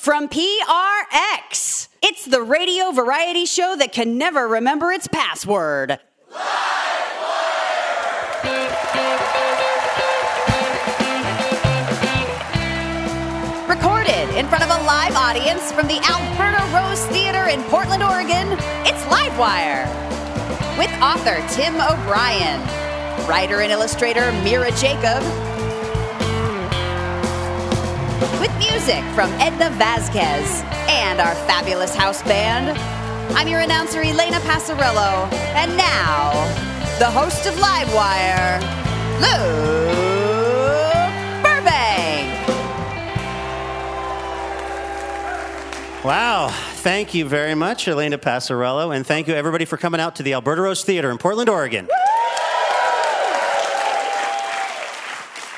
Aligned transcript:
from 0.00 0.30
PRX. 0.30 1.88
It's 2.00 2.24
the 2.24 2.40
radio 2.40 2.90
variety 2.90 3.44
show 3.44 3.76
that 3.76 3.92
can 3.92 4.16
never 4.16 4.48
remember 4.48 4.92
its 4.92 5.06
password. 5.06 5.98
Recorded 13.68 14.34
in 14.38 14.48
front 14.48 14.64
of 14.64 14.70
a 14.70 14.82
live 14.86 15.14
audience 15.16 15.70
from 15.70 15.86
the 15.86 16.00
Alberta 16.08 16.64
Rose 16.74 17.04
Theater 17.08 17.50
in 17.50 17.62
Portland, 17.64 18.02
Oregon, 18.02 18.56
it's 18.88 19.04
Livewire. 19.04 19.84
With 20.78 20.90
author 21.02 21.46
Tim 21.52 21.74
O'Brien, 21.74 22.58
writer 23.28 23.60
and 23.60 23.70
illustrator 23.70 24.32
Mira 24.44 24.70
Jacob, 24.72 25.22
with 28.20 28.54
music 28.58 29.02
from 29.14 29.30
Edna 29.40 29.70
Vazquez 29.78 30.62
and 30.88 31.20
our 31.20 31.34
fabulous 31.46 31.94
house 31.94 32.22
band. 32.22 32.76
I'm 33.34 33.48
your 33.48 33.60
announcer, 33.60 34.02
Elena 34.02 34.38
Passarello, 34.40 35.32
and 35.54 35.76
now, 35.76 36.32
the 36.98 37.06
host 37.06 37.46
of 37.46 37.54
Livewire, 37.54 38.60
Burbank. 41.42 42.28
Wow. 46.04 46.48
Thank 46.80 47.12
you 47.12 47.26
very 47.26 47.54
much, 47.54 47.88
Elena 47.88 48.16
Passarello, 48.16 48.96
and 48.96 49.06
thank 49.06 49.28
you 49.28 49.34
everybody 49.34 49.66
for 49.66 49.76
coming 49.76 50.00
out 50.00 50.16
to 50.16 50.22
the 50.22 50.32
Alberta 50.32 50.62
Rose 50.62 50.82
Theater 50.82 51.10
in 51.10 51.18
Portland, 51.18 51.50
Oregon. 51.50 51.88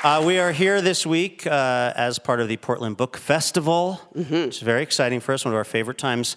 Uh, 0.03 0.21
we 0.25 0.37
are 0.37 0.51
here 0.51 0.81
this 0.81 1.05
week 1.05 1.47
uh, 1.47 1.93
as 1.95 2.19
part 2.19 2.41
of 2.41 2.49
the 2.49 2.57
Portland 2.57 2.97
Book 2.97 3.15
Festival. 3.15 4.01
It's 4.47 4.59
very 4.59 4.83
exciting 4.83 5.21
for 5.21 5.31
us, 5.31 5.45
one 5.45 5.53
of 5.53 5.57
our 5.57 5.63
favorite 5.63 5.97
times 5.97 6.35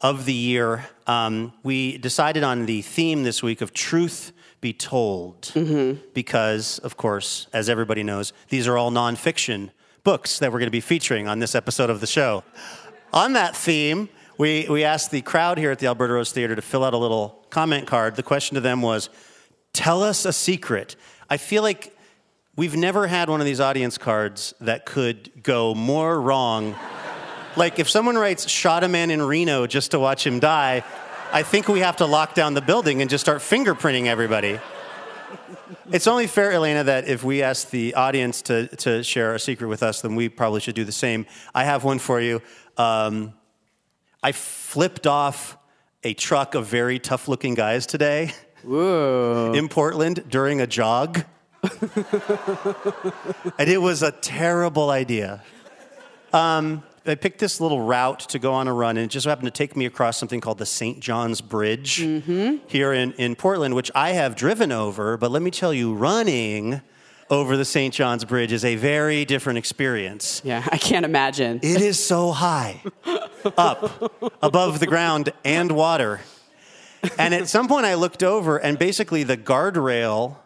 of 0.00 0.24
the 0.24 0.32
year. 0.32 0.86
Um, 1.08 1.52
we 1.64 1.98
decided 1.98 2.44
on 2.44 2.66
the 2.66 2.80
theme 2.80 3.24
this 3.24 3.42
week 3.42 3.60
of 3.60 3.72
truth 3.74 4.30
be 4.60 4.72
told, 4.72 5.50
because, 6.14 6.78
of 6.78 6.96
course, 6.96 7.48
as 7.52 7.68
everybody 7.68 8.04
knows, 8.04 8.32
these 8.50 8.68
are 8.68 8.78
all 8.78 8.92
nonfiction 8.92 9.70
books 10.04 10.38
that 10.38 10.52
we're 10.52 10.60
going 10.60 10.68
to 10.68 10.70
be 10.70 10.80
featuring 10.80 11.26
on 11.26 11.40
this 11.40 11.56
episode 11.56 11.90
of 11.90 12.00
the 12.00 12.06
show. 12.06 12.44
On 13.12 13.32
that 13.32 13.56
theme, 13.56 14.08
we, 14.38 14.68
we 14.70 14.84
asked 14.84 15.10
the 15.10 15.22
crowd 15.22 15.58
here 15.58 15.72
at 15.72 15.80
the 15.80 15.88
Alberta 15.88 16.12
Rose 16.12 16.30
Theater 16.30 16.54
to 16.54 16.62
fill 16.62 16.84
out 16.84 16.94
a 16.94 16.98
little 16.98 17.44
comment 17.50 17.88
card. 17.88 18.14
The 18.14 18.22
question 18.22 18.54
to 18.54 18.60
them 18.60 18.80
was, 18.80 19.10
Tell 19.72 20.04
us 20.04 20.24
a 20.24 20.32
secret. 20.32 20.94
I 21.28 21.36
feel 21.36 21.64
like 21.64 21.97
we've 22.58 22.76
never 22.76 23.06
had 23.06 23.30
one 23.30 23.40
of 23.40 23.46
these 23.46 23.60
audience 23.60 23.96
cards 23.96 24.52
that 24.60 24.84
could 24.84 25.44
go 25.44 25.76
more 25.76 26.20
wrong. 26.20 26.74
like, 27.56 27.78
if 27.78 27.88
someone 27.88 28.18
writes, 28.18 28.48
Shot 28.50 28.82
a 28.82 28.88
man 28.88 29.12
in 29.12 29.22
Reno 29.22 29.68
just 29.68 29.92
to 29.92 30.00
watch 30.00 30.26
him 30.26 30.40
die, 30.40 30.82
I 31.32 31.44
think 31.44 31.68
we 31.68 31.80
have 31.80 31.98
to 31.98 32.06
lock 32.06 32.34
down 32.34 32.54
the 32.54 32.60
building 32.60 33.00
and 33.00 33.08
just 33.08 33.24
start 33.24 33.38
fingerprinting 33.38 34.06
everybody. 34.06 34.58
It's 35.92 36.08
only 36.08 36.26
fair, 36.26 36.50
Elena, 36.50 36.82
that 36.84 37.06
if 37.06 37.22
we 37.22 37.42
ask 37.42 37.70
the 37.70 37.94
audience 37.94 38.42
to, 38.42 38.66
to 38.78 39.04
share 39.04 39.34
a 39.34 39.38
secret 39.38 39.68
with 39.68 39.84
us, 39.84 40.00
then 40.00 40.16
we 40.16 40.28
probably 40.28 40.60
should 40.60 40.74
do 40.74 40.84
the 40.84 40.92
same. 40.92 41.26
I 41.54 41.62
have 41.62 41.84
one 41.84 42.00
for 42.00 42.20
you. 42.20 42.42
Um, 42.76 43.34
I 44.20 44.32
flipped 44.32 45.06
off 45.06 45.56
a 46.02 46.12
truck 46.12 46.56
of 46.56 46.66
very 46.66 46.98
tough 46.98 47.28
looking 47.28 47.54
guys 47.54 47.86
today 47.86 48.32
in 49.54 49.68
Portland 49.68 50.24
during 50.28 50.60
a 50.60 50.66
jog. 50.66 51.24
and 53.58 53.68
it 53.68 53.80
was 53.80 54.02
a 54.02 54.12
terrible 54.12 54.90
idea. 54.90 55.42
Um, 56.32 56.82
I 57.06 57.14
picked 57.14 57.38
this 57.38 57.60
little 57.60 57.80
route 57.80 58.20
to 58.20 58.38
go 58.38 58.52
on 58.52 58.68
a 58.68 58.72
run, 58.72 58.96
and 58.96 59.06
it 59.06 59.08
just 59.08 59.26
happened 59.26 59.46
to 59.46 59.50
take 59.50 59.76
me 59.76 59.86
across 59.86 60.18
something 60.18 60.40
called 60.40 60.58
the 60.58 60.66
St. 60.66 61.00
John's 61.00 61.40
Bridge 61.40 61.96
here 61.96 62.92
in, 62.92 63.12
in 63.12 63.34
Portland, 63.34 63.74
which 63.74 63.90
I 63.94 64.10
have 64.10 64.36
driven 64.36 64.70
over. 64.72 65.16
But 65.16 65.30
let 65.30 65.40
me 65.40 65.50
tell 65.50 65.72
you, 65.72 65.94
running 65.94 66.82
over 67.30 67.56
the 67.56 67.64
St. 67.64 67.94
John's 67.94 68.24
Bridge 68.24 68.52
is 68.52 68.64
a 68.64 68.76
very 68.76 69.24
different 69.24 69.58
experience. 69.58 70.42
Yeah, 70.44 70.66
I 70.70 70.76
can't 70.76 71.04
imagine. 71.04 71.60
It 71.62 71.80
is 71.80 72.04
so 72.04 72.32
high 72.32 72.82
up 73.56 74.12
above 74.42 74.80
the 74.80 74.86
ground 74.86 75.32
and 75.44 75.72
water. 75.72 76.20
And 77.18 77.32
at 77.32 77.48
some 77.48 77.68
point, 77.68 77.86
I 77.86 77.94
looked 77.94 78.22
over, 78.22 78.58
and 78.58 78.78
basically, 78.78 79.22
the 79.22 79.36
guardrail 79.36 80.36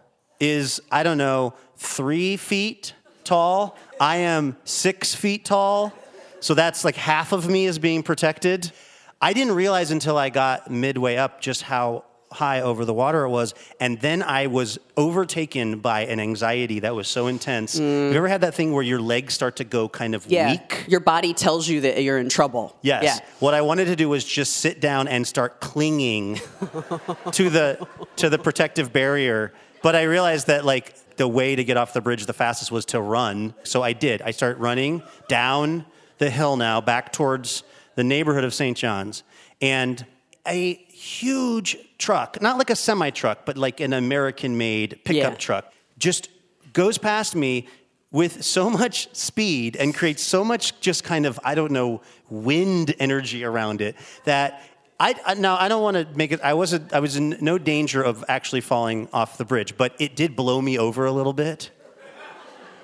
is, 0.42 0.80
I 0.90 1.04
don't 1.04 1.18
know, 1.18 1.54
three 1.76 2.36
feet 2.36 2.94
tall. 3.22 3.78
I 4.00 4.16
am 4.16 4.56
six 4.64 5.14
feet 5.14 5.44
tall. 5.44 5.92
So 6.40 6.54
that's 6.54 6.84
like 6.84 6.96
half 6.96 7.30
of 7.30 7.48
me 7.48 7.66
is 7.66 7.78
being 7.78 8.02
protected. 8.02 8.72
I 9.20 9.34
didn't 9.34 9.54
realize 9.54 9.92
until 9.92 10.18
I 10.18 10.30
got 10.30 10.68
midway 10.68 11.14
up 11.14 11.40
just 11.40 11.62
how 11.62 12.04
high 12.32 12.62
over 12.62 12.84
the 12.84 12.94
water 12.94 13.22
it 13.22 13.28
was. 13.28 13.54
And 13.78 14.00
then 14.00 14.20
I 14.20 14.48
was 14.48 14.78
overtaken 14.96 15.78
by 15.78 16.06
an 16.06 16.18
anxiety 16.18 16.80
that 16.80 16.94
was 16.94 17.06
so 17.06 17.28
intense. 17.28 17.78
Mm. 17.78 18.04
Have 18.06 18.12
you 18.12 18.18
ever 18.18 18.26
had 18.26 18.40
that 18.40 18.54
thing 18.54 18.72
where 18.72 18.82
your 18.82 19.00
legs 19.00 19.34
start 19.34 19.56
to 19.56 19.64
go 19.64 19.88
kind 19.88 20.16
of 20.16 20.26
Yeah, 20.26 20.50
weak? 20.52 20.86
your 20.88 21.00
body 21.00 21.34
tells 21.34 21.68
you 21.68 21.82
that 21.82 22.02
you're 22.02 22.18
in 22.18 22.28
trouble. 22.28 22.76
Yes. 22.82 23.04
Yeah. 23.04 23.18
What 23.38 23.54
I 23.54 23.60
wanted 23.60 23.84
to 23.84 23.96
do 23.96 24.08
was 24.08 24.24
just 24.24 24.56
sit 24.56 24.80
down 24.80 25.06
and 25.06 25.24
start 25.24 25.60
clinging 25.60 26.36
to 27.32 27.50
the 27.50 27.86
to 28.16 28.28
the 28.28 28.38
protective 28.38 28.92
barrier. 28.92 29.52
But 29.82 29.96
I 29.96 30.02
realized 30.02 30.46
that 30.46 30.64
like 30.64 30.94
the 31.16 31.28
way 31.28 31.54
to 31.56 31.64
get 31.64 31.76
off 31.76 31.92
the 31.92 32.00
bridge 32.00 32.26
the 32.26 32.32
fastest 32.32 32.70
was 32.72 32.84
to 32.86 33.00
run. 33.00 33.54
So 33.64 33.82
I 33.82 33.92
did. 33.92 34.22
I 34.22 34.30
start 34.30 34.58
running 34.58 35.02
down 35.28 35.84
the 36.18 36.30
hill 36.30 36.56
now 36.56 36.80
back 36.80 37.12
towards 37.12 37.62
the 37.96 38.04
neighborhood 38.04 38.44
of 38.44 38.54
St. 38.54 38.76
John's. 38.76 39.22
And 39.60 40.04
a 40.46 40.74
huge 40.74 41.76
truck, 41.98 42.40
not 42.40 42.58
like 42.58 42.70
a 42.70 42.76
semi 42.76 43.10
truck, 43.10 43.44
but 43.44 43.56
like 43.56 43.80
an 43.80 43.92
American 43.92 44.56
made 44.56 45.00
pickup 45.04 45.32
Yeah. 45.32 45.38
truck, 45.38 45.72
just 45.98 46.28
goes 46.72 46.98
past 46.98 47.34
me 47.36 47.68
with 48.10 48.42
so 48.44 48.68
much 48.68 49.14
speed 49.14 49.76
and 49.76 49.94
creates 49.94 50.22
so 50.22 50.44
much 50.44 50.78
just 50.80 51.02
kind 51.04 51.26
of, 51.26 51.38
I 51.44 51.54
don't 51.54 51.72
know, 51.72 52.02
wind 52.28 52.94
energy 52.98 53.44
around 53.44 53.80
it 53.80 53.96
that 54.24 54.62
I, 55.00 55.14
I 55.26 55.34
now 55.34 55.56
I 55.56 55.68
don't 55.68 55.82
want 55.82 55.96
to 55.96 56.06
make 56.16 56.32
it. 56.32 56.40
I 56.42 56.54
wasn't. 56.54 56.92
I 56.92 57.00
was 57.00 57.16
in 57.16 57.36
no 57.40 57.58
danger 57.58 58.02
of 58.02 58.24
actually 58.28 58.60
falling 58.60 59.08
off 59.12 59.38
the 59.38 59.44
bridge, 59.44 59.76
but 59.76 59.94
it 59.98 60.14
did 60.14 60.36
blow 60.36 60.60
me 60.60 60.78
over 60.78 61.04
a 61.06 61.12
little 61.12 61.32
bit. 61.32 61.70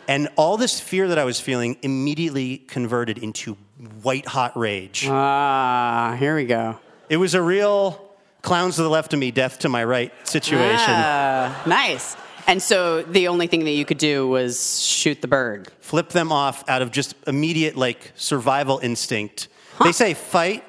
And 0.09 0.29
all 0.37 0.57
this 0.57 0.81
fear 0.81 1.09
that 1.09 1.19
I 1.19 1.25
was 1.25 1.39
feeling 1.39 1.77
immediately 1.83 2.59
converted 2.59 3.19
into 3.19 3.59
white 4.03 4.27
hot 4.27 4.57
rage. 4.57 5.07
Ah, 5.07 6.17
here 6.19 6.35
we 6.35 6.47
go. 6.47 6.79
It 7.11 7.19
was 7.19 7.35
a 7.35 7.43
real 7.43 8.09
clowns 8.41 8.77
to 8.77 8.83
the 8.83 8.89
left 8.89 9.13
of 9.13 9.19
me, 9.19 9.31
death 9.31 9.59
to 9.61 9.69
my 9.69 9.85
right 9.85 10.13
situation. 10.27 10.87
Ah, 10.89 11.63
nice. 11.67 12.17
And 12.47 12.63
so 12.63 13.03
the 13.03 13.29
only 13.29 13.47
thing 13.47 13.65
that 13.65 13.73
you 13.73 13.85
could 13.85 13.99
do 13.99 14.27
was 14.27 14.83
shoot 14.83 15.21
the 15.21 15.29
bird. 15.29 15.71
Flip 15.81 16.09
them 16.09 16.33
off 16.33 16.67
out 16.69 16.81
of 16.81 16.91
just 16.91 17.15
immediate 17.27 17.77
like 17.77 18.13
survival 18.17 18.79
instinct. 18.79 19.49
They 19.85 19.93
say 19.93 20.15
fight, 20.15 20.65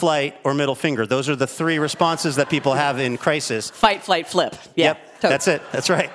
flight, 0.00 0.32
or 0.44 0.54
middle 0.54 0.74
finger. 0.74 1.06
Those 1.06 1.28
are 1.28 1.36
the 1.36 1.46
three 1.46 1.78
responses 1.78 2.36
that 2.36 2.48
people 2.48 2.74
have 2.74 2.98
in 2.98 3.16
crisis. 3.18 3.70
Fight, 3.70 4.02
flight, 4.02 4.26
flip. 4.26 4.54
Yeah. 4.74 4.86
Yep, 4.86 4.96
totally. 5.14 5.30
that's 5.32 5.48
it. 5.48 5.62
That's 5.72 5.90
right. 5.90 6.10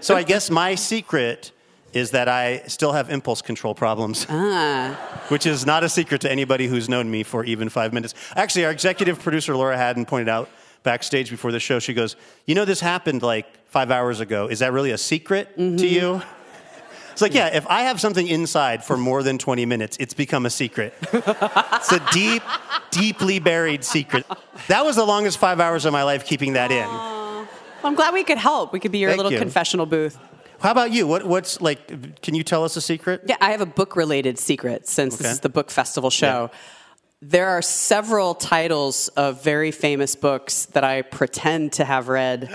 so 0.00 0.16
I 0.16 0.22
guess 0.24 0.50
my 0.50 0.74
secret 0.74 1.52
is 1.92 2.10
that 2.12 2.28
I 2.28 2.62
still 2.66 2.92
have 2.92 3.10
impulse 3.10 3.42
control 3.42 3.74
problems, 3.74 4.26
Ah. 4.28 4.94
which 5.28 5.44
is 5.46 5.64
not 5.66 5.82
a 5.82 5.88
secret 5.88 6.20
to 6.20 6.30
anybody 6.30 6.66
who's 6.68 6.88
known 6.88 7.10
me 7.10 7.22
for 7.24 7.44
even 7.44 7.68
five 7.68 7.92
minutes. 7.92 8.14
Actually, 8.36 8.64
our 8.66 8.70
executive 8.72 9.18
producer 9.20 9.56
Laura 9.56 9.76
Haddon 9.76 10.04
pointed 10.06 10.28
out 10.28 10.48
backstage 10.84 11.30
before 11.30 11.50
the 11.52 11.58
show. 11.60 11.78
She 11.80 11.92
goes, 11.94 12.14
"You 12.46 12.54
know, 12.54 12.64
this 12.64 12.80
happened 12.80 13.22
like 13.22 13.46
five 13.66 13.90
hours 13.90 14.20
ago. 14.20 14.46
Is 14.48 14.58
that 14.60 14.72
really 14.72 14.92
a 14.92 14.98
secret 14.98 15.56
to 15.56 15.86
you?" 15.86 16.22
It's 17.12 17.22
like, 17.22 17.34
yeah, 17.34 17.54
if 17.54 17.66
I 17.66 17.82
have 17.82 18.00
something 18.00 18.26
inside 18.26 18.84
for 18.84 18.96
more 18.96 19.22
than 19.22 19.38
20 19.38 19.66
minutes, 19.66 19.96
it's 20.00 20.14
become 20.14 20.46
a 20.46 20.50
secret. 20.50 20.94
it's 21.12 21.92
a 21.92 22.02
deep, 22.12 22.42
deeply 22.90 23.38
buried 23.38 23.84
secret. 23.84 24.26
That 24.68 24.84
was 24.84 24.96
the 24.96 25.04
longest 25.04 25.38
five 25.38 25.60
hours 25.60 25.84
of 25.84 25.92
my 25.92 26.02
life 26.02 26.24
keeping 26.26 26.54
that 26.54 26.70
in. 26.70 26.88
I'm 27.82 27.94
glad 27.94 28.14
we 28.14 28.24
could 28.24 28.38
help. 28.38 28.72
We 28.72 28.80
could 28.80 28.92
be 28.92 28.98
your 28.98 29.10
Thank 29.10 29.18
little 29.18 29.32
you. 29.32 29.38
confessional 29.38 29.86
booth. 29.86 30.18
How 30.60 30.70
about 30.70 30.92
you? 30.92 31.06
What, 31.06 31.24
what's 31.24 31.60
like, 31.60 32.20
can 32.20 32.34
you 32.34 32.42
tell 32.44 32.64
us 32.64 32.76
a 32.76 32.80
secret? 32.82 33.22
Yeah, 33.26 33.36
I 33.40 33.52
have 33.52 33.62
a 33.62 33.66
book 33.66 33.96
related 33.96 34.38
secret 34.38 34.86
since 34.86 35.16
this 35.16 35.32
is 35.32 35.40
the 35.40 35.48
book 35.48 35.70
festival 35.70 36.10
show. 36.10 36.50
There 37.22 37.48
are 37.48 37.62
several 37.62 38.34
titles 38.34 39.08
of 39.08 39.42
very 39.42 39.70
famous 39.70 40.16
books 40.16 40.66
that 40.66 40.84
I 40.84 41.02
pretend 41.02 41.74
to 41.74 41.84
have 41.84 42.08
read, 42.08 42.50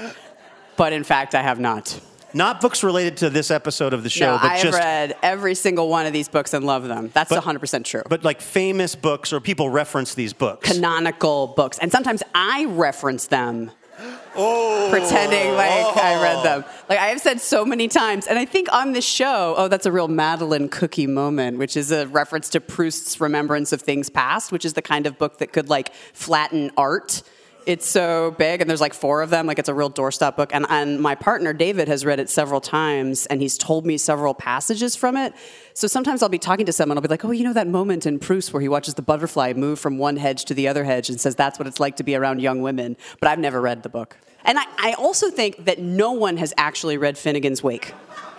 but 0.75 0.93
in 0.93 1.03
fact 1.03 1.33
I 1.35 1.41
have 1.41 1.59
not. 1.59 1.99
Not 2.35 2.59
books 2.59 2.83
related 2.83 3.15
to 3.17 3.29
this 3.29 3.49
episode 3.49 3.93
of 3.93 4.03
the 4.03 4.09
show, 4.09 4.33
no, 4.35 4.37
but 4.41 4.51
I 4.51 4.53
have 4.57 4.61
just 4.63 4.77
read 4.77 5.15
every 5.23 5.55
single 5.55 5.87
one 5.87 6.05
of 6.05 6.11
these 6.11 6.27
books 6.27 6.53
and 6.53 6.65
love 6.65 6.85
them. 6.85 7.09
That's 7.13 7.29
But- 7.29 7.41
100% 7.41 7.85
true. 7.85 8.03
but 8.09 8.25
like 8.25 8.41
famous 8.41 8.93
books 8.93 9.31
or 9.31 9.39
people 9.39 9.69
reference 9.69 10.15
these 10.15 10.33
books. 10.33 10.69
Canonical 10.69 11.47
books. 11.55 11.79
And 11.79 11.93
sometimes 11.93 12.21
I 12.35 12.65
reference 12.65 13.27
them 13.27 13.71
oh. 14.35 14.89
pretending 14.91 15.53
like 15.55 15.95
I 15.95 16.21
read 16.21 16.43
them. 16.43 16.65
Oh. 16.67 16.71
Like 16.89 16.99
I 16.99 17.07
have 17.07 17.21
said 17.21 17.39
so 17.39 17.63
many 17.63 17.87
times, 17.87 18.27
and 18.27 18.37
I 18.37 18.43
think 18.43 18.67
on 18.73 18.91
this 18.91 19.05
show, 19.05 19.55
oh, 19.57 19.69
that's 19.69 19.85
a 19.85 19.91
real 19.93 20.09
madeleine 20.09 20.67
cookie 20.67 21.07
moment, 21.07 21.57
which 21.57 21.77
is 21.77 21.89
a 21.89 22.05
reference 22.07 22.49
to 22.49 22.59
Proust's 22.59 23.21
Remembrance 23.21 23.71
of 23.71 23.81
Things 23.81 24.09
Past, 24.09 24.51
which 24.51 24.65
is 24.65 24.73
the 24.73 24.81
kind 24.81 25.07
of 25.07 25.17
book 25.17 25.37
that 25.37 25.53
could 25.53 25.69
like 25.69 25.93
flatten 26.11 26.71
art. 26.75 27.23
It's 27.65 27.87
so 27.87 28.35
big, 28.37 28.61
and 28.61 28.69
there's 28.69 28.81
like 28.81 28.93
four 28.93 29.23
of 29.23 29.31
them. 29.31 29.47
Like 29.47 29.57
it's 29.57 29.69
a 29.69 29.73
real 29.73 29.89
doorstop 29.89 30.35
book. 30.35 30.51
And, 30.53 30.67
and 30.69 31.01
my 31.01 31.15
partner 31.15 31.51
David 31.51 31.87
has 31.87 32.05
read 32.05 32.19
it 32.19 32.29
several 32.29 32.61
times, 32.61 33.25
and 33.25 33.41
he's 33.41 33.57
told 33.57 33.85
me 33.87 33.97
several 33.97 34.35
passages 34.35 34.95
from 34.95 35.17
it. 35.17 35.33
So 35.73 35.87
sometimes 35.87 36.21
I'll 36.21 36.29
be 36.29 36.37
talking 36.37 36.67
to 36.67 36.71
someone, 36.71 36.97
I'll 36.97 37.01
be 37.01 37.07
like, 37.07 37.25
"Oh, 37.25 37.31
you 37.31 37.43
know 37.43 37.53
that 37.53 37.67
moment 37.67 38.05
in 38.05 38.19
Proust 38.19 38.53
where 38.53 38.61
he 38.61 38.69
watches 38.69 38.93
the 38.93 39.01
butterfly 39.01 39.53
move 39.53 39.79
from 39.79 39.97
one 39.97 40.17
hedge 40.17 40.45
to 40.45 40.53
the 40.53 40.67
other 40.67 40.83
hedge 40.83 41.09
and 41.09 41.19
says 41.19 41.35
that's 41.35 41.57
what 41.57 41.67
it's 41.67 41.79
like 41.79 41.95
to 41.95 42.03
be 42.03 42.15
around 42.15 42.39
young 42.39 42.61
women." 42.61 42.97
But 43.19 43.29
I've 43.29 43.39
never 43.39 43.59
read 43.59 43.81
the 43.81 43.89
book. 43.89 44.17
And 44.43 44.59
I, 44.59 44.65
I 44.77 44.93
also 44.93 45.31
think 45.31 45.65
that 45.65 45.79
no 45.79 46.11
one 46.11 46.37
has 46.37 46.53
actually 46.57 46.97
read 46.97 47.17
Finnegan's 47.17 47.63
Wake. 47.63 47.93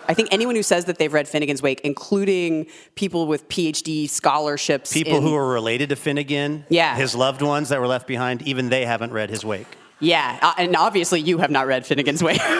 I 0.07 0.13
think 0.13 0.29
anyone 0.31 0.55
who 0.55 0.63
says 0.63 0.85
that 0.85 0.97
they've 0.97 1.11
read 1.13 1.27
Finnegan's 1.27 1.61
Wake, 1.61 1.81
including 1.83 2.67
people 2.95 3.27
with 3.27 3.47
PhD 3.49 4.09
scholarships, 4.09 4.93
People 4.93 5.17
in- 5.17 5.23
who 5.23 5.35
are 5.35 5.47
related 5.47 5.89
to 5.89 5.95
Finnegan, 5.95 6.65
Yeah. 6.69 6.95
his 6.95 7.13
loved 7.13 7.41
ones 7.41 7.69
that 7.69 7.79
were 7.79 7.87
left 7.87 8.07
behind, 8.07 8.41
even 8.43 8.69
they 8.69 8.85
haven't 8.85 9.11
read 9.11 9.29
his 9.29 9.43
wake. 9.45 9.67
yeah, 9.99 10.39
uh, 10.41 10.53
and 10.57 10.75
obviously 10.75 11.19
you 11.19 11.39
have 11.39 11.49
not 11.51 11.67
read 11.67 11.85
Finnegan's 11.85 12.23
Wake. 12.23 12.41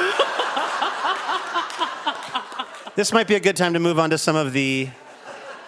This 2.95 3.13
might 3.13 3.27
be 3.27 3.35
a 3.35 3.39
good 3.39 3.55
time 3.55 3.73
to 3.73 3.79
move 3.79 3.99
on 3.99 4.09
to 4.09 4.17
some 4.17 4.35
of 4.35 4.53
the 4.53 4.89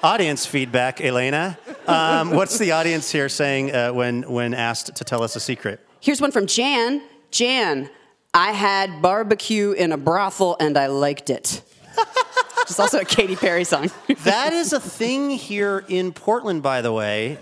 audience 0.02 0.48
feedback, 0.48 1.00
Elena. 1.00 1.60
Um, 1.88 2.32
what's 2.32 2.58
the 2.58 2.72
audience 2.72 3.12
here 3.12 3.30
saying 3.30 3.72
uh, 3.72 3.92
when, 3.94 4.24
when 4.24 4.56
asked 4.56 4.96
to 4.96 5.04
tell 5.04 5.22
us 5.22 5.36
a 5.36 5.40
secret? 5.40 5.80
Here's 6.00 6.20
one 6.22 6.32
from 6.32 6.48
Jan. 6.48 7.04
Jan, 7.30 7.92
I 8.34 8.52
had 8.54 9.00
barbecue 9.04 9.74
in 9.74 9.92
a 9.92 9.98
brothel 9.98 10.58
and 10.60 10.76
I 10.76 10.88
liked 10.88 11.30
it. 11.30 11.62
Which 12.62 12.70
is 12.72 12.80
also 12.80 13.00
a 13.00 13.06
Katy 13.06 13.36
Perry 13.36 13.64
song. 13.64 13.90
That 14.24 14.54
is 14.54 14.74
a 14.74 14.80
thing 14.80 15.32
here 15.32 15.84
in 15.88 16.12
Portland, 16.14 16.62
by 16.62 16.82
the 16.82 16.92
way, 16.94 17.38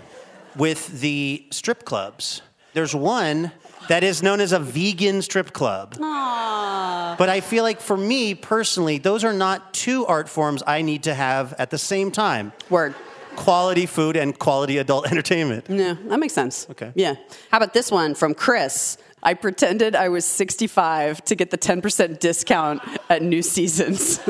with 0.56 1.00
the 1.00 1.44
strip 1.50 1.84
clubs. 1.84 2.40
There's 2.72 2.94
one 2.94 3.52
that 3.88 4.04
is 4.04 4.22
known 4.22 4.40
as 4.40 4.52
a 4.52 4.58
vegan 4.58 5.22
strip 5.22 5.52
club. 5.52 5.94
Aww. 5.96 7.16
But 7.18 7.28
I 7.28 7.40
feel 7.40 7.64
like 7.64 7.80
for 7.80 7.96
me 7.96 8.34
personally, 8.34 8.98
those 8.98 9.24
are 9.24 9.32
not 9.32 9.72
two 9.74 10.06
art 10.06 10.28
forms 10.28 10.62
I 10.66 10.82
need 10.82 11.02
to 11.04 11.14
have 11.14 11.52
at 11.58 11.70
the 11.70 11.78
same 11.78 12.10
time 12.10 12.52
Word. 12.70 12.94
quality 13.34 13.86
food 13.86 14.16
and 14.16 14.38
quality 14.38 14.78
adult 14.78 15.06
entertainment. 15.10 15.66
Yeah, 15.68 15.94
that 16.06 16.20
makes 16.20 16.34
sense. 16.34 16.66
Okay. 16.70 16.92
Yeah. 16.94 17.14
How 17.50 17.56
about 17.58 17.72
this 17.74 17.90
one 17.90 18.14
from 18.14 18.34
Chris? 18.34 18.98
I 19.22 19.34
pretended 19.34 19.96
I 19.96 20.08
was 20.08 20.24
65 20.24 21.24
to 21.24 21.34
get 21.34 21.50
the 21.50 21.58
10% 21.58 22.20
discount 22.20 22.80
at 23.10 23.22
New 23.22 23.42
Seasons. 23.42 24.18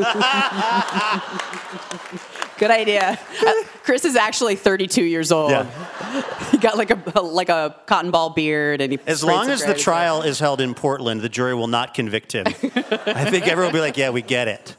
Good 2.59 2.71
idea. 2.71 3.19
Uh, 3.47 3.53
Chris 3.85 4.05
is 4.05 4.17
actually 4.17 4.57
32 4.57 5.05
years 5.05 5.31
old. 5.33 5.51
Yeah. 5.51 5.67
He 6.49 6.57
got 6.57 6.79
like 6.79 6.91
a 6.91 7.21
like 7.21 7.51
a 7.51 7.77
cotton 7.85 8.11
ball 8.11 8.31
beard, 8.31 8.81
and 8.81 8.91
he. 8.93 8.99
As 9.07 9.23
long 9.23 9.51
as 9.51 9.61
the 9.61 9.67
gray 9.67 9.73
in 9.73 9.77
his 9.77 9.85
hair. 9.85 9.95
trial 9.95 10.23
is 10.23 10.41
held 10.41 10.63
in 10.63 10.75
Portland, 10.75 11.21
the 11.21 11.29
jury 11.29 11.55
will 11.55 11.67
not 11.69 11.93
convict 11.93 12.33
him. 12.33 12.47
I 12.47 13.31
think 13.31 13.47
everyone 13.47 13.67
will 13.73 13.79
be 13.79 13.81
like, 13.81 13.99
yeah, 13.99 14.09
we 14.09 14.23
get 14.23 14.49
it. 14.49 14.75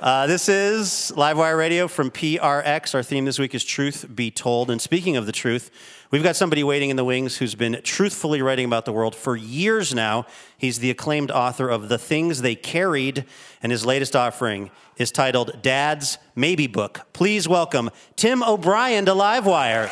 Uh, 0.00 0.26
this 0.26 0.48
is 0.48 1.12
Livewire 1.14 1.56
Radio 1.56 1.86
from 1.86 2.10
PRX. 2.10 2.94
Our 2.94 3.02
theme 3.02 3.24
this 3.24 3.38
week 3.38 3.54
is 3.54 3.64
Truth 3.64 4.06
Be 4.14 4.30
Told. 4.30 4.70
And 4.70 4.80
speaking 4.80 5.16
of 5.16 5.26
the 5.26 5.32
truth, 5.32 5.70
we've 6.12 6.22
got 6.22 6.36
somebody 6.36 6.62
waiting 6.62 6.90
in 6.90 6.96
the 6.96 7.04
wings 7.04 7.38
who's 7.38 7.54
been 7.54 7.80
truthfully 7.82 8.42
writing 8.42 8.66
about 8.66 8.84
the 8.84 8.92
world 8.92 9.16
for 9.16 9.34
years 9.34 9.94
now. 9.94 10.26
He's 10.58 10.78
the 10.78 10.90
acclaimed 10.90 11.30
author 11.30 11.68
of 11.68 11.88
The 11.88 11.98
Things 11.98 12.42
They 12.42 12.54
Carried, 12.54 13.24
and 13.62 13.72
his 13.72 13.86
latest 13.86 14.14
offering 14.14 14.70
is 14.98 15.10
titled 15.10 15.62
Dad's 15.62 16.18
Maybe 16.36 16.66
Book. 16.66 17.00
Please 17.14 17.48
welcome 17.48 17.90
Tim 18.14 18.42
O'Brien 18.42 19.06
to 19.06 19.12
Livewire. 19.12 19.90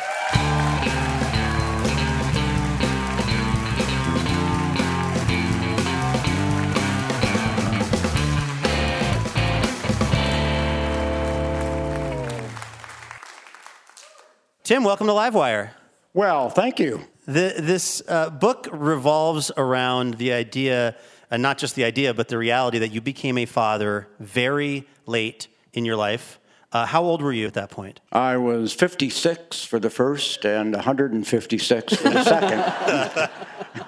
Tim, 14.63 14.83
welcome 14.83 15.07
to 15.07 15.13
Livewire. 15.13 15.71
Well, 16.13 16.49
thank 16.49 16.79
you. 16.79 17.01
The, 17.25 17.53
this 17.57 18.01
uh, 18.07 18.29
book 18.29 18.67
revolves 18.71 19.49
around 19.55 20.15
the 20.15 20.33
idea, 20.33 20.97
and 21.29 21.41
not 21.41 21.57
just 21.57 21.75
the 21.75 21.85
idea, 21.85 22.13
but 22.13 22.27
the 22.27 22.37
reality 22.37 22.79
that 22.79 22.89
you 22.89 22.99
became 22.99 23.37
a 23.37 23.45
father 23.45 24.09
very 24.19 24.85
late 25.05 25.47
in 25.71 25.85
your 25.85 25.95
life. 25.95 26.39
Uh, 26.73 26.85
how 26.85 27.03
old 27.03 27.21
were 27.21 27.31
you 27.31 27.47
at 27.47 27.53
that 27.53 27.69
point? 27.69 28.01
I 28.11 28.37
was 28.37 28.73
56 28.73 29.63
for 29.63 29.79
the 29.79 29.89
first 29.89 30.45
and 30.45 30.73
156 30.73 31.95
for 31.95 32.09
the 32.09 32.23
second. 32.23 33.29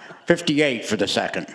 58 0.25 0.85
for 0.85 0.95
the 0.95 1.07
second. 1.07 1.53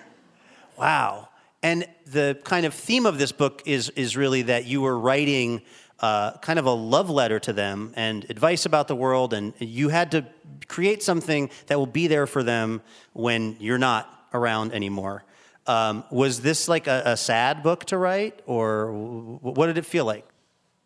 Wow. 0.78 1.28
And 1.62 1.86
the 2.06 2.38
kind 2.44 2.66
of 2.66 2.74
theme 2.74 3.06
of 3.06 3.18
this 3.18 3.32
book 3.32 3.62
is, 3.66 3.88
is 3.90 4.16
really 4.16 4.42
that 4.42 4.66
you 4.66 4.80
were 4.80 4.98
writing 4.98 5.62
uh, 6.00 6.32
kind 6.38 6.58
of 6.58 6.66
a 6.66 6.72
love 6.72 7.10
letter 7.10 7.38
to 7.40 7.52
them 7.52 7.92
and 7.96 8.24
advice 8.30 8.66
about 8.66 8.88
the 8.88 8.94
world, 8.94 9.32
and 9.32 9.52
you 9.58 9.88
had 9.88 10.10
to 10.12 10.24
create 10.68 11.02
something 11.02 11.50
that 11.66 11.78
will 11.78 11.86
be 11.86 12.06
there 12.06 12.26
for 12.26 12.42
them 12.42 12.80
when 13.12 13.56
you're 13.58 13.78
not 13.78 14.28
around 14.32 14.72
anymore. 14.72 15.24
Um, 15.66 16.04
was 16.10 16.40
this 16.40 16.68
like 16.68 16.86
a, 16.86 17.02
a 17.04 17.16
sad 17.16 17.62
book 17.62 17.84
to 17.86 17.98
write, 17.98 18.40
or 18.46 18.86
w- 18.86 19.38
what 19.42 19.66
did 19.66 19.76
it 19.76 19.84
feel 19.84 20.04
like? 20.04 20.26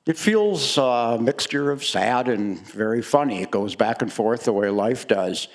It 0.07 0.19
feels 0.19 0.77
uh, 0.79 1.17
a 1.19 1.23
mixture 1.23 1.71
of 1.71 1.85
sad 1.85 2.29
and 2.29 2.59
very 2.67 3.03
funny. 3.03 3.43
It 3.43 3.53
goes 3.53 3.77
back 3.77 4.03
and 4.03 4.13
forth 4.13 4.45
the 4.45 4.53
way 4.53 4.69
life 4.71 5.07
does. 5.07 5.47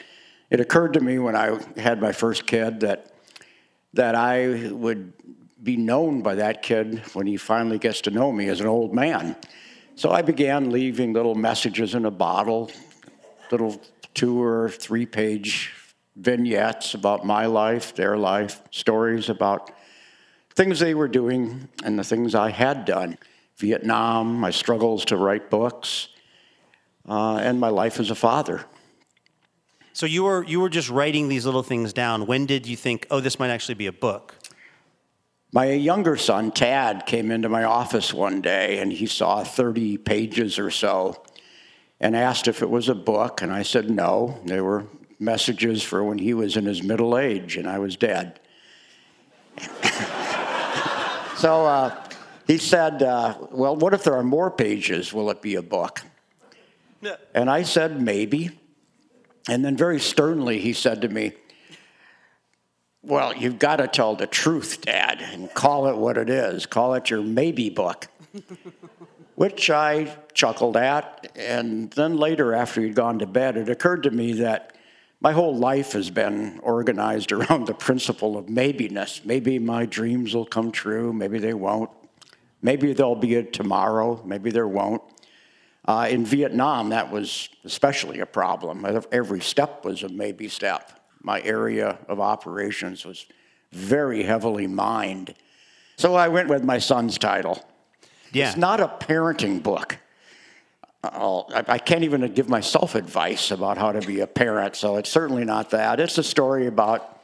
It 0.50 0.62
occurred 0.62 0.94
to 0.94 1.01
me 1.01 1.19
when 1.19 1.36
I 1.36 1.59
had 1.75 2.00
my 2.00 2.13
first 2.13 2.45
kid 2.48 2.80
that 2.81 3.12
that 3.94 4.15
I 4.15 4.69
would 4.71 5.12
be 5.62 5.77
known 5.77 6.21
by 6.21 6.36
that 6.36 6.62
kid 6.62 7.00
when 7.13 7.27
he 7.27 7.38
finally 7.38 7.80
gets 7.80 8.01
to 8.01 8.12
know 8.12 8.31
me 8.31 8.48
as 8.50 8.59
an 8.59 8.68
old 8.68 8.94
man. 8.94 9.36
So 9.95 10.12
I 10.12 10.21
began 10.21 10.69
leaving 10.71 11.13
little 11.13 11.36
messages 11.36 11.95
in 11.95 12.06
a 12.06 12.12
bottle, 12.12 12.71
little 13.51 13.81
two 14.13 14.42
or 14.42 14.69
three 14.69 15.06
page 15.06 15.74
vignettes 16.15 16.94
about 16.94 17.25
my 17.25 17.45
life, 17.45 17.95
their 17.95 18.18
life, 18.18 18.62
stories 18.71 19.30
about 19.30 19.71
things 20.56 20.80
they 20.80 20.94
were 20.94 21.07
doing 21.07 21.69
and 21.83 21.98
the 21.98 22.04
things 22.04 22.36
I 22.36 22.50
had 22.50 22.86
done. 22.86 23.18
Vietnam, 23.57 24.36
my 24.36 24.51
struggles 24.51 25.06
to 25.06 25.18
write 25.18 25.50
books, 25.50 26.09
uh, 27.07 27.38
and 27.38 27.59
my 27.59 27.69
life 27.69 28.00
as 28.00 28.12
a 28.12 28.15
father. 28.15 28.65
So 29.94 30.06
you 30.06 30.26
were 30.26 30.44
you 30.44 30.59
were 30.59 30.69
just 30.69 30.90
writing 30.92 31.28
these 31.28 31.45
little 31.45 31.64
things 31.64 31.92
down. 31.92 32.28
When 32.28 32.45
did 32.45 32.68
you 32.68 32.76
think, 32.76 33.07
oh, 33.09 33.19
this 33.19 33.40
might 33.40 33.49
actually 33.49 33.76
be 33.76 33.87
a 33.87 33.92
book? 33.92 34.35
My 35.57 35.71
younger 35.71 36.18
son, 36.18 36.52
Tad, 36.52 37.07
came 37.07 37.31
into 37.31 37.49
my 37.49 37.64
office 37.64 38.14
one 38.14 38.42
day 38.42 38.78
and 38.78 38.94
he 38.94 39.07
saw 39.07 39.44
30 39.44 39.97
pages 39.97 40.59
or 40.59 40.69
so 40.69 41.23
and 41.99 42.16
asked 42.16 42.47
if 42.47 42.61
it 42.61 42.69
was 42.69 42.90
a 42.90 42.94
book. 42.94 43.42
And 43.42 43.52
I 43.52 43.64
said 43.64 43.90
no. 43.90 44.40
They 44.45 44.61
were 44.61 44.85
messages 45.18 45.81
for 45.81 46.04
when 46.04 46.19
he 46.19 46.35
was 46.35 46.57
in 46.57 46.66
his 46.66 46.83
middle 46.83 47.18
age 47.18 47.57
and 47.57 47.68
I 47.68 47.80
was 47.80 47.95
dead. 47.95 48.40
so 51.37 51.66
uh, 51.66 52.04
he 52.45 52.59
said, 52.59 53.02
uh, 53.02 53.40
Well, 53.49 53.76
what 53.78 53.95
if 53.95 54.04
there 54.04 54.14
are 54.14 54.21
more 54.21 54.52
pages? 54.52 55.11
Will 55.11 55.31
it 55.31 55.42
be 55.42 55.56
a 55.56 55.64
book? 55.64 56.04
And 57.33 57.49
I 57.49 57.64
said, 57.64 57.99
Maybe. 57.99 58.59
And 59.49 59.66
then 59.66 59.76
very 59.76 59.99
sternly, 59.99 60.59
he 60.59 60.73
said 60.73 61.02
to 61.02 61.09
me, 61.09 61.31
well, 63.07 63.33
you've 63.33 63.57
got 63.57 63.78
to 63.78 63.87
tell 63.87 64.16
the 64.16 64.28
truth, 64.28 64.81
Dad, 64.81 65.21
and 65.21 65.54
call 65.54 65.87
it 65.87 65.95
what 65.95 66.18
it 66.18 66.30
is. 66.30 66.66
Call 66.66 66.94
it 66.94 67.09
your 67.09 67.21
maybe 67.21 67.69
book. 67.69 68.07
Which 69.35 69.69
I 69.69 70.16
chuckled 70.33 70.76
at. 70.76 71.31
And 71.35 71.90
then 71.92 72.18
later, 72.18 72.54
after 72.54 72.81
he'd 72.81 72.95
gone 72.95 73.19
to 73.19 73.26
bed, 73.26 73.56
it 73.56 73.69
occurred 73.69 74.04
to 74.04 74.11
me 74.11 74.33
that 74.33 74.76
my 75.21 75.31
whole 75.31 75.56
life 75.56 75.94
has 75.94 76.09
been 76.09 76.59
organized 76.61 77.31
around 77.31 77.68
the 77.68 77.73
principle 77.73 78.37
of 78.37 78.47
maybiness. 78.47 79.23
Maybe 79.26 79.57
my 79.57 79.85
dreams 79.85 80.35
will 80.35 80.45
come 80.45 80.71
true, 80.71 81.14
maybe 81.14 81.40
they 81.40 81.54
won't. 81.54 81.92
Maybe 82.61 82.92
there'll 82.92 83.16
be 83.16 83.35
a 83.35 83.44
tomorrow, 83.44 84.21
maybe 84.26 84.52
there 84.52 84.68
won't. 84.68 85.02
Uh, 85.85 86.07
in 86.09 86.26
Vietnam, 86.26 86.90
that 86.90 87.11
was 87.11 87.47
especially 87.64 88.19
a 88.19 88.26
problem. 88.26 88.85
Every 89.11 89.40
step 89.40 89.85
was 89.85 90.04
a 90.04 90.09
maybe 90.09 90.49
step. 90.49 90.96
My 91.28 91.42
area 91.42 92.00
of 92.07 92.22
operations 92.22 93.06
was 93.06 93.26
very 93.74 94.24
heavily 94.24 94.66
mined. 94.66 95.34
So 95.98 96.16
I 96.16 96.30
went 96.30 96.48
with 96.48 96.64
my 96.64 96.78
son's 96.80 97.18
title. 97.18 97.68
Yeah. 98.31 98.48
It's 98.48 98.56
not 98.56 98.80
a 98.80 98.88
parenting 98.88 99.62
book. 99.62 99.98
I'll- 101.04 101.52
I 101.54 101.80
can't 101.80 102.06
even 102.06 102.34
give 102.34 102.48
myself 102.48 102.96
advice 102.96 103.52
about 103.52 103.78
how 103.78 103.92
to 103.92 104.00
be 104.00 104.22
a 104.22 104.28
parent, 104.28 104.78
so 104.78 104.96
it's 104.96 105.10
certainly 105.10 105.44
not 105.44 105.69
that. 105.72 106.00
It's 106.00 106.18
a 106.18 106.24
story 106.24 106.66
about 106.66 107.19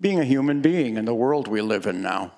being 0.00 0.20
a 0.20 0.24
human 0.24 0.60
being 0.60 0.96
in 0.96 1.04
the 1.04 1.14
world 1.14 1.48
we 1.48 1.60
live 1.60 1.86
in 1.86 2.02
now. 2.02 2.30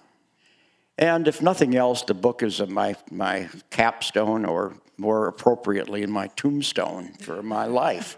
And 0.97 1.29
if 1.29 1.43
nothing 1.43 1.77
else, 1.77 2.05
the 2.05 2.15
book 2.15 2.43
is 2.43 2.59
my, 2.69 2.97
my 3.11 3.51
capstone, 3.69 4.47
or 4.47 4.79
more 4.97 5.29
appropriately, 5.29 6.07
my 6.07 6.29
tombstone 6.29 7.13
for 7.21 7.43
my 7.43 7.67
life. 7.67 8.17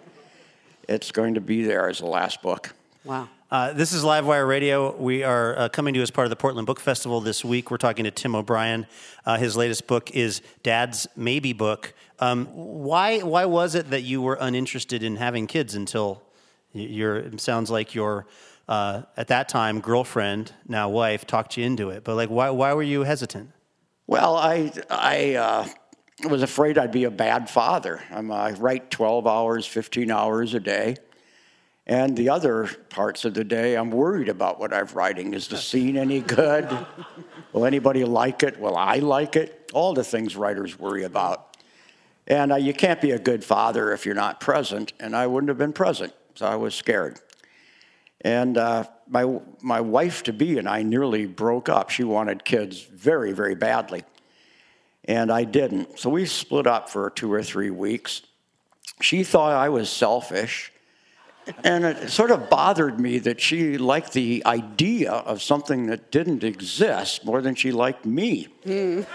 It's 0.88 1.12
going 1.12 1.34
to 1.34 1.40
be 1.42 1.64
there 1.64 1.90
as 1.90 1.98
the 1.98 2.06
last 2.06 2.40
book. 2.40 2.74
Wow. 3.04 3.28
Uh, 3.50 3.74
this 3.74 3.92
is 3.92 4.04
Livewire 4.04 4.48
Radio. 4.48 4.96
We 4.96 5.22
are 5.22 5.58
uh, 5.58 5.68
coming 5.68 5.92
to 5.92 5.98
you 5.98 6.02
as 6.02 6.10
part 6.10 6.24
of 6.24 6.30
the 6.30 6.36
Portland 6.36 6.66
Book 6.66 6.80
Festival 6.80 7.20
this 7.20 7.44
week. 7.44 7.70
We're 7.70 7.76
talking 7.76 8.04
to 8.04 8.10
Tim 8.10 8.34
O'Brien. 8.34 8.86
Uh, 9.26 9.36
his 9.36 9.54
latest 9.54 9.86
book 9.86 10.10
is 10.12 10.40
Dad's 10.62 11.06
Maybe 11.14 11.52
Book. 11.52 11.92
Um, 12.20 12.46
why, 12.54 13.20
why 13.20 13.44
was 13.44 13.74
it 13.74 13.90
that 13.90 14.00
you 14.00 14.22
were 14.22 14.38
uninterested 14.40 15.02
in 15.02 15.16
having 15.16 15.46
kids 15.46 15.74
until 15.74 16.22
your, 16.72 17.16
it 17.16 17.38
sounds 17.40 17.70
like 17.70 17.94
your, 17.94 18.26
uh, 18.66 19.02
at 19.16 19.28
that 19.28 19.50
time, 19.50 19.80
girlfriend, 19.80 20.52
now 20.66 20.88
wife, 20.88 21.26
talked 21.26 21.58
you 21.58 21.64
into 21.64 21.90
it? 21.90 22.02
But 22.02 22.16
like, 22.16 22.30
why, 22.30 22.48
why 22.48 22.72
were 22.72 22.82
you 22.82 23.02
hesitant? 23.02 23.50
Well, 24.06 24.36
I, 24.36 24.72
I 24.88 25.34
uh, 25.34 25.68
was 26.26 26.42
afraid 26.42 26.78
I'd 26.78 26.92
be 26.92 27.04
a 27.04 27.10
bad 27.10 27.48
father. 27.48 28.02
I'm, 28.10 28.32
I 28.32 28.52
write 28.52 28.90
12 28.90 29.26
hours, 29.26 29.66
15 29.66 30.10
hours 30.10 30.54
a 30.54 30.60
day. 30.60 30.96
And 31.86 32.16
the 32.16 32.28
other 32.28 32.66
parts 32.90 33.24
of 33.24 33.34
the 33.34 33.44
day, 33.44 33.74
I'm 33.74 33.90
worried 33.90 34.28
about 34.28 34.58
what 34.58 34.74
I'm 34.74 34.86
writing. 34.88 35.32
Is 35.32 35.48
the 35.48 35.56
scene 35.56 35.96
any 35.96 36.20
good? 36.20 36.68
Will 37.52 37.64
anybody 37.64 38.04
like 38.04 38.42
it? 38.42 38.60
Will 38.60 38.76
I 38.76 38.96
like 38.96 39.36
it? 39.36 39.70
All 39.72 39.94
the 39.94 40.04
things 40.04 40.36
writers 40.36 40.78
worry 40.78 41.04
about. 41.04 41.56
And 42.26 42.52
uh, 42.52 42.56
you 42.56 42.74
can't 42.74 43.00
be 43.00 43.12
a 43.12 43.18
good 43.18 43.42
father 43.42 43.92
if 43.92 44.04
you're 44.04 44.14
not 44.14 44.38
present, 44.38 44.92
and 45.00 45.16
I 45.16 45.26
wouldn't 45.26 45.48
have 45.48 45.56
been 45.56 45.72
present, 45.72 46.12
so 46.34 46.44
I 46.44 46.56
was 46.56 46.74
scared. 46.74 47.20
And 48.20 48.58
uh, 48.58 48.84
my, 49.08 49.40
my 49.62 49.80
wife 49.80 50.22
to 50.24 50.32
be 50.34 50.58
and 50.58 50.68
I 50.68 50.82
nearly 50.82 51.24
broke 51.24 51.70
up. 51.70 51.88
She 51.88 52.04
wanted 52.04 52.44
kids 52.44 52.82
very, 52.82 53.32
very 53.32 53.54
badly. 53.54 54.04
And 55.08 55.32
I 55.32 55.42
didn't. 55.42 55.98
So 55.98 56.10
we 56.10 56.26
split 56.26 56.68
up 56.68 56.88
for 56.88 57.10
two 57.10 57.32
or 57.32 57.42
three 57.42 57.70
weeks. 57.70 58.22
She 59.00 59.24
thought 59.24 59.52
I 59.52 59.70
was 59.70 59.90
selfish 59.90 60.70
and 61.64 61.84
it 61.84 62.10
sort 62.10 62.30
of 62.30 62.50
bothered 62.50 63.00
me 63.00 63.18
that 63.20 63.40
she 63.40 63.78
liked 63.78 64.12
the 64.12 64.42
idea 64.44 65.12
of 65.12 65.42
something 65.42 65.86
that 65.86 66.10
didn't 66.10 66.44
exist 66.44 67.24
more 67.24 67.40
than 67.40 67.54
she 67.54 67.72
liked 67.72 68.04
me. 68.04 68.48
and 68.64 69.06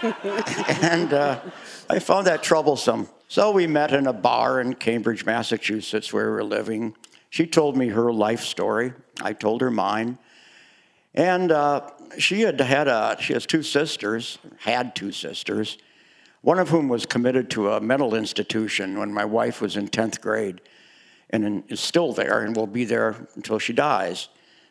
uh, 1.12 1.40
I 1.88 1.98
found 1.98 2.26
that 2.26 2.42
troublesome. 2.42 3.08
So 3.28 3.50
we 3.50 3.66
met 3.66 3.92
in 3.92 4.06
a 4.06 4.12
bar 4.12 4.60
in 4.60 4.74
Cambridge, 4.74 5.24
Massachusetts, 5.24 6.12
where 6.12 6.26
we 6.26 6.32
were 6.32 6.44
living. 6.44 6.96
She 7.30 7.46
told 7.46 7.76
me 7.76 7.88
her 7.88 8.12
life 8.12 8.42
story. 8.42 8.92
I 9.22 9.32
told 9.32 9.60
her 9.60 9.70
mine. 9.70 10.18
And 11.14 11.52
uh, 11.52 11.90
she 12.18 12.42
had 12.42 12.60
had 12.60 12.88
a, 12.88 13.16
she 13.20 13.32
has 13.32 13.46
two 13.46 13.62
sisters, 13.62 14.38
had 14.58 14.94
two 14.94 15.12
sisters, 15.12 15.78
one 16.42 16.58
of 16.58 16.68
whom 16.68 16.88
was 16.88 17.06
committed 17.06 17.50
to 17.50 17.72
a 17.72 17.80
mental 17.80 18.14
institution 18.14 18.98
when 18.98 19.12
my 19.12 19.24
wife 19.24 19.60
was 19.60 19.76
in 19.76 19.88
10th 19.88 20.20
grade 20.20 20.60
and 21.30 21.64
is 21.68 21.80
still 21.80 22.12
there 22.12 22.42
and 22.42 22.54
will 22.54 22.66
be 22.66 22.84
there 22.84 23.26
until 23.34 23.58
she 23.58 23.72
dies. 23.72 24.28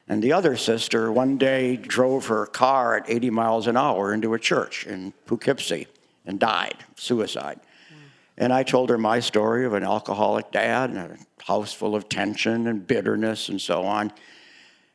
And 0.07 0.21
the 0.21 0.33
other 0.33 0.57
sister 0.57 1.11
one 1.11 1.37
day 1.37 1.77
drove 1.77 2.27
her 2.27 2.45
car 2.45 2.97
at 2.97 3.09
80 3.09 3.29
miles 3.29 3.67
an 3.67 3.77
hour 3.77 4.13
into 4.13 4.33
a 4.33 4.39
church 4.39 4.85
in 4.85 5.13
Poughkeepsie 5.25 5.87
and 6.25 6.39
died, 6.39 6.77
suicide. 6.95 7.59
Mm. 7.59 7.95
And 8.37 8.53
I 8.53 8.63
told 8.63 8.89
her 8.89 8.97
my 8.97 9.19
story 9.19 9.65
of 9.65 9.73
an 9.73 9.83
alcoholic 9.83 10.51
dad 10.51 10.89
and 10.89 10.99
a 10.99 11.43
house 11.43 11.73
full 11.73 11.95
of 11.95 12.09
tension 12.09 12.67
and 12.67 12.85
bitterness 12.85 13.49
and 13.49 13.59
so 13.59 13.83
on. 13.83 14.11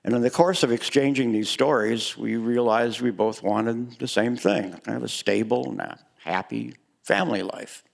And 0.08 0.16
in 0.16 0.22
the 0.22 0.30
course 0.30 0.62
of 0.62 0.72
exchanging 0.72 1.32
these 1.32 1.50
stories, 1.50 2.16
we 2.16 2.36
realized 2.36 3.02
we 3.02 3.10
both 3.10 3.42
wanted 3.42 3.98
the 3.98 4.08
same 4.08 4.36
thing 4.36 4.74
have 4.86 5.02
a 5.02 5.08
stable 5.08 5.68
and 5.68 5.82
a 5.82 5.98
happy 6.16 6.76
family 7.02 7.42
life. 7.42 7.84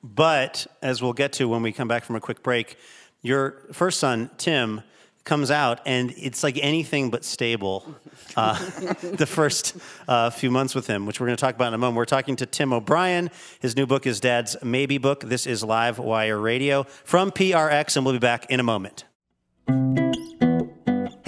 But 0.00 0.68
as 0.82 1.02
we'll 1.02 1.14
get 1.14 1.32
to 1.32 1.48
when 1.48 1.62
we 1.62 1.72
come 1.72 1.88
back 1.88 2.04
from 2.04 2.14
a 2.14 2.20
quick 2.20 2.44
break, 2.44 2.76
your 3.22 3.66
first 3.72 3.98
son, 3.98 4.30
Tim, 4.38 4.82
comes 5.24 5.50
out 5.50 5.80
and 5.84 6.14
it's 6.16 6.44
like 6.44 6.60
anything 6.62 7.10
but 7.10 7.24
stable 7.24 7.92
uh, 8.36 8.54
the 9.14 9.26
first 9.26 9.76
uh, 10.06 10.30
few 10.30 10.52
months 10.52 10.76
with 10.76 10.86
him, 10.86 11.06
which 11.06 11.18
we're 11.18 11.26
going 11.26 11.36
to 11.36 11.40
talk 11.40 11.56
about 11.56 11.66
in 11.66 11.74
a 11.74 11.78
moment. 11.78 11.96
We're 11.96 12.04
talking 12.04 12.36
to 12.36 12.46
Tim 12.46 12.72
O'Brien. 12.72 13.30
His 13.58 13.74
new 13.74 13.84
book 13.84 14.06
is 14.06 14.20
Dad's 14.20 14.56
Maybe 14.62 14.96
Book. 14.98 15.24
This 15.24 15.44
is 15.44 15.64
Live 15.64 15.98
Wire 15.98 16.38
Radio 16.38 16.84
from 16.84 17.32
PRX, 17.32 17.96
and 17.96 18.06
we'll 18.06 18.14
be 18.14 18.20
back 18.20 18.48
in 18.48 18.60
a 18.60 18.62
moment. 18.62 19.06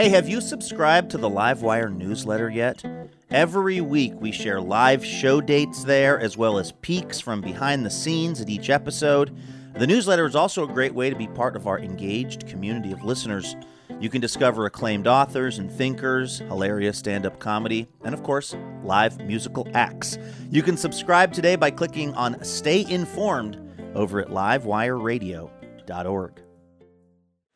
Hey, 0.00 0.08
have 0.08 0.28
you 0.30 0.40
subscribed 0.40 1.10
to 1.10 1.18
the 1.18 1.28
Livewire 1.28 1.94
newsletter 1.94 2.48
yet? 2.48 2.82
Every 3.30 3.82
week 3.82 4.14
we 4.16 4.32
share 4.32 4.58
live 4.58 5.04
show 5.04 5.42
dates 5.42 5.84
there, 5.84 6.18
as 6.18 6.38
well 6.38 6.56
as 6.56 6.72
peeks 6.72 7.20
from 7.20 7.42
behind 7.42 7.84
the 7.84 7.90
scenes 7.90 8.40
at 8.40 8.48
each 8.48 8.70
episode. 8.70 9.36
The 9.76 9.86
newsletter 9.86 10.24
is 10.24 10.34
also 10.34 10.64
a 10.64 10.72
great 10.72 10.94
way 10.94 11.10
to 11.10 11.16
be 11.16 11.26
part 11.26 11.54
of 11.54 11.66
our 11.66 11.78
engaged 11.78 12.48
community 12.48 12.92
of 12.92 13.04
listeners. 13.04 13.54
You 14.00 14.08
can 14.08 14.22
discover 14.22 14.64
acclaimed 14.64 15.06
authors 15.06 15.58
and 15.58 15.70
thinkers, 15.70 16.38
hilarious 16.38 16.96
stand 16.96 17.26
up 17.26 17.38
comedy, 17.38 17.86
and 18.02 18.14
of 18.14 18.22
course, 18.22 18.56
live 18.82 19.20
musical 19.26 19.68
acts. 19.74 20.16
You 20.50 20.62
can 20.62 20.78
subscribe 20.78 21.34
today 21.34 21.56
by 21.56 21.72
clicking 21.72 22.14
on 22.14 22.42
Stay 22.42 22.90
Informed 22.90 23.58
over 23.94 24.22
at 24.22 24.28
livewireradio.org. 24.28 26.42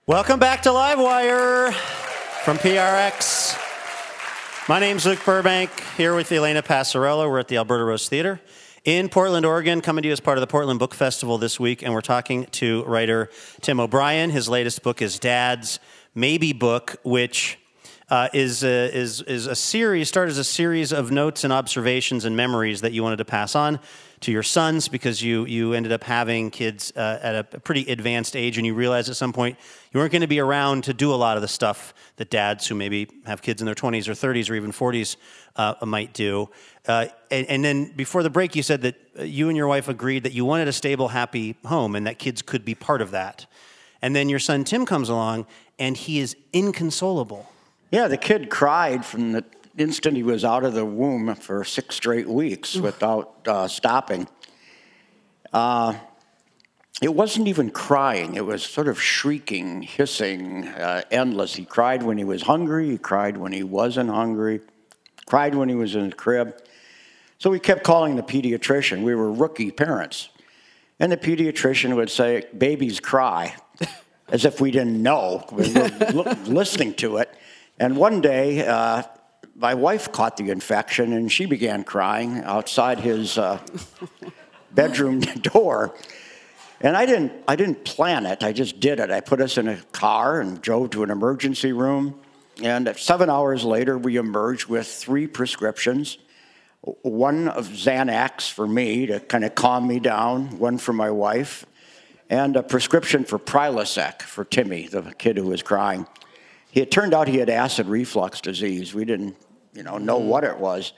Welcome 0.06 0.38
back 0.38 0.60
to 0.64 0.68
Livewire 0.68 2.03
from 2.44 2.58
PRX. 2.58 3.58
My 4.68 4.78
name's 4.78 5.06
Luke 5.06 5.24
Burbank, 5.24 5.70
here 5.96 6.14
with 6.14 6.30
Elena 6.30 6.62
Passarello. 6.62 7.30
We're 7.30 7.38
at 7.38 7.48
the 7.48 7.56
Alberta 7.56 7.84
Rose 7.84 8.06
Theater 8.06 8.38
in 8.84 9.08
Portland, 9.08 9.46
Oregon, 9.46 9.80
coming 9.80 10.02
to 10.02 10.08
you 10.08 10.12
as 10.12 10.20
part 10.20 10.36
of 10.36 10.42
the 10.42 10.46
Portland 10.46 10.78
Book 10.78 10.92
Festival 10.92 11.38
this 11.38 11.58
week. 11.58 11.82
And 11.82 11.94
we're 11.94 12.02
talking 12.02 12.44
to 12.52 12.84
writer 12.84 13.30
Tim 13.62 13.80
O'Brien. 13.80 14.28
His 14.28 14.46
latest 14.46 14.82
book 14.82 15.00
is 15.00 15.18
Dad's 15.18 15.80
Maybe 16.14 16.52
Book, 16.52 16.96
which 17.02 17.58
uh, 18.14 18.28
is, 18.32 18.62
a, 18.62 18.96
is, 18.96 19.22
is 19.22 19.48
a 19.48 19.56
series, 19.56 20.06
started 20.06 20.30
as 20.30 20.38
a 20.38 20.44
series 20.44 20.92
of 20.92 21.10
notes 21.10 21.42
and 21.42 21.52
observations 21.52 22.24
and 22.24 22.36
memories 22.36 22.82
that 22.82 22.92
you 22.92 23.02
wanted 23.02 23.16
to 23.16 23.24
pass 23.24 23.56
on 23.56 23.80
to 24.20 24.30
your 24.30 24.44
sons 24.44 24.86
because 24.86 25.20
you, 25.20 25.44
you 25.46 25.72
ended 25.72 25.90
up 25.90 26.04
having 26.04 26.48
kids 26.48 26.92
uh, 26.94 27.18
at 27.20 27.34
a 27.34 27.58
pretty 27.58 27.90
advanced 27.90 28.36
age 28.36 28.56
and 28.56 28.64
you 28.64 28.72
realized 28.72 29.08
at 29.08 29.16
some 29.16 29.32
point 29.32 29.58
you 29.90 29.98
weren't 29.98 30.12
going 30.12 30.22
to 30.22 30.28
be 30.28 30.38
around 30.38 30.84
to 30.84 30.94
do 30.94 31.12
a 31.12 31.16
lot 31.16 31.36
of 31.36 31.42
the 31.42 31.48
stuff 31.48 31.92
that 32.14 32.30
dads 32.30 32.68
who 32.68 32.76
maybe 32.76 33.08
have 33.26 33.42
kids 33.42 33.60
in 33.60 33.66
their 33.66 33.74
20s 33.74 34.06
or 34.06 34.12
30s 34.12 34.48
or 34.48 34.54
even 34.54 34.70
40s 34.70 35.16
uh, 35.56 35.74
might 35.84 36.12
do. 36.12 36.48
Uh, 36.86 37.06
and, 37.32 37.48
and, 37.48 37.64
then 37.64 37.90
before 37.96 38.22
the 38.22 38.30
break, 38.30 38.54
you 38.54 38.62
said 38.62 38.82
that 38.82 38.94
uh, 39.18 39.24
you 39.24 39.48
and 39.48 39.56
your 39.56 39.66
wife 39.66 39.88
agreed 39.88 40.22
that 40.22 40.32
you 40.32 40.44
wanted 40.44 40.68
a 40.68 40.72
stable, 40.72 41.08
happy 41.08 41.56
home 41.64 41.96
and 41.96 42.06
that 42.06 42.20
kids 42.20 42.42
could 42.42 42.64
be 42.64 42.76
part 42.76 43.02
of 43.02 43.10
that. 43.10 43.46
And 44.00 44.14
then 44.14 44.28
your 44.28 44.38
son 44.38 44.62
Tim 44.62 44.86
comes 44.86 45.08
along 45.08 45.46
and 45.80 45.96
he 45.96 46.20
is 46.20 46.36
inconsolable. 46.52 47.50
Yeah, 47.90 48.08
the 48.08 48.16
kid 48.16 48.50
cried 48.50 49.04
from 49.04 49.32
the 49.32 49.44
instant 49.76 50.16
he 50.16 50.22
was 50.22 50.44
out 50.44 50.64
of 50.64 50.74
the 50.74 50.84
womb 50.84 51.34
for 51.34 51.64
six 51.64 51.96
straight 51.96 52.28
weeks 52.28 52.76
without 52.76 53.46
uh, 53.46 53.68
stopping. 53.68 54.28
Uh, 55.52 55.94
it 57.02 57.14
wasn't 57.14 57.48
even 57.48 57.70
crying, 57.70 58.34
it 58.34 58.46
was 58.46 58.64
sort 58.64 58.88
of 58.88 59.00
shrieking, 59.00 59.82
hissing, 59.82 60.66
uh, 60.68 61.02
endless. 61.10 61.54
He 61.54 61.64
cried 61.64 62.02
when 62.02 62.18
he 62.18 62.24
was 62.24 62.42
hungry, 62.42 62.90
he 62.90 62.98
cried 62.98 63.36
when 63.36 63.52
he 63.52 63.62
wasn't 63.62 64.10
hungry, 64.10 64.60
cried 65.26 65.54
when 65.54 65.68
he 65.68 65.74
was 65.74 65.94
in 65.96 66.10
the 66.10 66.16
crib. 66.16 66.56
So 67.38 67.50
we 67.50 67.58
kept 67.58 67.82
calling 67.82 68.16
the 68.16 68.22
pediatrician. 68.22 69.02
We 69.02 69.14
were 69.14 69.30
rookie 69.30 69.70
parents. 69.70 70.28
And 71.00 71.10
the 71.10 71.16
pediatrician 71.16 71.94
would 71.96 72.10
say, 72.10 72.44
Babies 72.56 73.00
cry, 73.00 73.54
as 74.28 74.44
if 74.44 74.60
we 74.60 74.70
didn't 74.70 75.02
know. 75.02 75.44
We 75.50 75.72
were 75.72 75.88
listening 76.46 76.94
to 76.94 77.18
it. 77.18 77.34
And 77.78 77.96
one 77.96 78.20
day, 78.20 78.66
uh, 78.66 79.02
my 79.56 79.74
wife 79.74 80.12
caught 80.12 80.36
the 80.36 80.50
infection 80.50 81.12
and 81.12 81.30
she 81.30 81.46
began 81.46 81.84
crying 81.84 82.38
outside 82.38 83.00
his 83.00 83.38
uh, 83.38 83.58
bedroom 84.72 85.20
door. 85.42 85.94
And 86.80 86.96
I 86.96 87.06
didn't, 87.06 87.32
I 87.48 87.56
didn't 87.56 87.84
plan 87.84 88.26
it, 88.26 88.42
I 88.42 88.52
just 88.52 88.80
did 88.80 89.00
it. 89.00 89.10
I 89.10 89.20
put 89.20 89.40
us 89.40 89.58
in 89.58 89.68
a 89.68 89.76
car 89.92 90.40
and 90.40 90.60
drove 90.60 90.90
to 90.90 91.02
an 91.02 91.10
emergency 91.10 91.72
room. 91.72 92.20
And 92.62 92.92
seven 92.96 93.30
hours 93.30 93.64
later, 93.64 93.98
we 93.98 94.16
emerged 94.16 94.66
with 94.66 94.86
three 94.86 95.26
prescriptions 95.26 96.18
one 97.00 97.48
of 97.48 97.68
Xanax 97.68 98.50
for 98.50 98.66
me 98.66 99.06
to 99.06 99.18
kind 99.18 99.42
of 99.42 99.54
calm 99.54 99.86
me 99.88 100.00
down, 100.00 100.58
one 100.58 100.76
for 100.76 100.92
my 100.92 101.10
wife, 101.10 101.64
and 102.28 102.56
a 102.56 102.62
prescription 102.62 103.24
for 103.24 103.38
Prilosec 103.38 104.20
for 104.20 104.44
Timmy, 104.44 104.86
the 104.86 105.14
kid 105.16 105.38
who 105.38 105.44
was 105.44 105.62
crying. 105.62 106.06
It 106.74 106.90
turned 106.90 107.14
out 107.14 107.28
he 107.28 107.38
had 107.38 107.50
acid 107.50 107.86
reflux 107.86 108.40
disease. 108.40 108.94
We 108.94 109.04
didn't, 109.04 109.36
you 109.72 109.82
know, 109.82 109.98
know 109.98 110.20
mm. 110.20 110.26
what 110.26 110.44
it 110.44 110.58
was. 110.58 110.92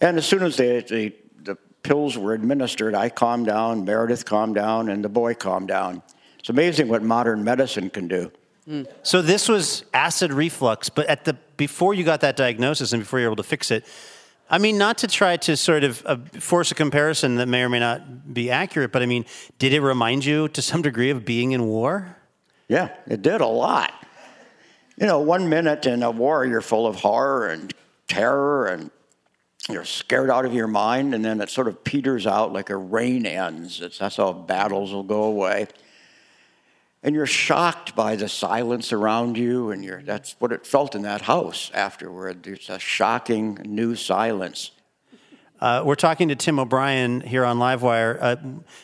And 0.00 0.16
as 0.16 0.26
soon 0.26 0.42
as 0.42 0.56
the, 0.56 0.84
the, 0.88 1.14
the 1.42 1.56
pills 1.82 2.16
were 2.16 2.32
administered, 2.32 2.94
I 2.94 3.10
calmed 3.10 3.46
down, 3.46 3.84
Meredith 3.84 4.24
calmed 4.24 4.54
down, 4.54 4.88
and 4.88 5.04
the 5.04 5.08
boy 5.08 5.34
calmed 5.34 5.68
down. 5.68 6.02
It's 6.38 6.48
amazing 6.48 6.88
what 6.88 7.02
modern 7.02 7.44
medicine 7.44 7.90
can 7.90 8.08
do. 8.08 8.32
Mm. 8.68 8.86
So 9.02 9.20
this 9.20 9.48
was 9.48 9.84
acid 9.92 10.32
reflux, 10.32 10.88
but 10.88 11.06
at 11.06 11.24
the 11.24 11.36
before 11.56 11.94
you 11.94 12.02
got 12.02 12.20
that 12.22 12.36
diagnosis 12.36 12.92
and 12.92 13.02
before 13.02 13.20
you 13.20 13.26
were 13.26 13.32
able 13.32 13.42
to 13.42 13.48
fix 13.48 13.70
it, 13.70 13.84
I 14.50 14.58
mean, 14.58 14.76
not 14.76 14.98
to 14.98 15.06
try 15.06 15.36
to 15.38 15.56
sort 15.56 15.84
of 15.84 16.02
uh, 16.04 16.16
force 16.38 16.70
a 16.70 16.74
comparison 16.74 17.36
that 17.36 17.46
may 17.46 17.62
or 17.62 17.68
may 17.68 17.78
not 17.78 18.32
be 18.32 18.50
accurate, 18.50 18.92
but 18.92 19.02
I 19.02 19.06
mean, 19.06 19.24
did 19.58 19.72
it 19.72 19.80
remind 19.80 20.24
you 20.24 20.48
to 20.48 20.62
some 20.62 20.82
degree 20.82 21.10
of 21.10 21.24
being 21.24 21.52
in 21.52 21.66
war? 21.66 22.16
Yeah, 22.68 22.90
it 23.06 23.22
did 23.22 23.40
a 23.40 23.46
lot. 23.46 23.92
You 24.96 25.06
know, 25.06 25.20
one 25.20 25.48
minute 25.48 25.86
in 25.86 26.02
a 26.02 26.10
war, 26.10 26.44
you're 26.44 26.60
full 26.60 26.86
of 26.86 26.96
horror 26.96 27.48
and 27.48 27.74
terror 28.06 28.66
and 28.66 28.90
you're 29.68 29.84
scared 29.84 30.30
out 30.30 30.44
of 30.44 30.52
your 30.52 30.66
mind, 30.66 31.14
and 31.14 31.24
then 31.24 31.40
it 31.40 31.48
sort 31.48 31.68
of 31.68 31.82
peters 31.84 32.26
out 32.26 32.52
like 32.52 32.68
a 32.68 32.76
rain 32.76 33.24
ends. 33.24 33.80
It's, 33.80 33.98
that's 33.98 34.16
how 34.16 34.32
battles 34.32 34.92
will 34.92 35.02
go 35.02 35.22
away. 35.22 35.68
And 37.02 37.14
you're 37.14 37.26
shocked 37.26 37.96
by 37.96 38.16
the 38.16 38.28
silence 38.28 38.92
around 38.92 39.38
you, 39.38 39.70
and 39.70 39.82
you're, 39.82 40.02
that's 40.02 40.36
what 40.38 40.52
it 40.52 40.66
felt 40.66 40.94
in 40.94 41.02
that 41.02 41.22
house 41.22 41.70
afterward. 41.72 42.42
There's 42.42 42.68
a 42.68 42.78
shocking 42.78 43.58
new 43.64 43.94
silence. 43.94 44.70
Uh, 45.60 45.82
we're 45.84 45.94
talking 45.94 46.28
to 46.28 46.36
Tim 46.36 46.58
O'Brien 46.58 47.22
here 47.22 47.44
on 47.44 47.58
Livewire. 47.58 48.18
Uh, 48.20 48.36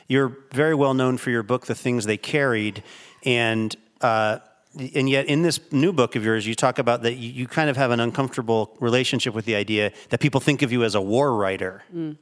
you're 0.08 0.38
very 0.52 0.74
well 0.74 0.94
known 0.94 1.18
for 1.18 1.28
your 1.30 1.42
book, 1.42 1.66
The 1.66 1.74
Things 1.74 2.06
They 2.06 2.16
Carried, 2.16 2.82
and 3.24 3.76
uh, 4.00 4.38
and 4.78 5.10
yet 5.10 5.26
in 5.26 5.42
this 5.42 5.60
new 5.72 5.92
book 5.92 6.14
of 6.14 6.24
yours, 6.24 6.46
you 6.46 6.54
talk 6.54 6.78
about 6.78 7.02
that 7.02 7.14
you, 7.14 7.46
kind 7.48 7.68
of 7.68 7.76
have 7.76 7.90
an 7.90 8.00
uncomfortable 8.00 8.76
relationship 8.80 9.34
with 9.34 9.44
the 9.44 9.56
idea 9.56 9.92
that 10.10 10.20
people 10.20 10.40
think 10.40 10.62
of 10.62 10.70
you 10.70 10.84
as 10.84 10.94
a 10.94 11.00
war 11.00 11.34
writer. 11.34 11.82
Mm. 11.94 12.16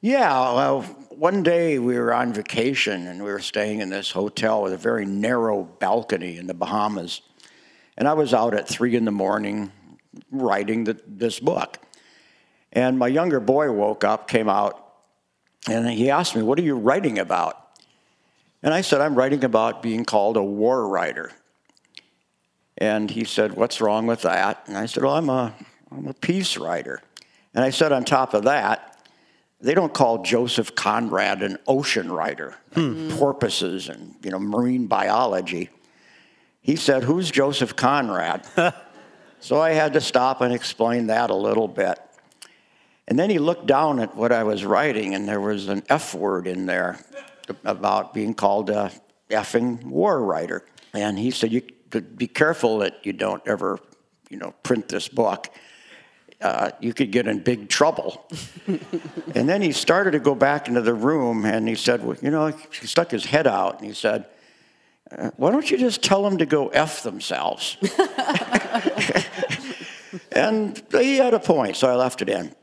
Yeah, 0.00 0.30
well, 0.54 0.82
one 1.10 1.42
day 1.42 1.80
we 1.80 1.98
were 1.98 2.14
on 2.14 2.32
vacation 2.32 3.08
and 3.08 3.24
we 3.24 3.32
were 3.32 3.40
staying 3.40 3.80
in 3.80 3.90
this 3.90 4.12
hotel 4.12 4.62
with 4.62 4.72
a 4.72 4.76
very 4.76 5.04
narrow 5.04 5.64
balcony 5.64 6.36
in 6.36 6.46
the 6.46 6.54
Bahamas. 6.54 7.22
And 7.96 8.06
I 8.06 8.12
was 8.12 8.32
out 8.32 8.54
at 8.54 8.68
three 8.68 8.94
in 8.94 9.04
the 9.04 9.10
morning 9.10 9.72
writing 10.30 10.84
the, 10.84 11.00
this 11.08 11.40
book. 11.40 11.78
And 12.72 12.96
my 12.96 13.08
younger 13.08 13.40
boy 13.40 13.72
woke 13.72 14.04
up, 14.04 14.28
came 14.28 14.48
out, 14.48 14.84
and 15.68 15.88
he 15.88 16.10
asked 16.10 16.36
me, 16.36 16.42
What 16.42 16.60
are 16.60 16.62
you 16.62 16.76
writing 16.76 17.18
about? 17.18 17.60
And 18.62 18.72
I 18.72 18.82
said, 18.82 19.00
I'm 19.00 19.16
writing 19.16 19.42
about 19.42 19.82
being 19.82 20.04
called 20.04 20.36
a 20.36 20.42
war 20.42 20.86
writer. 20.86 21.32
And 22.78 23.10
he 23.10 23.24
said, 23.24 23.54
What's 23.54 23.80
wrong 23.80 24.06
with 24.06 24.22
that? 24.22 24.62
And 24.66 24.76
I 24.76 24.86
said, 24.86 25.02
Well, 25.02 25.16
I'm 25.16 25.28
a, 25.28 25.54
I'm 25.90 26.06
a 26.06 26.14
peace 26.14 26.56
writer. 26.56 27.02
And 27.54 27.64
I 27.64 27.70
said, 27.70 27.92
On 27.92 28.04
top 28.04 28.34
of 28.34 28.44
that, 28.44 28.98
they 29.60 29.74
don't 29.74 29.92
call 29.92 30.22
Joseph 30.22 30.74
Conrad 30.74 31.42
an 31.42 31.58
ocean 31.66 32.12
writer, 32.12 32.54
hmm. 32.74 33.10
porpoises 33.16 33.88
and 33.88 34.14
you 34.22 34.30
know 34.30 34.38
marine 34.38 34.86
biology. 34.86 35.70
He 36.60 36.76
said, 36.76 37.02
"Who's 37.02 37.30
Joseph 37.30 37.74
Conrad?" 37.74 38.46
so 39.40 39.60
I 39.60 39.70
had 39.70 39.94
to 39.94 40.00
stop 40.00 40.40
and 40.40 40.54
explain 40.54 41.08
that 41.08 41.30
a 41.30 41.34
little 41.34 41.66
bit. 41.66 41.98
And 43.08 43.18
then 43.18 43.30
he 43.30 43.38
looked 43.38 43.66
down 43.66 43.98
at 44.00 44.14
what 44.14 44.32
I 44.32 44.44
was 44.44 44.64
writing, 44.64 45.14
and 45.14 45.26
there 45.26 45.40
was 45.40 45.68
an 45.68 45.82
F 45.88 46.14
word 46.14 46.46
in 46.46 46.66
there 46.66 46.98
about 47.64 48.14
being 48.14 48.34
called 48.34 48.70
a 48.70 48.92
effing 49.30 49.82
war 49.84 50.22
writer. 50.22 50.64
And 50.94 51.18
he 51.18 51.32
said, 51.32 51.50
"You 51.50 51.62
be 51.90 52.26
careful 52.26 52.78
that 52.78 53.04
you 53.04 53.12
don't 53.12 53.42
ever, 53.46 53.78
you 54.30 54.36
know, 54.36 54.54
print 54.62 54.88
this 54.88 55.08
book." 55.08 55.48
uh, 56.40 56.70
you 56.80 56.94
could 56.94 57.10
get 57.10 57.26
in 57.26 57.40
big 57.40 57.68
trouble. 57.68 58.26
and 59.34 59.48
then 59.48 59.60
he 59.62 59.72
started 59.72 60.12
to 60.12 60.20
go 60.20 60.34
back 60.34 60.68
into 60.68 60.80
the 60.80 60.94
room 60.94 61.44
and 61.44 61.68
he 61.68 61.74
said, 61.74 62.04
well, 62.04 62.16
you 62.22 62.30
know, 62.30 62.46
he 62.46 62.86
stuck 62.86 63.10
his 63.10 63.24
head 63.24 63.46
out 63.46 63.78
and 63.78 63.88
he 63.88 63.94
said, 63.94 64.26
uh, 65.10 65.30
why 65.36 65.50
don't 65.50 65.70
you 65.70 65.78
just 65.78 66.02
tell 66.02 66.22
them 66.22 66.38
to 66.38 66.46
go 66.46 66.68
F 66.68 67.02
themselves? 67.02 67.76
and 70.32 70.82
he 70.92 71.16
had 71.16 71.34
a 71.34 71.40
point, 71.40 71.76
so 71.76 71.88
I 71.88 71.94
left 71.94 72.22
it 72.22 72.28
in. 72.28 72.54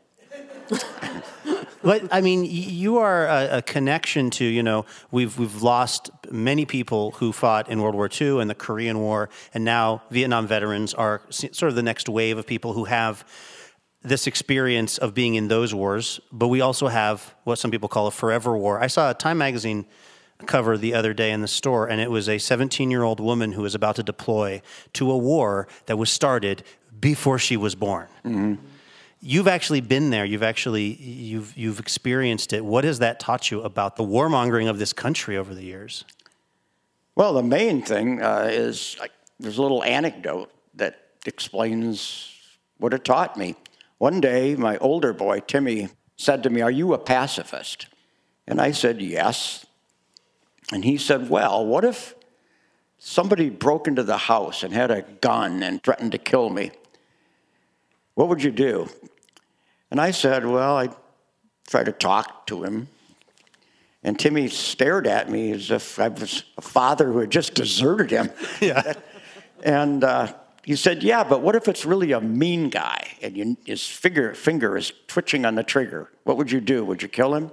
But 1.86 2.08
I 2.12 2.22
mean, 2.22 2.44
you 2.46 2.98
are 2.98 3.28
a, 3.28 3.58
a, 3.58 3.62
connection 3.62 4.30
to 4.32 4.44
you 4.44 4.64
know 4.64 4.86
we've 5.12 5.38
we've 5.38 5.62
lost 5.62 6.10
many 6.32 6.66
people 6.66 7.12
who 7.12 7.32
fought 7.32 7.70
in 7.70 7.82
World 7.82 7.96
War 7.96 8.10
II 8.10 8.42
and 8.42 8.50
the 8.50 8.56
Korean 8.56 9.00
War, 9.00 9.30
and 9.54 9.64
now 9.64 10.02
Vietnam 10.10 10.48
veterans 10.48 10.94
are 10.96 11.22
sort 11.30 11.70
of 11.70 11.76
the 11.76 11.84
next 11.84 12.10
wave 12.10 12.38
of 12.38 12.48
people 12.48 12.74
who 12.74 12.86
have 12.86 13.24
this 14.02 14.28
experience 14.28 14.98
of 14.98 15.14
being 15.14 15.36
in 15.36 15.48
those 15.48 15.74
wars, 15.74 16.20
but 16.32 16.48
we 16.48 16.62
also 16.62 16.88
have 16.88 17.34
what 17.44 17.58
some 17.58 17.72
people 17.72 17.90
call 17.90 18.08
a 18.08 18.12
forever 18.12 18.56
war. 18.58 18.80
I 18.80 18.88
saw 18.88 19.10
a 19.10 19.14
Time 19.14 19.38
magazine 19.38 19.86
cover 20.46 20.78
the 20.78 20.94
other 20.94 21.14
day 21.14 21.32
in 21.32 21.42
the 21.42 21.48
store, 21.48 21.88
and 21.88 22.02
it 22.02 22.12
was 22.12 22.28
a 22.28 22.38
17 22.38 22.92
year 22.92 23.04
old 23.04 23.20
woman 23.20 23.52
who 23.52 23.62
was 23.62 23.76
about 23.76 23.96
to 23.96 24.04
deploy 24.04 24.62
to 24.94 25.12
a 25.12 25.18
war 25.18 25.68
that 25.86 25.98
was 25.98 26.10
started 26.10 26.64
before 27.00 27.40
she 27.40 27.58
was 27.58 27.76
born. 27.76 28.08
Mm-hmm. 28.24 28.56
You've 29.28 29.48
actually 29.48 29.82
been 29.82 30.12
there. 30.12 30.24
You've 30.24 30.44
actually 30.44 30.84
you've 30.84 31.58
you've 31.58 31.80
experienced 31.80 32.54
it. 32.54 32.64
What 32.64 32.84
has 32.84 33.00
that 33.00 33.20
taught 33.20 33.50
you 33.50 33.64
about 33.64 33.96
the 33.96 34.04
warmongering 34.04 34.70
of 34.70 34.78
this 34.78 34.94
country 34.94 35.36
over 35.36 35.56
the 35.56 35.64
years? 35.64 36.06
Well, 37.16 37.34
the 37.34 37.42
main 37.42 37.82
thing 37.82 38.22
uh, 38.22 38.48
is 38.52 38.96
there's 39.40 39.58
a 39.58 39.64
little 39.64 39.84
anecdote 39.84 40.52
that 40.76 41.00
explains 41.26 42.36
what 42.78 42.94
it 42.94 43.04
taught 43.04 43.36
me. 43.36 43.56
One 43.98 44.22
day, 44.22 44.56
my 44.56 44.78
older 44.78 45.12
boy, 45.12 45.40
Timmy, 45.40 45.90
said 46.18 46.44
to 46.44 46.52
me, 46.52 46.62
Are 46.62 46.70
you 46.70 46.94
a 46.94 47.00
pacifist? 47.00 47.88
And 48.46 48.62
I 48.62 48.70
said, 48.70 49.02
Yes. 49.02 49.66
And 50.72 50.86
he 50.86 50.98
said, 50.98 51.32
Well, 51.32 51.66
what 51.66 51.84
if 51.84 52.14
somebody 53.00 53.50
broke 53.50 53.88
into 53.88 54.04
the 54.04 54.18
house 54.18 54.62
and 54.62 54.72
had 54.72 54.92
a 54.92 55.02
gun 55.02 55.64
and 55.64 55.82
threatened 55.82 56.12
to 56.12 56.20
kill 56.20 56.52
me? 56.52 56.70
What 58.14 58.30
would 58.30 58.44
you 58.44 58.52
do? 58.52 58.88
And 59.92 60.02
I 60.02 60.12
said, 60.12 60.46
Well, 60.46 60.78
I'd 60.78 60.96
try 61.68 61.84
to 61.84 61.92
talk 61.92 62.48
to 62.48 62.64
him. 62.64 62.88
And 64.04 64.20
Timmy 64.20 64.48
stared 64.50 65.08
at 65.08 65.32
me 65.32 65.52
as 65.52 65.72
if 65.72 66.00
I 66.00 66.10
was 66.10 66.44
a 66.58 66.62
father 66.62 67.12
who 67.12 67.20
had 67.20 67.32
just 67.32 67.54
deserted 67.56 68.12
him. 68.12 68.30
Yeah. 68.62 68.94
and 69.64 70.04
uh, 70.04 70.34
he 70.64 70.76
said, 70.76 71.04
Yeah, 71.04 71.24
but 71.24 71.42
what 71.42 71.56
if 71.56 71.68
it's 71.68 71.86
really 71.86 72.12
a 72.12 72.22
mean 72.22 72.70
guy 72.70 73.08
and 73.22 73.36
you, 73.36 73.58
his 73.66 73.86
finger, 73.86 74.34
finger 74.34 74.78
is 74.78 74.94
twitching 75.08 75.46
on 75.46 75.56
the 75.56 75.64
trigger? 75.64 76.12
What 76.24 76.38
would 76.38 76.52
you 76.52 76.62
do? 76.62 76.86
Would 76.86 77.02
you 77.02 77.08
kill 77.08 77.36
him? 77.36 77.52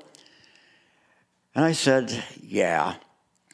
And 1.54 1.64
I 1.64 1.72
said, 1.72 2.24
Yeah, 2.42 2.96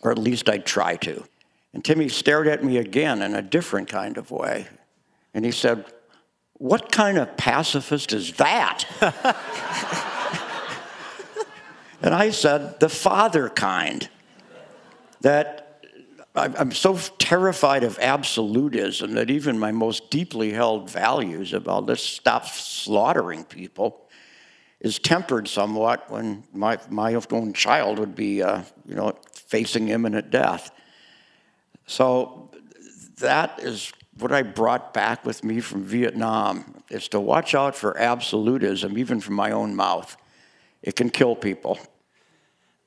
or 0.02 0.10
at 0.10 0.18
least 0.18 0.48
I'd 0.48 0.66
try 0.66 0.96
to. 0.96 1.24
And 1.72 1.84
Timmy 1.84 2.08
stared 2.08 2.48
at 2.48 2.64
me 2.64 2.78
again 2.78 3.22
in 3.22 3.34
a 3.34 3.42
different 3.42 3.88
kind 3.88 4.16
of 4.16 4.30
way. 4.30 4.66
And 5.34 5.44
he 5.44 5.52
said, 5.52 5.84
What 6.58 6.92
kind 6.92 7.18
of 7.18 7.36
pacifist 7.36 8.12
is 8.12 8.32
that? 8.34 8.84
and 12.02 12.14
I 12.14 12.30
said, 12.30 12.80
The 12.80 12.88
father 12.88 13.48
kind. 13.48 14.08
That 15.20 15.68
I'm 16.34 16.72
so 16.72 16.96
terrified 17.18 17.82
of 17.82 17.98
absolutism 17.98 19.14
that 19.14 19.30
even 19.30 19.58
my 19.58 19.72
most 19.72 20.10
deeply 20.10 20.52
held 20.52 20.88
values 20.88 21.52
about 21.52 21.86
let's 21.86 22.02
stop 22.02 22.46
slaughtering 22.46 23.44
people 23.44 24.08
is 24.80 24.98
tempered 25.00 25.48
somewhat 25.48 26.08
when 26.10 26.44
my, 26.52 26.78
my 26.88 27.14
own 27.32 27.52
child 27.52 27.98
would 27.98 28.14
be, 28.14 28.42
uh, 28.42 28.62
you 28.86 28.94
know, 28.94 29.16
facing 29.32 29.88
imminent 29.88 30.30
death. 30.30 30.70
So 31.86 32.50
that 33.18 33.58
is 33.60 33.92
what 34.18 34.32
I 34.32 34.42
brought 34.42 34.92
back 34.92 35.24
with 35.24 35.44
me 35.44 35.60
from 35.60 35.84
Vietnam 35.84 36.82
is 36.90 37.08
to 37.08 37.20
watch 37.20 37.54
out 37.54 37.76
for 37.76 37.96
absolutism, 37.98 38.98
even 38.98 39.20
from 39.20 39.34
my 39.34 39.50
own 39.50 39.74
mouth. 39.74 40.16
It 40.82 40.96
can 40.96 41.10
kill 41.10 41.36
people. 41.36 41.78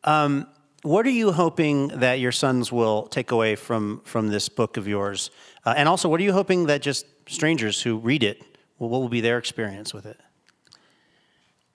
Um, 0.04 0.48
what 0.84 1.06
are 1.06 1.12
you 1.12 1.32
hoping 1.32 1.90
that 1.90 2.20
your 2.20 2.32
sons 2.32 2.72
will 2.72 3.04
take 3.08 3.32
away 3.32 3.56
from 3.56 4.02
from 4.04 4.30
this 4.30 4.50
book 4.50 4.78
of 4.78 4.88
yours? 4.88 5.30
Uh, 5.64 5.76
and 5.78 5.88
also, 5.88 6.10
what 6.10 6.20
are 6.20 6.24
you 6.24 6.34
hoping 6.34 6.66
that 6.68 6.82
just 6.82 7.06
strangers 7.28 7.82
who 7.82 7.98
read 7.98 8.24
it, 8.24 8.42
what 8.78 8.90
will 8.90 9.10
be 9.10 9.22
their 9.22 9.38
experience 9.38 9.94
with 9.94 10.06
it? 10.06 10.20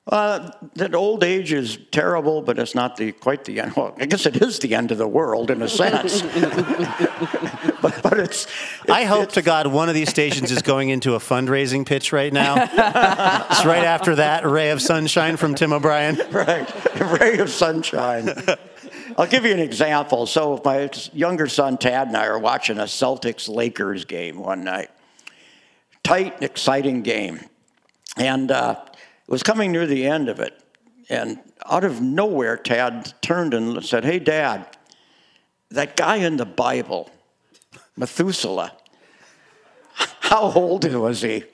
Uh, 0.09 0.51
that 0.75 0.95
old 0.95 1.25
age 1.25 1.53
is 1.53 1.79
terrible, 1.91 2.41
but 2.41 2.59
it's 2.59 2.75
not 2.75 2.97
the 2.97 3.13
quite 3.13 3.45
the 3.45 3.61
end. 3.61 3.75
Well, 3.77 3.95
I 3.99 4.07
guess 4.07 4.25
it 4.27 4.37
is 4.37 4.59
the 4.61 4.75
end 4.75 4.93
of 4.93 4.99
the 4.99 5.09
world 5.09 5.51
in 5.51 5.63
a 5.63 5.69
sense. 5.69 6.23
but, 7.93 8.03
but, 8.03 8.21
it's, 8.21 8.47
I 8.89 9.05
hope 9.05 9.25
it's, 9.25 9.35
to 9.35 9.43
God 9.43 9.67
one 9.67 9.89
of 9.89 9.95
these 9.95 10.09
stations 10.09 10.51
is 10.51 10.63
going 10.63 10.89
into 10.89 11.15
a 11.15 11.19
fundraising 11.19 11.87
pitch 11.87 12.13
right 12.13 12.33
now. 12.33 12.57
it's 12.63 13.65
right 13.65 13.85
after 13.85 14.17
that, 14.17 14.45
ray 14.47 14.71
of 14.71 14.83
sunshine 14.83 15.37
from 15.37 15.55
Tim 15.55 15.73
O'Brien. 15.73 16.17
Right, 16.37 17.01
ray 17.21 17.39
of 17.39 17.49
sunshine. 17.51 18.29
I'll 19.17 19.27
give 19.27 19.45
you 19.47 19.53
an 19.53 19.61
example. 19.61 20.27
So, 20.27 20.61
my 20.65 20.91
younger 21.13 21.47
son 21.47 21.79
Tad 21.79 22.09
and 22.09 22.17
I 22.17 22.27
are 22.27 22.39
watching 22.39 22.79
a 22.79 22.83
Celtics 22.83 23.49
Lakers 23.49 24.05
game 24.05 24.39
one 24.39 24.65
night. 24.65 24.91
Tight, 26.03 26.43
exciting 26.43 27.03
game. 27.03 27.41
And 28.17 28.51
uh, 28.51 28.77
it 28.85 29.31
was 29.31 29.43
coming 29.43 29.73
near 29.73 29.87
the 29.87 30.07
end 30.07 30.29
of 30.29 30.41
it. 30.41 30.61
And 31.09 31.39
out 31.65 31.85
of 31.85 32.01
nowhere, 32.01 32.57
Tad 32.57 33.15
turned 33.23 33.55
and 33.55 33.85
said, 33.85 34.05
Hey, 34.05 34.19
Dad, 34.19 34.67
that 35.71 35.97
guy 35.97 36.17
in 36.17 36.37
the 36.37 36.47
Bible, 36.47 37.11
Methuselah, 37.97 38.73
How 40.21 40.53
old 40.53 40.85
was 40.93 41.23
he? 41.23 41.45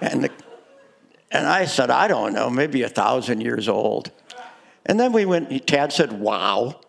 And, 0.00 0.24
the, 0.24 0.30
and 1.30 1.46
I 1.46 1.64
said, 1.64 1.90
I 1.90 2.08
don't 2.08 2.32
know, 2.32 2.50
maybe 2.50 2.82
a 2.82 2.88
thousand 2.88 3.40
years 3.40 3.68
old. 3.68 4.10
And 4.86 4.98
then 4.98 5.12
we 5.12 5.24
went, 5.24 5.66
Tad 5.66 5.92
said, 5.92 6.12
wow. 6.12 6.80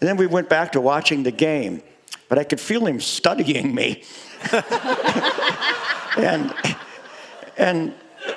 And 0.00 0.08
then 0.08 0.16
we 0.16 0.26
went 0.26 0.48
back 0.48 0.72
to 0.72 0.80
watching 0.80 1.22
the 1.22 1.30
game. 1.30 1.82
But 2.28 2.38
I 2.38 2.44
could 2.44 2.60
feel 2.60 2.86
him 2.86 3.00
studying 3.00 3.74
me. 3.74 4.04
and, 6.16 6.54
and 7.56 7.94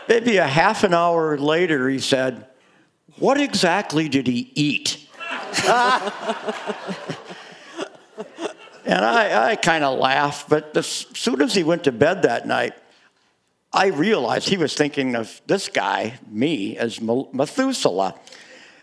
maybe 0.08 0.38
a 0.38 0.48
half 0.48 0.84
an 0.84 0.94
hour 0.94 1.38
later, 1.38 1.90
he 1.90 2.00
said, 2.00 2.48
What 3.18 3.40
exactly 3.40 4.08
did 4.08 4.28
he 4.28 4.52
eat? 4.56 5.08
and 8.92 9.06
I, 9.06 9.52
I 9.52 9.56
kind 9.56 9.86
of 9.86 9.98
laughed, 9.98 10.50
but 10.50 10.76
as 10.76 10.86
soon 10.86 11.42
as 11.42 11.56
he 11.56 11.64
went 11.64 11.86
to 11.86 11.94
bed 11.94 12.24
that 12.24 12.46
night, 12.46 12.74
I 13.72 13.88
realized 13.88 14.50
he 14.50 14.58
was 14.58 14.74
thinking 14.74 15.16
of 15.16 15.42
this 15.48 15.70
guy, 15.70 16.20
me, 16.30 16.78
as 16.78 17.00
Methuselah. 17.00 18.16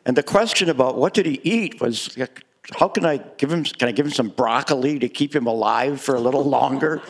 And 0.07 0.16
the 0.16 0.23
question 0.23 0.71
about 0.71 0.97
what 0.97 1.12
did 1.12 1.27
he 1.27 1.38
eat 1.44 1.79
was, 1.79 2.16
how 2.79 2.88
can 2.88 3.05
I 3.05 3.18
give 3.37 3.53
him? 3.53 3.64
Can 3.64 3.88
I 3.88 3.92
give 3.92 4.07
him 4.07 4.12
some 4.12 4.31
broccoli 4.31 4.99
to 4.99 5.09
keep 5.11 5.35
him 5.35 5.47
alive 5.47 6.01
for 6.01 6.14
a 6.14 6.21
little 6.21 6.44
longer? 6.59 7.03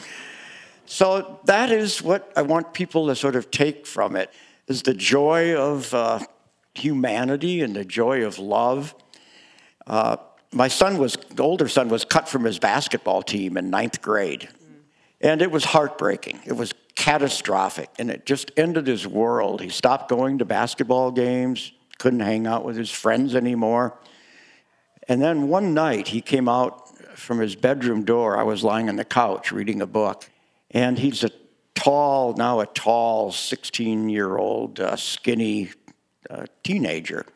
so 0.86 1.38
that 1.44 1.70
is 1.70 2.02
what 2.02 2.32
I 2.34 2.42
want 2.42 2.72
people 2.72 3.06
to 3.08 3.14
sort 3.14 3.36
of 3.36 3.50
take 3.52 3.86
from 3.86 4.16
it: 4.16 4.32
is 4.66 4.82
the 4.82 4.94
joy 4.94 5.54
of 5.54 5.94
uh, 5.94 6.20
humanity 6.74 7.60
and 7.60 7.76
the 7.76 7.84
joy 7.84 8.24
of 8.24 8.40
love. 8.40 8.94
Uh, 9.86 10.16
my 10.52 10.68
son 10.68 10.98
was, 10.98 11.16
older 11.38 11.68
son 11.68 11.88
was 11.88 12.04
cut 12.04 12.28
from 12.28 12.44
his 12.44 12.58
basketball 12.58 13.22
team 13.22 13.56
in 13.56 13.70
ninth 13.70 14.00
grade. 14.00 14.48
And 15.20 15.42
it 15.42 15.50
was 15.50 15.64
heartbreaking. 15.64 16.40
It 16.46 16.52
was 16.52 16.72
catastrophic. 16.94 17.90
And 17.98 18.10
it 18.10 18.24
just 18.24 18.50
ended 18.56 18.86
his 18.86 19.06
world. 19.06 19.60
He 19.60 19.68
stopped 19.68 20.08
going 20.08 20.38
to 20.38 20.44
basketball 20.44 21.10
games, 21.10 21.72
couldn't 21.98 22.20
hang 22.20 22.46
out 22.46 22.64
with 22.64 22.76
his 22.76 22.90
friends 22.90 23.34
anymore. 23.34 23.98
And 25.08 25.20
then 25.20 25.48
one 25.48 25.74
night 25.74 26.08
he 26.08 26.20
came 26.20 26.48
out 26.48 26.88
from 27.18 27.40
his 27.40 27.56
bedroom 27.56 28.04
door. 28.04 28.38
I 28.38 28.42
was 28.42 28.62
lying 28.62 28.88
on 28.88 28.96
the 28.96 29.04
couch 29.04 29.52
reading 29.52 29.82
a 29.82 29.86
book. 29.86 30.30
And 30.70 30.98
he's 30.98 31.24
a 31.24 31.30
tall, 31.74 32.34
now 32.34 32.60
a 32.60 32.66
tall 32.66 33.32
16 33.32 34.08
year 34.08 34.36
old, 34.36 34.80
uh, 34.80 34.96
skinny 34.96 35.70
uh, 36.30 36.46
teenager. 36.62 37.26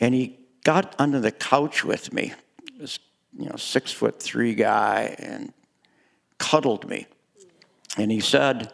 And 0.00 0.14
he 0.14 0.38
got 0.66 0.96
under 0.98 1.20
the 1.20 1.30
couch 1.30 1.84
with 1.84 2.12
me, 2.12 2.34
this 2.76 2.98
you 3.38 3.48
know, 3.48 3.54
six 3.54 3.92
foot 3.92 4.20
three 4.20 4.52
guy, 4.52 5.14
and 5.20 5.52
cuddled 6.38 6.88
me. 6.88 7.06
And 7.96 8.10
he 8.10 8.18
said, 8.18 8.72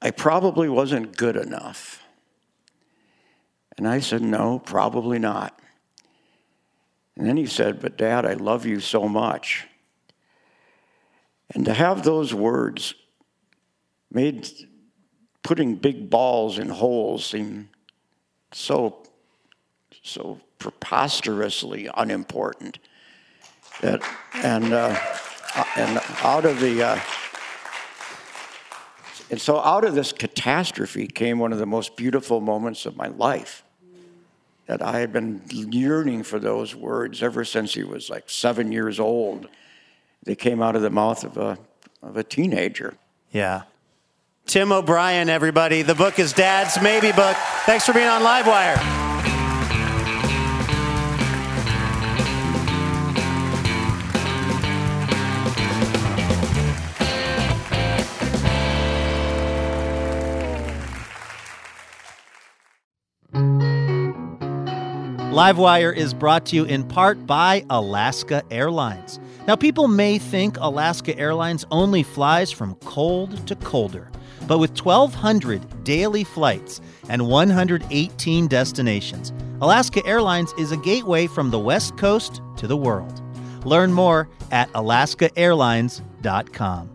I 0.00 0.12
probably 0.12 0.68
wasn't 0.68 1.16
good 1.16 1.34
enough. 1.34 2.04
And 3.76 3.88
I 3.88 3.98
said, 3.98 4.22
No, 4.22 4.60
probably 4.60 5.18
not. 5.18 5.58
And 7.16 7.26
then 7.26 7.36
he 7.36 7.46
said, 7.46 7.80
But 7.80 7.98
dad, 7.98 8.24
I 8.24 8.34
love 8.34 8.64
you 8.64 8.78
so 8.78 9.08
much. 9.08 9.66
And 11.50 11.64
to 11.64 11.74
have 11.74 12.04
those 12.04 12.32
words 12.32 12.94
made 14.12 14.48
putting 15.42 15.74
big 15.74 16.08
balls 16.08 16.60
in 16.60 16.68
holes 16.68 17.26
seem 17.26 17.68
so, 18.52 19.02
so 20.04 20.40
preposterously 20.62 21.88
unimportant. 21.96 22.78
And, 23.82 24.72
uh, 24.72 24.96
and 25.76 26.00
out 26.22 26.44
of 26.44 26.60
the, 26.60 26.82
uh, 26.82 27.00
and 29.28 29.40
so 29.40 29.58
out 29.58 29.84
of 29.84 29.94
this 29.94 30.12
catastrophe 30.12 31.08
came 31.08 31.38
one 31.38 31.52
of 31.52 31.58
the 31.58 31.66
most 31.66 31.96
beautiful 31.96 32.40
moments 32.40 32.86
of 32.86 32.96
my 32.96 33.08
life. 33.08 33.64
That 34.66 34.80
I 34.80 35.00
had 35.00 35.12
been 35.12 35.42
yearning 35.50 36.22
for 36.22 36.38
those 36.38 36.76
words 36.76 37.22
ever 37.22 37.44
since 37.44 37.74
he 37.74 37.82
was 37.82 38.08
like 38.08 38.30
seven 38.30 38.70
years 38.70 39.00
old. 39.00 39.48
They 40.22 40.36
came 40.36 40.62
out 40.62 40.76
of 40.76 40.82
the 40.82 40.90
mouth 40.90 41.24
of 41.24 41.36
a, 41.36 41.58
of 42.00 42.16
a 42.16 42.22
teenager. 42.22 42.94
Yeah. 43.32 43.62
Tim 44.46 44.70
O'Brien, 44.70 45.28
everybody. 45.28 45.82
The 45.82 45.96
book 45.96 46.20
is 46.20 46.32
Dad's 46.32 46.80
Maybe 46.80 47.10
Book. 47.10 47.36
Thanks 47.66 47.84
for 47.84 47.92
being 47.92 48.06
on 48.06 48.22
Livewire. 48.22 49.01
Livewire 65.32 65.96
is 65.96 66.12
brought 66.12 66.44
to 66.44 66.56
you 66.56 66.64
in 66.64 66.84
part 66.84 67.26
by 67.26 67.64
Alaska 67.70 68.42
Airlines. 68.50 69.18
Now, 69.48 69.56
people 69.56 69.88
may 69.88 70.18
think 70.18 70.58
Alaska 70.60 71.18
Airlines 71.18 71.64
only 71.70 72.02
flies 72.02 72.52
from 72.52 72.74
cold 72.84 73.46
to 73.46 73.56
colder, 73.56 74.10
but 74.46 74.58
with 74.58 74.78
1,200 74.78 75.84
daily 75.84 76.22
flights 76.22 76.82
and 77.08 77.28
118 77.28 78.46
destinations, 78.46 79.32
Alaska 79.62 80.04
Airlines 80.04 80.52
is 80.58 80.70
a 80.70 80.76
gateway 80.76 81.26
from 81.26 81.50
the 81.50 81.58
West 81.58 81.96
Coast 81.96 82.42
to 82.58 82.66
the 82.66 82.76
world. 82.76 83.22
Learn 83.64 83.90
more 83.90 84.28
at 84.50 84.70
alaskaairlines.com. 84.74 86.90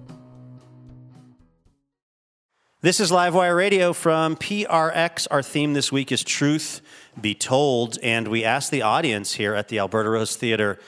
This 2.81 2.99
is 2.99 3.09
Livewire 3.09 3.57
Radio 3.57 3.91
from 3.91 4.35
PRX. 4.35 5.25
Our 5.31 5.41
theme 5.41 5.73
this 5.73 5.91
week 5.91 6.11
is 6.11 6.23
Truth 6.23 6.81
Be 7.19 7.33
Told, 7.33 7.97
and 8.03 8.27
we 8.27 8.43
asked 8.43 8.71
the 8.71 8.81
audience 8.81 9.33
here 9.33 9.53
at 9.55 9.67
the 9.67 9.79
Alberta 9.79 10.09
Rose 10.09 10.35
Theater 10.35 10.79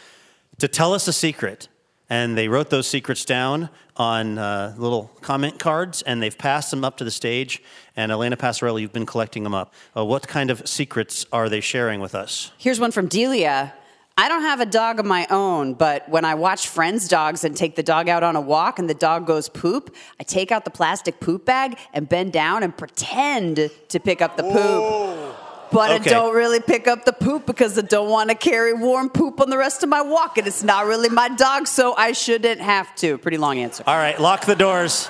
to 0.60 0.68
tell 0.68 0.94
us 0.94 1.08
a 1.08 1.14
secret. 1.14 1.68
And 2.12 2.36
they 2.36 2.48
wrote 2.48 2.72
those 2.72 2.88
secrets 2.88 3.24
down 3.24 3.70
on 3.96 4.40
uh, 4.40 4.74
little 4.78 5.12
comment 5.22 5.60
cards, 5.60 6.02
and 6.02 6.24
they've 6.24 6.38
passed 6.38 6.72
them 6.72 6.84
up 6.84 6.98
to 6.98 7.04
the 7.04 7.12
stage. 7.12 7.62
And 7.96 8.12
Elena 8.12 8.36
Passarello, 8.36 8.82
you've 8.82 8.94
been 8.94 9.06
collecting 9.06 9.44
them 9.44 9.54
up. 9.54 9.74
Uh, 9.96 10.04
what 10.06 10.28
kind 10.28 10.50
of 10.50 10.68
secrets 10.68 11.26
are 11.32 11.50
they 11.50 11.62
sharing 11.62 12.00
with 12.00 12.16
us? 12.16 12.52
Here's 12.58 12.80
one 12.80 12.92
from 12.92 13.08
Delia. 13.08 13.74
I 14.18 14.28
don't 14.28 14.42
have 14.42 14.60
a 14.60 14.66
dog 14.66 15.00
of 15.00 15.06
my 15.06 15.28
own, 15.30 15.76
but 15.76 16.10
when 16.10 16.26
I 16.26 16.36
watch 16.36 16.68
friends' 16.68 17.08
dogs 17.08 17.46
and 17.46 17.56
take 17.56 17.78
the 17.78 17.84
dog 17.84 18.10
out 18.10 18.22
on 18.22 18.36
a 18.36 18.42
walk 18.42 18.78
and 18.78 18.90
the 18.90 18.94
dog 18.94 19.26
goes 19.26 19.48
poop, 19.48 19.96
I 20.20 20.24
take 20.24 20.52
out 20.52 20.66
the 20.66 20.72
plastic 20.72 21.22
poop 21.22 21.46
bag 21.46 21.78
and 21.94 22.10
bend 22.10 22.34
down 22.34 22.64
and 22.64 22.76
pretend 22.76 23.70
to 23.88 24.00
pick 24.00 24.22
up 24.22 24.36
the 24.36 24.44
poop. 24.44 24.56
Whoa. 24.56 25.29
But 25.72 26.02
okay. 26.02 26.10
I 26.10 26.14
don't 26.14 26.36
really 26.36 26.60
pick 26.60 26.88
up 26.88 27.06
the 27.06 27.14
poop 27.14 27.46
because 27.46 27.78
I 27.78 27.82
don't 27.82 28.10
want 28.10 28.30
to 28.30 28.36
carry 28.36 28.74
warm 28.74 29.10
poop 29.10 29.40
on 29.40 29.50
the 29.50 29.58
rest 29.58 29.84
of 29.84 29.90
my 29.90 30.02
walk, 30.02 30.38
and 30.38 30.48
it's 30.48 30.64
not 30.64 30.86
really 30.86 31.10
my 31.10 31.30
dog, 31.30 31.68
so 31.68 31.96
I 31.96 32.14
shouldn't 32.14 32.62
have 32.62 32.94
to. 32.98 33.18
Pretty 33.18 33.38
long 33.38 33.60
answer. 33.60 33.84
All 33.86 33.98
right, 33.98 34.20
lock 34.20 34.46
the 34.46 34.56
doors. 34.56 35.10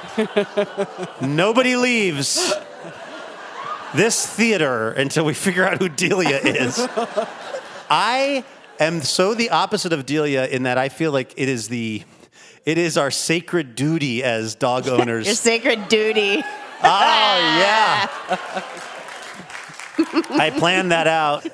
Nobody 1.22 1.76
leaves 1.76 2.54
this 3.94 4.26
theater 4.26 4.92
until 4.92 5.26
we 5.26 5.34
figure 5.34 5.66
out 5.66 5.80
who 5.80 5.90
Delia 5.90 6.38
is. 6.38 6.80
I 7.90 8.44
am 8.80 9.02
so 9.02 9.34
the 9.34 9.50
opposite 9.50 9.94
of 9.94 10.06
Delia 10.06 10.46
in 10.46 10.64
that 10.64 10.78
I 10.78 10.90
feel 10.90 11.12
like 11.12 11.34
it 11.38 11.50
is 11.50 11.70
the 11.70 12.04
it 12.66 12.78
is 12.78 12.98
our 12.98 13.12
sacred 13.12 13.76
duty 13.76 14.24
as 14.24 14.56
dog 14.56 14.88
owners. 14.90 15.26
Your 15.26 15.36
sacred 15.36 15.88
duty. 15.90 16.44
Oh 16.84 17.38
yeah. 17.60 18.08
I 20.14 20.50
planned 20.56 20.92
that 20.92 21.08
out 21.08 21.48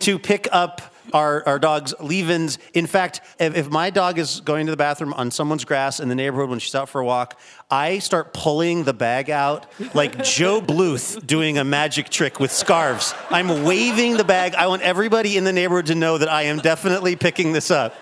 to 0.00 0.18
pick 0.18 0.48
up 0.52 0.80
our, 1.12 1.46
our 1.46 1.58
dog's 1.58 1.94
leave-ins. 2.00 2.58
In 2.72 2.86
fact, 2.86 3.20
if, 3.38 3.56
if, 3.56 3.70
my 3.70 3.90
dog 3.90 4.18
is 4.18 4.40
going 4.40 4.66
to 4.66 4.72
the 4.72 4.76
bathroom 4.76 5.12
on 5.14 5.30
someone's 5.30 5.64
grass 5.64 6.00
in 6.00 6.08
the 6.08 6.14
neighborhood 6.14 6.50
when 6.50 6.58
she's 6.58 6.74
out 6.74 6.88
for 6.88 7.00
a 7.00 7.04
walk, 7.04 7.38
I 7.70 7.98
start 8.00 8.32
pulling 8.32 8.84
the 8.84 8.94
bag 8.94 9.30
out 9.30 9.66
like 9.94 10.16
Gob 10.16 10.66
Bluth 10.66 11.24
doing 11.26 11.58
a 11.58 11.64
magic 11.64 12.08
trick 12.08 12.40
with 12.40 12.50
scarves. 12.50 13.14
I'm 13.30 13.64
waving 13.64 14.16
the 14.16 14.24
bag. 14.24 14.54
I 14.54 14.66
want 14.66 14.82
everybody 14.82 15.36
in 15.36 15.44
the 15.44 15.52
neighborhood 15.52 15.86
to 15.86 15.94
know 15.94 16.18
that 16.18 16.30
I 16.30 16.42
am 16.42 16.58
definitely 16.58 17.16
picking 17.16 17.52
this 17.52 17.70
up. 17.70 17.94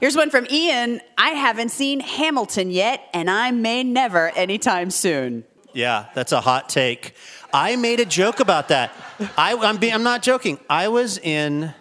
Here's 0.00 0.16
one 0.16 0.30
from 0.30 0.46
Ian. 0.50 1.00
I 1.16 1.30
haven't 1.30 1.70
seen 1.70 2.00
Hamilton 2.00 2.70
yet, 2.70 3.00
and 3.14 3.30
I 3.30 3.50
may 3.52 3.82
never 3.82 4.28
anytime 4.30 4.90
soon. 4.90 5.44
Yeah, 5.74 6.06
that's 6.14 6.32
a 6.32 6.40
hot 6.40 6.68
take. 6.68 7.14
I 7.52 7.76
made 7.76 8.00
a 8.00 8.04
joke 8.04 8.40
about 8.40 8.68
that. 8.68 8.92
I, 9.36 9.52
am 9.52 9.78
I'm 9.82 10.02
not 10.02 10.22
joking. 10.22 10.58
I 10.70 10.88
was 10.88 11.18
in 11.18 11.74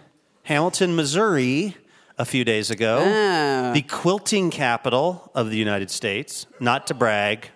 Hamilton, 0.44 0.96
Missouri 0.96 1.78
a 2.18 2.26
few 2.26 2.44
days 2.44 2.70
ago, 2.70 3.00
oh. 3.06 3.74
the 3.74 3.82
quilting 3.82 4.52
capital 4.52 5.32
of 5.34 5.50
the 5.50 5.58
United 5.58 5.90
States, 5.90 6.46
not 6.60 6.88
to 6.88 6.94
brag. 6.94 7.50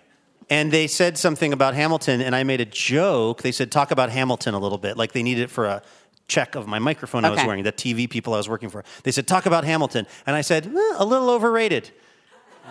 And 0.50 0.72
they 0.72 0.86
said 0.86 1.18
something 1.18 1.52
about 1.52 1.74
Hamilton, 1.74 2.20
and 2.20 2.34
I 2.34 2.42
made 2.42 2.60
a 2.60 2.64
joke. 2.64 3.42
They 3.42 3.52
said, 3.52 3.70
talk 3.70 3.90
about 3.90 4.10
Hamilton 4.10 4.54
a 4.54 4.58
little 4.58 4.78
bit, 4.78 4.96
like 4.96 5.12
they 5.12 5.22
needed 5.22 5.42
it 5.42 5.50
for 5.50 5.66
a 5.66 5.82
check 6.26 6.54
of 6.54 6.66
my 6.66 6.78
microphone 6.78 7.24
okay. 7.24 7.32
I 7.32 7.36
was 7.36 7.46
wearing, 7.46 7.64
the 7.64 7.72
TV 7.72 8.08
people 8.08 8.34
I 8.34 8.38
was 8.38 8.48
working 8.48 8.68
for. 8.68 8.84
They 9.02 9.12
said, 9.12 9.26
talk 9.26 9.46
about 9.46 9.64
Hamilton. 9.64 10.06
And 10.26 10.34
I 10.34 10.40
said, 10.40 10.66
eh, 10.66 10.94
a 10.96 11.04
little 11.04 11.30
overrated. 11.30 11.90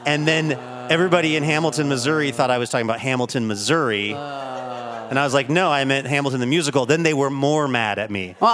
And 0.08 0.26
then 0.26 0.54
everybody 0.90 1.36
in 1.36 1.44
Hamilton, 1.44 1.90
Missouri 1.90 2.32
thought 2.32 2.50
I 2.50 2.60
was 2.60 2.70
talking 2.70 2.88
about 2.88 3.02
Hamilton, 3.02 3.46
Missouri. 3.46 4.14
And 4.14 5.20
I 5.20 5.24
was 5.26 5.34
like, 5.34 5.50
no, 5.50 5.70
I 5.70 5.84
meant 5.84 6.08
Hamilton 6.08 6.40
the 6.40 6.46
musical. 6.46 6.86
Then 6.86 7.04
they 7.04 7.14
were 7.14 7.30
more 7.30 7.68
mad 7.68 8.00
at 8.00 8.10
me. 8.10 8.36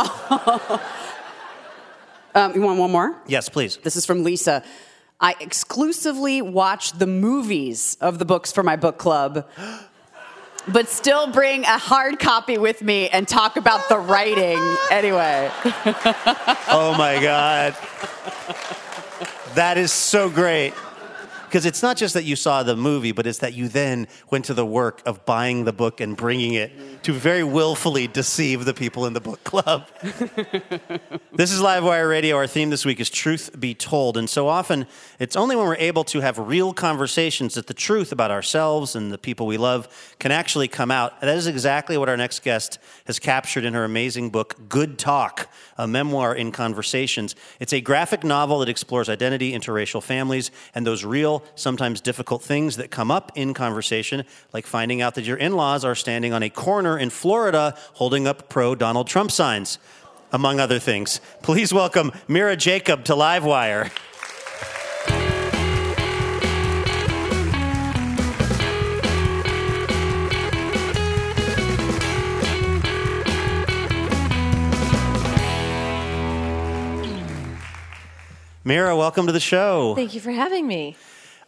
Um, 2.36 2.56
you 2.56 2.62
want 2.62 2.80
one 2.80 2.92
more? 2.92 3.16
Yes, 3.28 3.48
please. 3.48 3.78
This 3.78 3.96
is 3.96 4.08
from 4.08 4.24
Lisa. 4.24 4.63
I 5.22 5.36
exclusively 5.39 6.42
watch 6.42 6.94
the 6.94 7.06
movies 7.06 7.96
of 8.02 8.18
the 8.18 8.26
books 8.26 8.52
for 8.52 8.63
my 8.63 8.76
book 8.76 8.98
club, 8.98 9.48
but 10.68 10.89
still 10.89 11.28
bring 11.28 11.63
a 11.63 11.78
hard 11.78 12.18
copy 12.18 12.58
with 12.58 12.82
me 12.82 13.08
and 13.10 13.28
talk 13.28 13.56
about 13.56 13.88
the 13.88 14.00
writing 14.00 14.58
anyway. 14.89 15.52
Oh 16.70 16.96
my 16.98 17.20
God. 17.22 17.78
That 19.54 19.78
is 19.78 19.92
so 19.92 20.28
great. 20.28 20.74
Because 21.54 21.68
it's 21.68 21.84
not 21.84 21.98
just 21.98 22.16
that 22.16 22.24
you 22.24 22.36
saw 22.36 22.63
the 22.63 22.76
movie, 22.76 23.12
but 23.12 23.28
it's 23.28 23.38
that 23.38 23.54
you 23.54 23.68
then 23.68 24.08
went 24.32 24.46
to 24.46 24.56
the 24.56 24.66
work 24.66 25.04
of 25.06 25.24
buying 25.24 25.66
the 25.66 25.72
book 25.72 26.02
and 26.02 26.18
bringing 26.18 26.56
it 26.56 26.72
to 27.04 27.13
very 27.13 27.44
willfully 27.44 28.08
deceive 28.08 28.66
the 28.66 28.74
people 28.74 29.06
in 29.06 29.13
the 29.13 29.22
book 29.22 29.44
club. 29.44 29.88
this 31.32 31.52
is 31.52 31.62
Livewire 31.62 32.10
Radio. 32.10 32.38
Our 32.38 32.48
theme 32.48 32.72
this 32.72 32.86
week 32.86 33.00
is 33.00 33.08
Truth 33.08 33.60
Be 33.60 33.76
Told. 33.76 34.18
And 34.18 34.28
so 34.28 34.48
often, 34.48 34.88
it's 35.20 35.36
only 35.36 35.56
when 35.56 35.68
we're 35.68 35.76
able 35.76 36.04
to 36.06 36.22
have 36.22 36.39
real 36.39 36.74
conversations 36.74 37.54
that 37.54 37.68
the 37.68 37.76
truth 37.76 38.12
about 38.12 38.32
ourselves 38.32 38.96
and 38.96 39.12
the 39.12 39.20
people 39.20 39.46
we 39.46 39.58
love 39.58 40.16
can 40.18 40.32
actually 40.32 40.68
come 40.68 40.89
out. 40.89 41.13
And 41.22 41.30
that 41.30 41.38
is 41.38 41.46
exactly 41.46 42.00
what 42.00 42.10
our 42.10 42.18
next 42.18 42.42
guest 42.42 42.80
has 43.06 43.20
captured 43.20 43.63
in 43.63 43.76
her 43.76 43.84
amazing 43.84 44.32
book, 44.32 44.56
Good 44.70 44.98
Talk, 44.98 45.50
a 45.78 45.88
memoir 45.88 46.34
in 46.34 46.52
conversations. 46.52 47.36
It's 47.60 47.74
a 47.74 47.82
graphic 47.82 48.24
novel 48.24 48.58
that 48.60 48.70
explores 48.70 49.08
identity, 49.08 49.52
interracial 49.52 50.02
families, 50.02 50.50
and 50.74 50.88
those 50.88 51.06
real, 51.06 51.43
sometimes 51.56 52.02
difficult 52.02 52.42
things 52.42 52.78
that 52.78 52.92
come 52.92 53.12
up 53.12 53.32
in 53.36 53.54
conversation, 53.54 54.24
like 54.54 54.66
finding 54.66 55.02
out 55.02 55.16
that 55.16 55.26
your 55.26 55.38
in 55.38 55.56
laws 55.56 55.86
are 55.86 55.96
standing 55.96 56.34
on 56.34 56.44
a 56.44 56.50
corner 56.50 56.98
in 56.98 57.10
Florida 57.10 57.76
holding 57.94 58.28
up 58.28 58.50
pro 58.50 58.76
Donald 58.76 59.08
Trump 59.08 59.32
signs, 59.32 59.80
among 60.32 60.60
other 60.60 60.80
things. 60.80 61.22
Please 61.42 61.74
welcome 61.74 62.12
Mira 62.28 62.56
Jacob 62.56 63.04
to 63.06 63.14
Livewire. 63.14 63.92
Mira, 78.66 78.96
welcome 78.96 79.26
to 79.26 79.34
the 79.34 79.42
show. 79.42 79.94
Thank 79.94 80.14
you 80.14 80.22
for 80.22 80.32
having 80.32 80.66
me. 80.66 80.96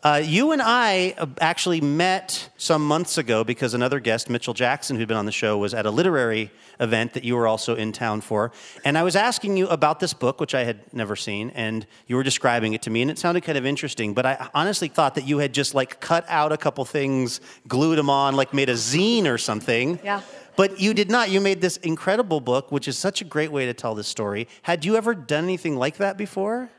Uh, 0.06 0.22
you 0.24 0.52
and 0.52 0.62
I 0.62 1.16
uh, 1.18 1.26
actually 1.42 1.82
met 1.82 2.50
some 2.58 2.86
months 2.86 3.18
ago 3.18 3.44
because 3.44 3.74
another 3.74 4.00
guest, 4.00 4.30
Mitchell 4.30 4.54
Jackson, 4.54 4.98
who'd 4.98 5.08
been 5.08 5.18
on 5.18 5.26
the 5.26 5.32
show, 5.32 5.58
was 5.58 5.74
at 5.74 5.88
a 5.88 5.90
literary 5.90 6.52
event 6.80 7.14
that 7.14 7.24
you 7.24 7.36
were 7.36 7.48
also 7.48 7.74
in 7.74 7.92
town 7.92 8.22
for. 8.22 8.52
And 8.84 9.00
I 9.00 9.02
was 9.02 9.16
asking 9.16 9.58
you 9.58 9.68
about 9.68 10.00
this 10.00 10.14
book, 10.14 10.40
which 10.40 10.54
I 10.54 10.64
had 10.64 10.94
never 10.94 11.16
seen, 11.16 11.50
and 11.56 11.88
you 12.06 12.18
were 12.18 12.22
describing 12.22 12.74
it 12.74 12.84
to 12.84 12.92
me, 12.92 13.02
and 13.02 13.10
it 13.10 13.18
sounded 13.18 13.42
kind 13.42 13.58
of 13.58 13.66
interesting. 13.66 14.14
But 14.14 14.28
I 14.28 14.48
honestly 14.54 14.90
thought 14.90 15.16
that 15.16 15.26
you 15.28 15.40
had 15.40 15.56
just 15.56 15.74
like 15.74 16.00
cut 16.02 16.24
out 16.28 16.52
a 16.52 16.58
couple 16.58 16.86
things, 16.86 17.42
glued 17.68 17.96
them 17.96 18.12
on, 18.12 18.36
like 18.36 18.54
made 18.54 18.70
a 18.70 18.74
zine 18.74 19.26
or 19.26 19.40
something. 19.40 20.00
Yeah. 20.04 20.22
But 20.56 20.80
you 20.80 20.94
did 20.94 21.10
not. 21.10 21.32
You 21.32 21.42
made 21.42 21.62
this 21.62 21.78
incredible 21.78 22.42
book, 22.42 22.72
which 22.72 22.88
is 22.88 22.96
such 22.96 23.22
a 23.22 23.26
great 23.26 23.52
way 23.52 23.66
to 23.66 23.74
tell 23.74 23.96
this 23.96 24.08
story. 24.08 24.50
Had 24.62 24.86
you 24.86 24.98
ever 24.98 25.16
done 25.16 25.46
anything 25.46 25.78
like 25.78 25.98
that 25.98 26.16
before? 26.16 26.70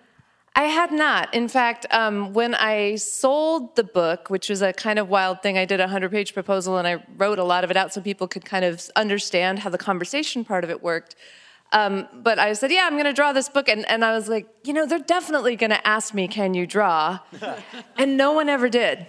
I 0.56 0.64
had 0.64 0.90
not. 0.90 1.34
In 1.34 1.48
fact, 1.48 1.84
um, 1.90 2.32
when 2.32 2.54
I 2.54 2.96
sold 2.96 3.76
the 3.76 3.84
book, 3.84 4.30
which 4.30 4.48
was 4.48 4.62
a 4.62 4.72
kind 4.72 4.98
of 4.98 5.10
wild 5.10 5.42
thing, 5.42 5.58
I 5.58 5.66
did 5.66 5.80
a 5.80 5.84
100 5.84 6.10
page 6.10 6.32
proposal 6.32 6.78
and 6.78 6.88
I 6.88 7.04
wrote 7.18 7.38
a 7.38 7.44
lot 7.44 7.62
of 7.62 7.70
it 7.70 7.76
out 7.76 7.92
so 7.92 8.00
people 8.00 8.26
could 8.26 8.46
kind 8.46 8.64
of 8.64 8.88
understand 8.96 9.58
how 9.58 9.68
the 9.68 9.76
conversation 9.76 10.46
part 10.46 10.64
of 10.64 10.70
it 10.70 10.82
worked. 10.82 11.14
Um, 11.72 12.08
but 12.14 12.38
I 12.38 12.54
said, 12.54 12.72
Yeah, 12.72 12.86
I'm 12.86 12.94
going 12.94 13.04
to 13.04 13.12
draw 13.12 13.34
this 13.34 13.50
book. 13.50 13.68
And, 13.68 13.86
and 13.90 14.02
I 14.02 14.12
was 14.12 14.30
like, 14.30 14.48
You 14.64 14.72
know, 14.72 14.86
they're 14.86 14.98
definitely 14.98 15.56
going 15.56 15.70
to 15.70 15.86
ask 15.86 16.14
me, 16.14 16.26
Can 16.26 16.54
you 16.54 16.66
draw? 16.66 17.18
and 17.98 18.16
no 18.16 18.32
one 18.32 18.48
ever 18.48 18.70
did, 18.70 19.06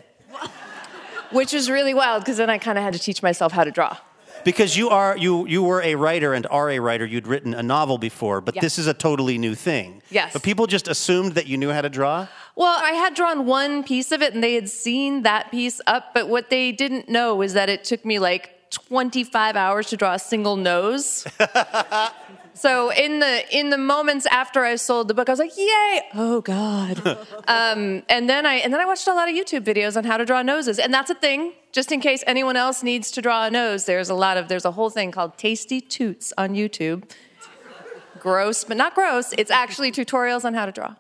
which 1.32 1.54
was 1.54 1.70
really 1.70 1.94
wild 1.94 2.24
because 2.24 2.38
then 2.38 2.50
I 2.50 2.58
kind 2.58 2.78
of 2.78 2.84
had 2.84 2.92
to 2.92 3.00
teach 3.00 3.24
myself 3.24 3.54
how 3.54 3.64
to 3.64 3.72
draw. 3.72 3.96
Because 4.44 4.78
you 4.78 4.90
are 4.90 5.18
you 5.18 5.46
you 5.48 5.64
were 5.64 5.82
a 5.82 5.96
writer 5.96 6.34
and 6.34 6.46
are 6.50 6.70
a 6.70 6.80
writer. 6.80 7.06
You'd 7.06 7.28
written 7.28 7.54
a 7.54 7.64
novel 7.64 7.98
before, 7.98 8.42
but 8.42 8.56
Yeah. 8.56 8.62
this 8.62 8.78
is 8.80 8.88
a 8.88 8.94
totally 8.94 9.38
new 9.38 9.56
thing. 9.56 10.02
Yes. 10.10 10.34
But 10.34 10.44
people 10.44 10.68
just 10.68 10.88
assumed 10.88 11.34
that 11.34 11.48
you 11.48 11.58
knew 11.58 11.72
how 11.72 11.82
to 11.82 11.90
draw. 11.90 12.28
Well, 12.56 12.78
I 12.82 12.92
had 12.92 13.14
drawn 13.14 13.46
one 13.46 13.84
piece 13.84 14.12
of 14.12 14.22
it 14.22 14.34
and 14.34 14.44
they 14.44 14.54
had 14.56 14.70
seen 14.70 15.24
that 15.24 15.52
piece 15.52 15.80
up, 15.88 16.14
but 16.14 16.28
what 16.30 16.50
they 16.50 16.72
didn't 16.72 17.08
know 17.10 17.36
was 17.36 17.54
that 17.54 17.70
it 17.70 17.84
took 17.84 18.04
me 18.06 18.20
like 18.20 18.52
25 18.72 19.56
hours 19.56 19.88
to 19.90 19.98
draw 19.98 20.14
a 20.14 20.20
single 20.20 20.56
nose. 20.56 21.26
so 22.58 22.92
in 22.92 23.20
the 23.20 23.58
in 23.58 23.70
the 23.70 23.78
moments 23.78 24.26
after 24.26 24.64
I 24.64 24.76
sold 24.76 25.08
the 25.08 25.14
book, 25.14 25.30
I 25.30 25.32
was 25.32 25.40
like, 25.40 25.56
"Yay! 25.58 26.02
Oh 26.16 26.42
God!" 26.42 27.06
um, 27.48 28.04
and 28.10 28.30
then 28.30 28.46
I 28.46 28.56
and 28.56 28.74
then 28.74 28.80
I 28.80 28.86
watched 28.86 29.08
a 29.08 29.14
lot 29.14 29.30
of 29.30 29.36
YouTube 29.36 29.64
videos 29.64 29.96
on 29.96 30.04
how 30.04 30.18
to 30.18 30.26
draw 30.26 30.42
noses, 30.42 30.80
and 30.80 30.94
that's 30.94 31.10
a 31.10 31.16
thing. 31.16 31.54
Just 31.72 31.92
in 31.92 32.00
case 32.00 32.24
anyone 32.26 32.56
else 32.56 32.82
needs 32.82 33.12
to 33.12 33.22
draw 33.22 33.46
a 33.46 33.52
nose, 33.52 33.86
there's 33.86 34.10
a 34.10 34.16
lot 34.16 34.38
of 34.38 34.48
there's 34.48 34.66
a 34.66 34.72
whole 34.72 34.90
thing 34.90 35.12
called 35.12 35.38
Tasty 35.38 35.80
Toots 35.80 36.34
on 36.38 36.56
YouTube. 36.56 37.10
Gross, 38.20 38.64
but 38.64 38.78
not 38.78 38.96
gross. 38.96 39.34
It's 39.38 39.52
actually 39.52 39.92
tutorials 39.92 40.44
on 40.44 40.54
how 40.54 40.66
to 40.66 40.72
draw. 40.72 40.96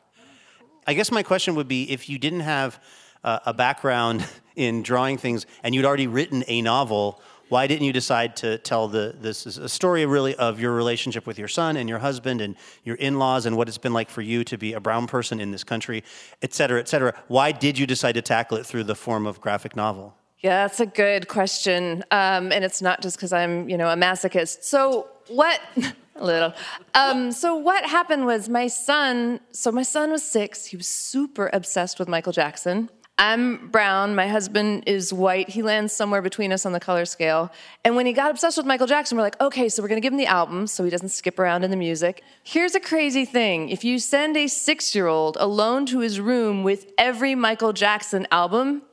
I 0.85 0.93
guess 0.93 1.11
my 1.11 1.23
question 1.23 1.55
would 1.55 1.67
be 1.67 1.91
if 1.91 2.07
you 2.07 2.19
didn't 2.19 2.41
have 2.41 2.81
uh, 3.23 3.39
a 3.45 3.53
background 3.53 4.25
in 4.55 4.83
drawing 4.83 5.17
things 5.17 5.45
and 5.63 5.75
you'd 5.75 5.85
already 5.85 6.07
written 6.07 6.43
a 6.47 6.61
novel, 6.61 7.21
why 7.49 7.67
didn't 7.67 7.85
you 7.85 7.93
decide 7.93 8.35
to 8.37 8.57
tell 8.59 8.87
the 8.87 9.15
this 9.19 9.45
is 9.45 9.57
a 9.57 9.69
story 9.69 10.05
really 10.05 10.35
of 10.35 10.59
your 10.59 10.73
relationship 10.73 11.25
with 11.25 11.39
your 11.39 11.47
son 11.47 11.77
and 11.77 11.87
your 11.89 11.99
husband 11.99 12.41
and 12.41 12.55
your 12.83 12.95
in-laws 12.95 13.45
and 13.45 13.57
what 13.57 13.67
it's 13.67 13.77
been 13.77 13.93
like 13.93 14.09
for 14.09 14.21
you 14.21 14.43
to 14.43 14.57
be 14.57 14.73
a 14.73 14.79
brown 14.79 15.07
person 15.07 15.39
in 15.39 15.51
this 15.51 15.63
country, 15.63 16.03
et 16.41 16.53
cetera, 16.53 16.79
et 16.79 16.87
cetera. 16.87 17.13
Why 17.27 17.51
did 17.51 17.77
you 17.77 17.87
decide 17.87 18.13
to 18.13 18.21
tackle 18.21 18.57
it 18.57 18.65
through 18.65 18.83
the 18.83 18.95
form 18.95 19.25
of 19.25 19.41
graphic 19.41 19.75
novel? 19.75 20.15
Yeah, 20.39 20.67
that's 20.67 20.79
a 20.79 20.85
good 20.85 21.27
question, 21.27 22.03
um, 22.11 22.51
and 22.51 22.63
it's 22.63 22.81
not 22.81 23.01
just 23.01 23.17
because 23.17 23.33
I'm, 23.33 23.67
you 23.69 23.77
know, 23.77 23.89
a 23.89 23.95
masochist. 23.95 24.63
So 24.63 25.07
what? 25.27 25.59
a 26.19 26.25
little. 26.25 26.53
Um, 26.93 27.31
so 27.31 27.55
what 27.55 27.85
happened 27.85 28.25
was 28.25 28.49
my 28.49 28.67
son. 28.67 29.39
So 29.51 29.71
my 29.71 29.83
son 29.83 30.11
was 30.11 30.23
six. 30.23 30.65
He 30.65 30.77
was 30.77 30.87
super 30.87 31.49
obsessed 31.53 31.99
with 31.99 32.07
Michael 32.07 32.33
Jackson. 32.33 32.89
I'm 33.19 33.69
brown. 33.69 34.13
My 34.13 34.27
husband 34.27 34.83
is 34.85 35.11
white. 35.11 35.49
He 35.49 35.63
lands 35.63 35.91
somewhere 35.91 36.21
between 36.21 36.53
us 36.53 36.67
on 36.67 36.71
the 36.71 36.79
color 36.79 37.05
scale. 37.05 37.51
And 37.83 37.95
when 37.95 38.05
he 38.05 38.13
got 38.13 38.29
obsessed 38.29 38.57
with 38.57 38.67
Michael 38.67 38.85
Jackson, 38.85 39.17
we're 39.17 39.23
like, 39.23 39.41
okay, 39.41 39.69
so 39.69 39.81
we're 39.81 39.87
going 39.87 39.99
to 39.99 40.05
give 40.05 40.13
him 40.13 40.19
the 40.19 40.27
album 40.27 40.67
so 40.67 40.83
he 40.83 40.91
doesn't 40.91 41.09
skip 41.09 41.39
around 41.39 41.63
in 41.63 41.71
the 41.71 41.77
music. 41.77 42.23
Here's 42.43 42.75
a 42.75 42.79
crazy 42.79 43.25
thing 43.25 43.69
if 43.69 43.83
you 43.83 43.97
send 43.97 44.37
a 44.37 44.47
six 44.47 44.93
year 44.93 45.07
old 45.07 45.35
alone 45.39 45.87
to 45.87 45.99
his 45.99 46.19
room 46.19 46.63
with 46.63 46.91
every 46.97 47.33
Michael 47.33 47.73
Jackson 47.73 48.27
album, 48.31 48.83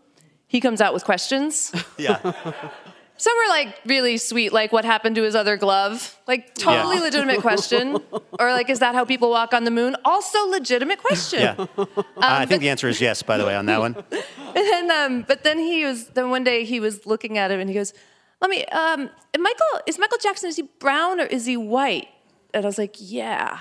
he 0.49 0.61
comes 0.61 0.81
out 0.81 0.95
with 0.95 1.05
questions. 1.05 1.73
Yeah. 1.99 2.33
Some 3.25 3.33
are 3.43 3.49
like 3.49 3.79
really 3.87 4.19
sweet, 4.19 4.53
like 4.53 4.71
what 4.71 4.85
happened 4.85 5.17
to 5.17 5.23
his 5.23 5.35
other 5.35 5.57
glove? 5.57 6.15
Like 6.27 6.55
totally 6.55 6.97
Yeah. 6.97 7.05
legitimate 7.05 7.41
question. 7.41 7.97
Or 8.39 8.51
like, 8.53 8.69
is 8.69 8.81
that 8.81 8.95
how 8.95 9.05
people 9.07 9.31
walk 9.31 9.55
on 9.55 9.65
the 9.65 9.71
moon? 9.71 9.97
Also 10.05 10.39
legitimate 10.49 11.01
question. 11.01 11.41
yeah. 11.41 11.85
I 12.19 12.45
think 12.45 12.61
the 12.61 12.69
answer 12.69 12.87
is 12.89 13.01
yes, 13.01 13.23
by 13.23 13.39
the 13.39 13.47
way, 13.47 13.55
on 13.55 13.65
that 13.67 13.81
one. 13.81 13.95
And 14.57 14.67
then, 14.73 14.91
um, 14.91 15.13
but 15.27 15.43
then 15.43 15.59
he 15.59 15.87
was. 15.87 16.09
Then 16.09 16.29
one 16.31 16.45
day 16.45 16.65
he 16.65 16.81
was 16.81 17.07
looking 17.07 17.39
at 17.39 17.51
him 17.51 17.61
and 17.61 17.69
he 17.71 17.75
goes, 17.75 17.95
"Let 18.43 18.51
me. 18.51 18.65
Um, 18.67 19.09
Michael 19.39 19.73
is 19.87 19.99
Michael 19.99 20.19
Jackson. 20.19 20.49
Is 20.51 20.57
he 20.57 20.65
brown 20.85 21.19
or 21.21 21.25
is 21.25 21.47
he 21.47 21.57
white?" 21.57 22.09
And 22.53 22.65
I 22.65 22.69
was 22.69 22.79
like, 22.79 22.97
"Yeah." 22.99 23.59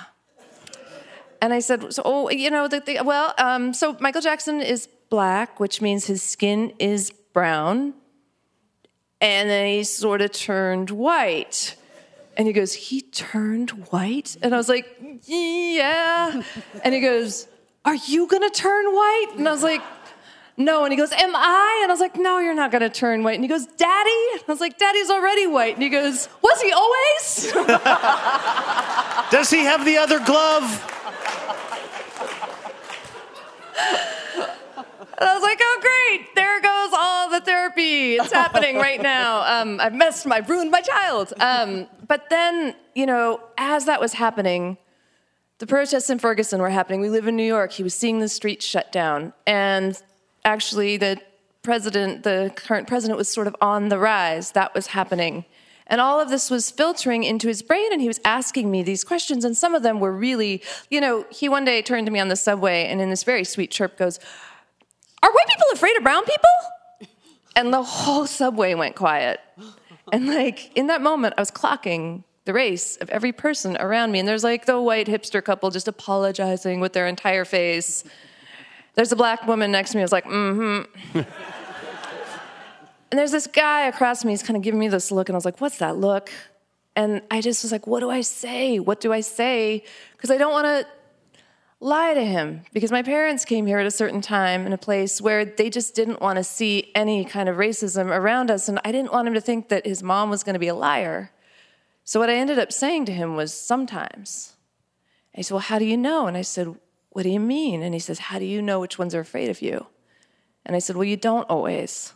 And 1.41 1.53
I 1.53 1.59
said, 1.61 1.93
"So, 1.93 2.01
oh, 2.05 2.29
you 2.29 2.49
know, 2.51 2.67
the, 2.67 2.79
the, 2.81 3.01
well, 3.03 3.33
um, 3.37 3.73
so 3.73 3.95
Michael 3.99 4.21
Jackson 4.21 4.61
is 4.61 4.87
black, 5.09 5.59
which 5.59 5.81
means 5.81 6.05
his 6.05 6.21
skin 6.21 6.73
is 6.79 7.11
brown, 7.33 7.93
and 9.23 9.49
then 9.49 9.65
he 9.67 9.83
sort 9.83 10.21
of 10.21 10.31
turned 10.31 10.89
white." 10.91 11.75
And 12.35 12.45
he 12.47 12.53
goes, 12.53 12.73
"He 12.73 13.01
turned 13.01 13.71
white?" 13.91 14.37
And 14.41 14.53
I 14.53 14.57
was 14.57 14.69
like, 14.69 14.85
"Yeah." 15.23 16.41
And 16.83 16.93
he 16.93 16.99
goes, 16.99 17.47
"Are 17.85 17.95
you 17.95 18.27
gonna 18.27 18.49
turn 18.49 18.85
white?" 18.85 19.31
And 19.37 19.47
I 19.47 19.51
was 19.51 19.63
like. 19.63 19.81
No, 20.55 20.83
and 20.83 20.93
he 20.93 20.97
goes, 20.97 21.11
Am 21.11 21.35
I? 21.35 21.79
And 21.81 21.91
I 21.91 21.93
was 21.93 21.99
like, 21.99 22.15
No, 22.15 22.37
you're 22.37 22.53
not 22.53 22.71
gonna 22.71 22.87
turn 22.87 23.23
white. 23.23 23.33
And 23.33 23.43
he 23.43 23.47
goes, 23.47 23.65
Daddy? 23.65 24.23
And 24.33 24.43
I 24.47 24.51
was 24.51 24.59
like, 24.61 24.77
Daddy's 24.77 25.09
already 25.09 25.47
white. 25.47 25.73
And 25.73 25.81
he 25.81 25.89
goes, 25.89 26.29
Was 26.43 26.61
he 26.61 26.71
always? 26.71 27.51
Does 29.31 29.49
he 29.49 29.63
have 29.63 29.83
the 29.83 29.97
other 29.97 30.19
glove? 30.19 30.63
And 35.17 35.29
I 35.29 35.33
was 35.33 35.41
like, 35.41 35.59
Oh, 35.59 35.79
great. 35.81 36.35
There 36.35 36.61
goes 36.61 36.93
the 37.33 37.41
therapy. 37.41 38.15
It's 38.15 38.31
happening 38.43 38.77
right 38.77 39.01
now. 39.01 39.61
Um, 39.61 39.79
I've 39.81 39.93
messed 39.93 40.25
my, 40.25 40.39
ruined 40.39 40.71
my 40.71 40.81
child. 40.81 41.33
Um, 41.39 41.87
but 42.07 42.29
then, 42.29 42.75
you 42.95 43.05
know, 43.05 43.41
as 43.57 43.85
that 43.85 43.99
was 43.99 44.13
happening, 44.13 44.77
the 45.57 45.67
protests 45.67 46.09
in 46.09 46.19
Ferguson 46.19 46.61
were 46.61 46.69
happening. 46.69 47.01
We 47.01 47.09
live 47.09 47.27
in 47.27 47.35
New 47.35 47.43
York. 47.43 47.71
He 47.71 47.83
was 47.83 47.93
seeing 47.93 48.19
the 48.19 48.29
streets 48.29 48.65
shut 48.65 48.91
down. 48.91 49.33
And 49.45 50.01
actually 50.45 50.97
the 50.97 51.19
president, 51.61 52.23
the 52.23 52.51
current 52.55 52.87
president, 52.87 53.17
was 53.17 53.29
sort 53.29 53.47
of 53.47 53.55
on 53.61 53.89
the 53.89 53.97
rise. 53.97 54.51
That 54.51 54.73
was 54.73 54.87
happening. 54.87 55.45
And 55.87 55.99
all 55.99 56.19
of 56.19 56.29
this 56.29 56.49
was 56.49 56.71
filtering 56.71 57.23
into 57.23 57.47
his 57.47 57.61
brain, 57.61 57.91
and 57.91 58.01
he 58.01 58.07
was 58.07 58.19
asking 58.23 58.71
me 58.71 58.83
these 58.83 59.03
questions. 59.03 59.43
And 59.43 59.55
some 59.55 59.75
of 59.75 59.83
them 59.83 59.99
were 59.99 60.13
really, 60.13 60.61
you 60.89 61.01
know, 61.01 61.25
he 61.29 61.49
one 61.49 61.65
day 61.65 61.81
turned 61.81 62.07
to 62.07 62.11
me 62.11 62.19
on 62.19 62.29
the 62.29 62.35
subway 62.35 62.85
and 62.85 63.01
in 63.01 63.09
this 63.09 63.23
very 63.23 63.43
sweet 63.43 63.69
chirp 63.69 63.97
goes, 63.97 64.17
Are 65.21 65.31
white 65.31 65.47
people 65.47 65.67
afraid 65.73 65.95
of 65.97 66.03
brown 66.03 66.23
people? 66.23 66.49
And 67.55 67.73
the 67.73 67.83
whole 67.83 68.25
subway 68.25 68.73
went 68.73 68.95
quiet. 68.95 69.39
And 70.11 70.27
like 70.27 70.75
in 70.75 70.87
that 70.87 71.01
moment, 71.01 71.35
I 71.37 71.41
was 71.41 71.51
clocking 71.51 72.23
the 72.45 72.53
race 72.53 72.97
of 72.97 73.09
every 73.09 73.31
person 73.31 73.77
around 73.77 74.11
me. 74.11 74.19
And 74.19 74.27
there's 74.27 74.43
like 74.43 74.65
the 74.65 74.81
white 74.81 75.07
hipster 75.07 75.43
couple 75.43 75.69
just 75.69 75.87
apologizing 75.87 76.79
with 76.79 76.93
their 76.93 77.07
entire 77.07 77.45
face. 77.45 78.03
There's 78.95 79.11
a 79.11 79.15
black 79.15 79.47
woman 79.47 79.71
next 79.71 79.91
to 79.91 79.97
me. 79.97 80.03
Was 80.03 80.11
like, 80.11 80.25
mm 80.25 80.85
hmm. 81.13 81.19
and 83.11 83.19
there's 83.19 83.31
this 83.31 83.47
guy 83.47 83.87
across 83.87 84.21
from 84.21 84.29
me. 84.29 84.33
He's 84.33 84.43
kind 84.43 84.57
of 84.57 84.63
giving 84.63 84.79
me 84.79 84.87
this 84.87 85.11
look. 85.11 85.29
And 85.29 85.35
I 85.35 85.37
was 85.37 85.45
like, 85.45 85.61
what's 85.61 85.77
that 85.77 85.97
look? 85.97 86.31
And 86.95 87.21
I 87.31 87.41
just 87.41 87.63
was 87.63 87.71
like, 87.71 87.87
what 87.87 88.01
do 88.01 88.09
I 88.09 88.21
say? 88.21 88.79
What 88.79 88.99
do 88.99 89.11
I 89.11 89.21
say? 89.21 89.83
Because 90.11 90.29
I 90.29 90.37
don't 90.37 90.51
want 90.51 90.65
to 90.65 90.87
lie 91.83 92.13
to 92.13 92.25
him. 92.25 92.63
Because 92.73 92.91
my 92.91 93.03
parents 93.03 93.45
came 93.45 93.65
here 93.65 93.79
at 93.79 93.85
a 93.85 93.91
certain 93.91 94.21
time 94.21 94.65
in 94.65 94.73
a 94.73 94.77
place 94.77 95.21
where 95.21 95.45
they 95.45 95.69
just 95.69 95.95
didn't 95.95 96.21
want 96.21 96.37
to 96.37 96.43
see 96.43 96.91
any 96.95 97.25
kind 97.25 97.49
of 97.49 97.57
racism 97.57 98.07
around 98.07 98.49
us. 98.49 98.69
And 98.69 98.79
I 98.83 98.91
didn't 98.91 99.11
want 99.11 99.27
him 99.27 99.33
to 99.33 99.41
think 99.41 99.69
that 99.69 99.85
his 99.85 100.01
mom 100.01 100.29
was 100.29 100.43
going 100.43 100.53
to 100.53 100.59
be 100.59 100.67
a 100.67 100.75
liar. 100.75 101.31
So 102.03 102.19
what 102.19 102.29
I 102.29 102.35
ended 102.35 102.59
up 102.59 102.71
saying 102.71 103.05
to 103.05 103.13
him 103.13 103.35
was, 103.35 103.53
sometimes. 103.53 104.53
And 105.33 105.39
he 105.39 105.43
said, 105.43 105.53
well, 105.53 105.61
how 105.61 105.79
do 105.79 105.85
you 105.85 105.97
know? 105.97 106.27
And 106.27 106.35
I 106.35 106.41
said, 106.41 106.75
what 107.13 107.23
do 107.23 107.29
you 107.29 107.39
mean? 107.39 107.83
And 107.83 107.93
he 107.93 107.99
says, 107.99 108.19
How 108.19 108.39
do 108.39 108.45
you 108.45 108.61
know 108.61 108.79
which 108.79 108.97
ones 108.97 109.15
are 109.15 109.19
afraid 109.19 109.49
of 109.49 109.61
you? 109.61 109.85
And 110.65 110.75
I 110.75 110.79
said, 110.79 110.95
Well, 110.95 111.05
you 111.05 111.15
don't 111.15 111.49
always. 111.49 112.13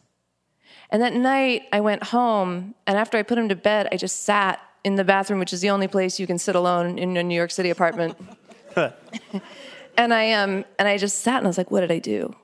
And 0.90 1.02
that 1.02 1.14
night, 1.14 1.64
I 1.72 1.82
went 1.82 2.02
home, 2.02 2.74
and 2.88 2.98
after 2.98 3.18
I 3.18 3.24
put 3.24 3.38
him 3.38 3.50
to 3.50 3.56
bed, 3.56 3.90
I 3.92 3.98
just 3.98 4.24
sat 4.24 4.60
in 4.84 4.96
the 4.96 5.04
bathroom, 5.04 5.40
which 5.40 5.52
is 5.52 5.62
the 5.62 5.70
only 5.70 5.88
place 5.88 6.20
you 6.20 6.26
can 6.26 6.38
sit 6.38 6.56
alone 6.56 6.98
in 6.98 7.18
a 7.18 7.24
New 7.24 7.36
York 7.36 7.52
City 7.52 7.70
apartment. 7.70 8.18
and 9.98 10.14
I 10.14 10.32
um, 10.34 10.66
and 10.80 10.88
I 10.88 10.98
just 10.98 11.22
sat 11.22 11.38
and 11.38 11.48
I 11.48 11.50
was 11.50 11.58
like, 11.58 11.72
What 11.72 11.82
did 11.82 11.92
I 11.92 12.00
do? 12.00 12.36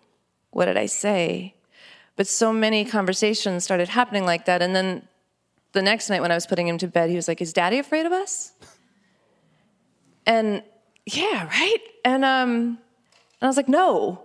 What 0.52 0.65
did 0.65 0.78
I 0.78 0.86
say? 0.86 1.56
But 2.15 2.28
so 2.28 2.54
many 2.54 2.86
conversations 2.86 3.63
started 3.63 3.89
happening 3.89 4.26
like 4.26 4.46
that. 4.46 4.62
And 4.62 4.76
then 4.76 5.08
the 5.72 5.82
next 5.82 6.10
night 6.10 6.22
when 6.22 6.32
I 6.32 6.36
was 6.36 6.46
putting 6.46 6.67
him 6.67 6.78
to 6.78 6.88
bed, 6.88 7.10
he 7.10 7.15
was 7.15 7.28
like, 7.28 7.41
Is 7.41 7.54
daddy 7.54 7.80
afraid 7.80 8.06
of 8.06 8.12
us? 8.12 8.54
And 10.26 10.63
yeah, 11.06 11.48
right? 11.48 11.80
And, 12.06 12.24
um, 12.24 12.50
and 12.50 12.78
I 13.41 13.48
was 13.48 13.58
like, 13.58 13.69
no. 13.69 14.24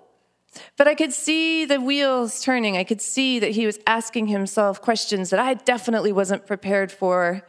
But 0.76 0.88
I 0.88 0.94
could 0.94 1.12
see 1.12 1.64
the 1.64 1.80
wheels 1.80 2.42
turning. 2.42 2.76
I 2.76 2.84
could 2.84 3.00
see 3.00 3.38
that 3.38 3.52
he 3.52 3.66
was 3.66 3.78
asking 3.86 4.28
himself 4.28 4.80
questions 4.80 5.30
that 5.30 5.40
I 5.40 5.54
definitely 5.54 6.12
wasn't 6.12 6.46
prepared 6.46 6.90
for. 6.90 7.46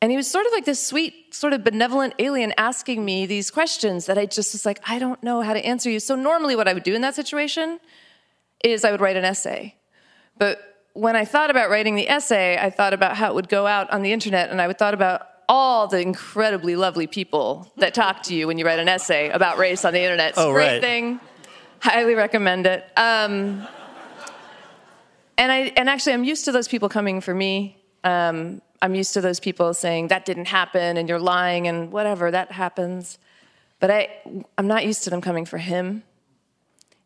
And 0.00 0.10
he 0.10 0.16
was 0.16 0.30
sort 0.30 0.46
of 0.46 0.52
like 0.52 0.64
this 0.64 0.84
sweet, 0.84 1.14
sort 1.30 1.52
of 1.52 1.64
benevolent 1.64 2.14
alien 2.18 2.52
asking 2.56 3.04
me 3.04 3.26
these 3.26 3.50
questions 3.50 4.06
that 4.06 4.18
I 4.18 4.26
just 4.26 4.54
was 4.54 4.66
like, 4.66 4.80
I 4.86 4.98
don't 4.98 5.22
know 5.22 5.42
how 5.42 5.52
to 5.52 5.64
answer 5.64 5.90
you. 5.90 6.00
So, 6.00 6.14
normally, 6.14 6.56
what 6.56 6.68
I 6.68 6.74
would 6.74 6.82
do 6.82 6.94
in 6.94 7.02
that 7.02 7.14
situation 7.14 7.80
is 8.62 8.84
I 8.84 8.90
would 8.90 9.00
write 9.00 9.16
an 9.16 9.24
essay. 9.24 9.76
But 10.38 10.70
when 10.92 11.16
I 11.16 11.24
thought 11.24 11.50
about 11.50 11.70
writing 11.70 11.94
the 11.94 12.08
essay, 12.08 12.58
I 12.58 12.70
thought 12.70 12.92
about 12.92 13.16
how 13.16 13.30
it 13.30 13.34
would 13.34 13.48
go 13.48 13.66
out 13.66 13.90
on 13.90 14.02
the 14.02 14.12
internet, 14.12 14.50
and 14.50 14.60
I 14.60 14.66
would 14.66 14.78
thought 14.78 14.94
about 14.94 15.26
all 15.48 15.88
the 15.88 16.00
incredibly 16.00 16.76
lovely 16.76 17.06
people 17.06 17.72
that 17.76 17.92
talk 17.92 18.22
to 18.22 18.34
you 18.34 18.46
when 18.46 18.56
you 18.56 18.64
write 18.64 18.78
an 18.78 18.88
essay 18.88 19.30
about 19.30 19.58
race 19.58 19.84
on 19.84 19.92
the 19.92 20.00
internet. 20.00 20.30
It's 20.30 20.38
oh, 20.38 20.52
great 20.52 20.74
right. 20.74 20.80
thing. 20.80 21.20
Highly 21.80 22.14
recommend 22.14 22.66
it. 22.66 22.84
Um, 22.96 23.66
and 25.36 25.50
I 25.50 25.72
and 25.76 25.88
actually, 25.88 26.12
I'm 26.12 26.24
used 26.24 26.44
to 26.44 26.52
those 26.52 26.68
people 26.68 26.88
coming 26.88 27.20
for 27.20 27.34
me. 27.34 27.82
Um, 28.04 28.62
I'm 28.82 28.94
used 28.94 29.12
to 29.14 29.20
those 29.20 29.40
people 29.40 29.74
saying 29.74 30.08
that 30.08 30.24
didn't 30.24 30.46
happen 30.46 30.96
and 30.96 31.08
you're 31.08 31.18
lying 31.18 31.66
and 31.66 31.92
whatever 31.92 32.30
that 32.30 32.52
happens. 32.52 33.18
But 33.78 33.90
I, 33.90 34.08
I'm 34.56 34.66
not 34.66 34.84
used 34.84 35.04
to 35.04 35.10
them 35.10 35.20
coming 35.20 35.44
for 35.44 35.58
him. 35.58 36.02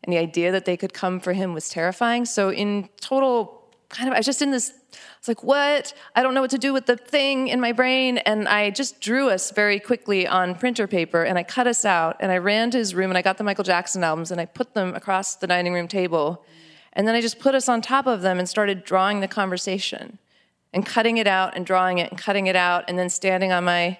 And 0.03 0.13
the 0.13 0.17
idea 0.17 0.51
that 0.51 0.65
they 0.65 0.77
could 0.77 0.93
come 0.93 1.19
for 1.19 1.33
him 1.33 1.53
was 1.53 1.67
terrifying. 1.67 2.25
So 2.25 2.51
in 2.51 2.89
total, 3.01 3.67
kind 3.89 4.07
of, 4.07 4.13
I 4.13 4.19
was 4.19 4.25
just 4.25 4.41
in 4.41 4.51
this 4.51 4.71
I 4.95 5.17
was 5.19 5.27
like, 5.27 5.43
what? 5.43 5.93
I 6.15 6.23
don't 6.23 6.33
know 6.33 6.41
what 6.41 6.51
to 6.51 6.57
do 6.57 6.71
with 6.71 6.85
the 6.85 6.95
thing 6.95 7.49
in 7.49 7.59
my 7.59 7.71
brain. 7.71 8.19
And 8.19 8.47
I 8.47 8.69
just 8.69 9.01
drew 9.01 9.29
us 9.29 9.51
very 9.51 9.79
quickly 9.79 10.27
on 10.27 10.55
printer 10.55 10.87
paper 10.87 11.23
and 11.23 11.37
I 11.37 11.43
cut 11.43 11.67
us 11.67 11.83
out 11.83 12.15
and 12.21 12.31
I 12.31 12.37
ran 12.37 12.71
to 12.71 12.77
his 12.77 12.95
room 12.95 13.11
and 13.11 13.17
I 13.17 13.21
got 13.21 13.37
the 13.37 13.43
Michael 13.43 13.63
Jackson 13.65 14.03
albums 14.03 14.31
and 14.31 14.39
I 14.39 14.45
put 14.45 14.73
them 14.73 14.95
across 14.95 15.35
the 15.35 15.47
dining 15.47 15.73
room 15.73 15.87
table. 15.87 16.45
And 16.93 17.07
then 17.07 17.15
I 17.15 17.21
just 17.21 17.39
put 17.39 17.55
us 17.55 17.67
on 17.67 17.81
top 17.81 18.07
of 18.07 18.21
them 18.21 18.39
and 18.39 18.47
started 18.47 18.85
drawing 18.85 19.19
the 19.19 19.27
conversation 19.27 20.17
and 20.75 20.85
cutting 20.85 21.17
it 21.17 21.25
out 21.25 21.55
and 21.55 21.65
drawing 21.65 21.97
it 21.97 22.11
and 22.11 22.19
cutting 22.19 22.47
it 22.47 22.55
out 22.55 22.83
and 22.87 22.99
then 22.99 23.09
standing 23.09 23.51
on 23.53 23.63
my 23.63 23.97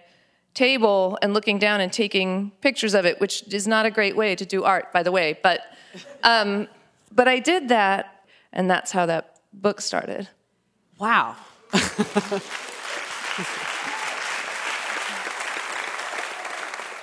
table 0.54 1.18
and 1.22 1.34
looking 1.34 1.58
down 1.58 1.80
and 1.80 1.92
taking 1.92 2.52
pictures 2.62 2.94
of 2.94 3.06
it, 3.06 3.20
which 3.22 3.52
is 3.54 3.66
not 3.66 3.86
a 3.86 3.92
great 3.92 4.16
way 4.16 4.36
to 4.36 4.46
do 4.46 4.64
art, 4.64 4.92
by 4.92 5.02
the 5.02 5.12
way. 5.12 5.40
But, 5.42 5.62
um, 6.24 6.68
but 7.12 7.30
I 7.30 7.40
did 7.40 7.70
that, 7.70 8.28
and 8.52 8.70
that's 8.70 8.92
how 8.92 9.06
that 9.06 9.40
book 9.54 9.80
started. 9.80 10.28
Wow. 11.00 11.38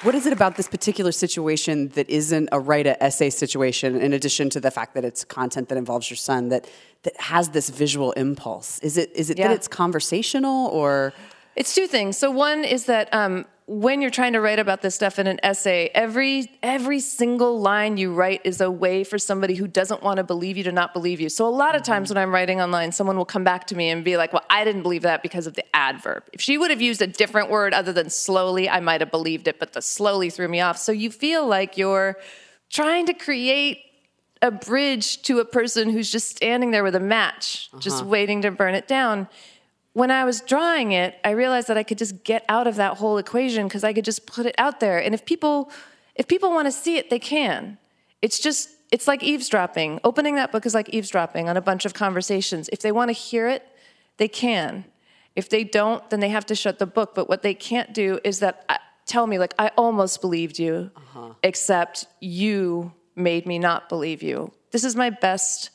what 0.03 0.15
is 0.15 0.27
it 0.27 0.33
about 0.33 0.57
this 0.57 0.69
particular 0.69 1.13
situation 1.13 1.89
that 1.91 2.09
isn't 2.11 2.49
a 2.53 2.59
write 2.61 2.87
a 2.87 3.01
essay 3.03 3.31
situation 3.31 4.01
in 4.01 4.13
addition 4.13 4.51
to 4.51 4.61
the 4.61 4.71
fact 4.71 4.95
that 4.95 5.05
it's 5.05 5.25
content 5.25 5.69
that 5.69 5.79
involves 5.79 6.11
your 6.11 6.17
son 6.17 6.49
that 6.49 6.67
that 7.05 7.19
has 7.21 7.51
this 7.51 7.69
visual 7.71 8.13
impulse 8.13 8.79
is 8.81 8.97
it 8.97 9.11
is 9.15 9.31
it 9.31 9.39
Yeah. 9.39 9.49
that 9.49 9.55
it's 9.55 9.69
conversational 9.69 10.69
or 10.69 11.13
It's 11.55 11.75
two 11.75 11.87
things. 11.87 12.17
So 12.17 12.31
one 12.31 12.65
is 12.65 12.87
that 12.87 13.13
um, 13.13 13.45
when 13.67 14.03
you're 14.03 14.11
trying 14.11 14.33
to 14.33 14.41
write 14.41 14.59
about 14.59 14.83
this 14.83 14.95
stuff 14.95 15.19
in 15.19 15.27
an 15.27 15.39
essay, 15.43 15.91
every 15.95 16.51
every 16.63 17.01
single 17.01 17.61
line 17.61 17.97
you 17.97 18.13
write 18.13 18.41
is 18.45 18.61
a 18.61 18.71
way 18.71 19.05
for 19.05 19.19
somebody 19.19 19.55
who 19.55 19.67
doesn't 19.67 20.03
want 20.03 20.17
to 20.17 20.25
believe 20.25 20.57
you 20.57 20.65
to 20.65 20.73
not 20.73 20.93
believe 20.93 21.21
you. 21.21 21.29
So 21.29 21.47
a 21.47 21.51
lot 21.51 21.77
of 21.77 21.83
times 21.83 22.11
when 22.11 22.17
I'm 22.17 22.33
writing 22.33 22.61
online, 22.61 22.93
someone 22.93 23.17
will 23.17 23.25
come 23.25 23.45
back 23.45 23.67
to 23.69 23.77
me 23.77 23.91
and 23.91 24.05
be 24.05 24.17
like, 24.17 24.33
"Well, 24.33 24.45
I 24.51 24.65
didn't 24.65 24.83
believe 24.83 25.03
that 25.03 25.23
because 25.23 25.47
of 25.47 25.55
the 25.55 25.65
adverb. 25.77 26.25
If 26.33 26.41
she 26.41 26.59
would 26.59 26.71
have 26.71 26.81
used 26.81 27.03
a 27.03 27.07
different 27.07 27.51
word 27.51 27.73
other 27.75 27.93
than 27.93 28.11
slowly, 28.11 28.69
I 28.69 28.81
might 28.81 29.01
have 29.01 29.11
believed 29.11 29.47
it, 29.47 29.59
but 29.59 29.75
the 29.75 29.83
slowly 29.83 30.31
threw 30.31 30.49
me 30.49 30.61
off." 30.61 30.79
So 30.79 30.91
you 30.91 31.11
feel 31.11 31.47
like 31.47 31.79
you're 31.79 32.17
trying 32.71 33.07
to 33.07 33.15
create 33.15 33.79
a 34.41 34.51
bridge 34.51 35.23
to 35.23 35.39
a 35.39 35.45
person 35.45 35.89
who's 35.89 36.11
just 36.11 36.29
standing 36.29 36.73
there 36.73 36.83
with 36.83 36.97
a 36.97 37.01
match, 37.01 37.71
just 37.79 38.05
waiting 38.05 38.43
to 38.43 38.51
burn 38.51 38.75
it 38.75 38.89
down. 38.89 39.29
When 39.95 40.11
I 40.11 40.25
was 40.25 40.41
drawing 40.41 40.93
it, 40.93 41.19
I 41.23 41.31
realized 41.31 41.69
that 41.69 41.77
I 41.77 41.83
could 41.83 41.99
just 41.99 42.25
get 42.25 42.45
out 42.49 42.67
of 42.67 42.77
that 42.77 42.97
whole 42.97 43.19
equation 43.19 43.69
because 43.69 43.85
I 43.85 43.93
could 43.93 44.05
just 44.05 44.27
put 44.27 44.47
it 44.47 44.55
out 44.59 44.81
there. 44.81 44.99
And 44.99 45.15
if 45.15 45.25
people 45.25 45.71
if 46.15 46.29
people 46.29 46.51
want 46.51 46.67
to 46.67 46.73
see 46.73 46.97
it, 46.97 47.11
they 47.11 47.19
can. 47.19 47.79
It's 48.21 48.39
just 48.39 48.71
it's 48.91 49.09
like 49.09 49.23
eavesdropping. 49.23 50.01
Opening 50.05 50.37
that 50.37 50.53
book 50.53 50.67
is 50.67 50.75
like 50.75 50.91
eavesdropping 50.91 51.49
on 51.49 51.57
a 51.57 51.63
bunch 51.63 51.85
of 51.85 51.95
conversations. 51.95 52.69
If 52.73 52.81
they 52.81 52.93
want 52.93 53.09
to 53.09 53.13
hear 53.13 53.49
it, 53.49 53.67
they 54.19 54.29
can. 54.29 54.85
If 55.35 55.49
they 55.49 55.65
don't, 55.65 56.09
then 56.11 56.21
they 56.21 56.29
have 56.29 56.47
to 56.47 56.55
shut 56.55 56.79
the 56.79 56.87
book. 56.87 57.15
But 57.15 57.29
what 57.29 57.43
they 57.43 57.55
can't 57.55 57.95
do 57.95 58.21
is 58.23 58.41
that 58.41 58.65
uh, 58.69 58.77
tell 59.07 59.27
me 59.27 59.39
like 59.39 59.55
I 59.59 59.69
almost 59.77 60.21
believed 60.21 60.59
you, 60.59 60.91
except 61.43 62.07
you 62.21 62.93
made 63.17 63.47
me 63.47 63.59
not 63.59 63.89
believe 63.89 64.23
you. 64.23 64.53
This 64.71 64.85
is 64.85 64.97
my 64.97 65.11
best 65.11 65.71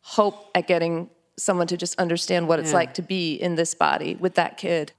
hope 0.00 0.50
at 0.54 0.66
getting 0.68 1.10
someone 1.38 1.66
to 1.66 1.76
just 1.76 1.98
understand 1.98 2.48
what 2.48 2.58
it's 2.58 2.70
Yeah. 2.70 2.76
like 2.76 2.94
to 2.94 3.02
be 3.02 3.34
in 3.34 3.56
this 3.56 3.74
body 3.74 4.14
with 4.14 4.34
that 4.34 4.56
kid. 4.56 4.92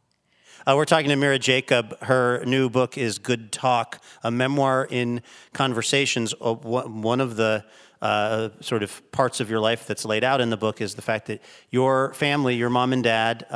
Uh, 0.65 0.73
we're 0.76 0.86
talking 0.86 1.10
to 1.10 1.15
Mira 1.15 1.39
Jacob. 1.39 1.97
Her 2.04 2.43
new 2.45 2.69
book 2.69 2.97
is 2.97 3.17
Good 3.19 3.52
Talk, 3.52 4.02
a 4.23 4.30
memoir 4.30 4.86
in 4.89 5.21
conversations. 5.54 6.34
Uh, 6.41 6.54
one 6.56 7.02
one 7.02 7.21
of 7.21 7.38
the 7.38 7.63
uh, 8.02 8.50
sort 8.60 8.84
of 8.84 9.02
parts 9.12 9.39
of 9.39 9.50
your 9.50 9.60
life 9.60 9.88
that's 9.88 10.06
laid 10.06 10.23
out 10.23 10.39
in 10.39 10.52
the 10.52 10.58
book 10.58 10.82
is 10.82 10.93
the 10.93 11.02
fact 11.02 11.26
that 11.28 11.41
your 11.71 12.13
family, 12.13 12.54
your 12.56 12.69
mom 12.69 12.93
and 12.93 13.04
dad, 13.04 13.45
uh, 13.50 13.56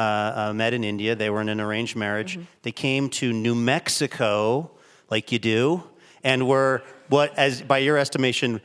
uh, 0.49 0.53
met 0.53 0.73
in 0.73 0.83
India. 0.83 1.13
They 1.15 1.29
were 1.29 1.41
in 1.41 1.49
an 1.49 1.59
arranged 1.61 1.95
marriage. 1.95 2.39
They 2.63 2.71
came 2.71 3.09
to 3.09 3.31
New 3.33 3.53
Mexico, 3.53 4.71
like 5.11 5.31
you 5.31 5.37
do, 5.37 5.83
and 6.23 6.47
were 6.47 6.81
what, 7.09 7.37
as 7.37 7.61
by 7.61 7.79
your 7.79 7.97
estimation, 7.97 8.61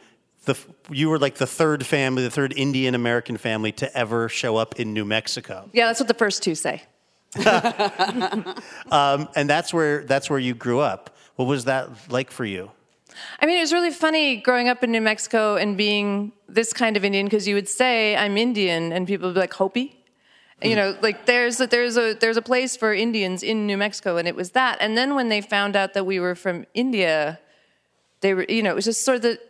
the, 0.46 0.56
you 0.90 1.10
were 1.10 1.18
like 1.18 1.34
the 1.36 1.46
third 1.46 1.84
family, 1.84 2.22
the 2.22 2.30
third 2.30 2.54
Indian 2.56 2.94
American 2.94 3.36
family 3.36 3.72
to 3.72 3.96
ever 3.96 4.28
show 4.28 4.56
up 4.56 4.80
in 4.80 4.94
New 4.94 5.04
Mexico. 5.04 5.68
Yeah, 5.72 5.86
that's 5.86 6.00
what 6.00 6.08
the 6.08 6.14
first 6.14 6.42
two 6.42 6.54
say. 6.54 6.82
Um, 8.90 9.28
and 9.34 9.50
that's 9.50 9.74
where 9.74 10.04
that's 10.04 10.30
where 10.30 10.38
you 10.38 10.54
grew 10.54 10.78
up. 10.78 11.16
What 11.34 11.46
was 11.46 11.64
that 11.64 11.90
like 12.10 12.30
for 12.30 12.44
you? 12.44 12.70
I 13.40 13.46
mean, 13.46 13.58
it 13.58 13.60
was 13.60 13.72
really 13.72 13.90
funny 13.90 14.36
growing 14.36 14.68
up 14.68 14.84
in 14.84 14.92
New 14.92 15.00
Mexico 15.00 15.56
and 15.56 15.76
being 15.76 16.32
this 16.48 16.72
kind 16.72 16.96
of 16.96 17.04
Indian 17.04 17.26
because 17.26 17.48
you 17.48 17.54
would 17.54 17.68
say 17.68 18.16
I'm 18.16 18.36
Indian 18.36 18.92
and 18.92 19.06
people 19.06 19.28
would 19.28 19.34
be 19.34 19.40
like 19.40 19.52
Hopi. 19.54 20.04
You 20.62 20.70
mm. 20.70 20.76
know, 20.76 20.96
like 21.02 21.26
there's 21.26 21.60
a, 21.60 21.66
there's 21.66 21.96
a 21.96 22.14
there's 22.14 22.36
a 22.36 22.42
place 22.42 22.76
for 22.76 22.94
Indians 22.94 23.42
in 23.42 23.66
New 23.66 23.76
Mexico, 23.76 24.16
and 24.16 24.26
it 24.28 24.36
was 24.36 24.52
that. 24.52 24.78
And 24.80 24.96
then 24.96 25.14
when 25.14 25.28
they 25.28 25.40
found 25.40 25.76
out 25.76 25.94
that 25.94 26.06
we 26.06 26.20
were 26.20 26.34
from 26.34 26.64
India, 26.72 27.40
they 28.20 28.32
were 28.34 28.46
you 28.48 28.62
know 28.62 28.70
it 28.70 28.76
was 28.76 28.86
just 28.86 29.04
sort 29.04 29.16
of 29.16 29.22
the 29.22 29.40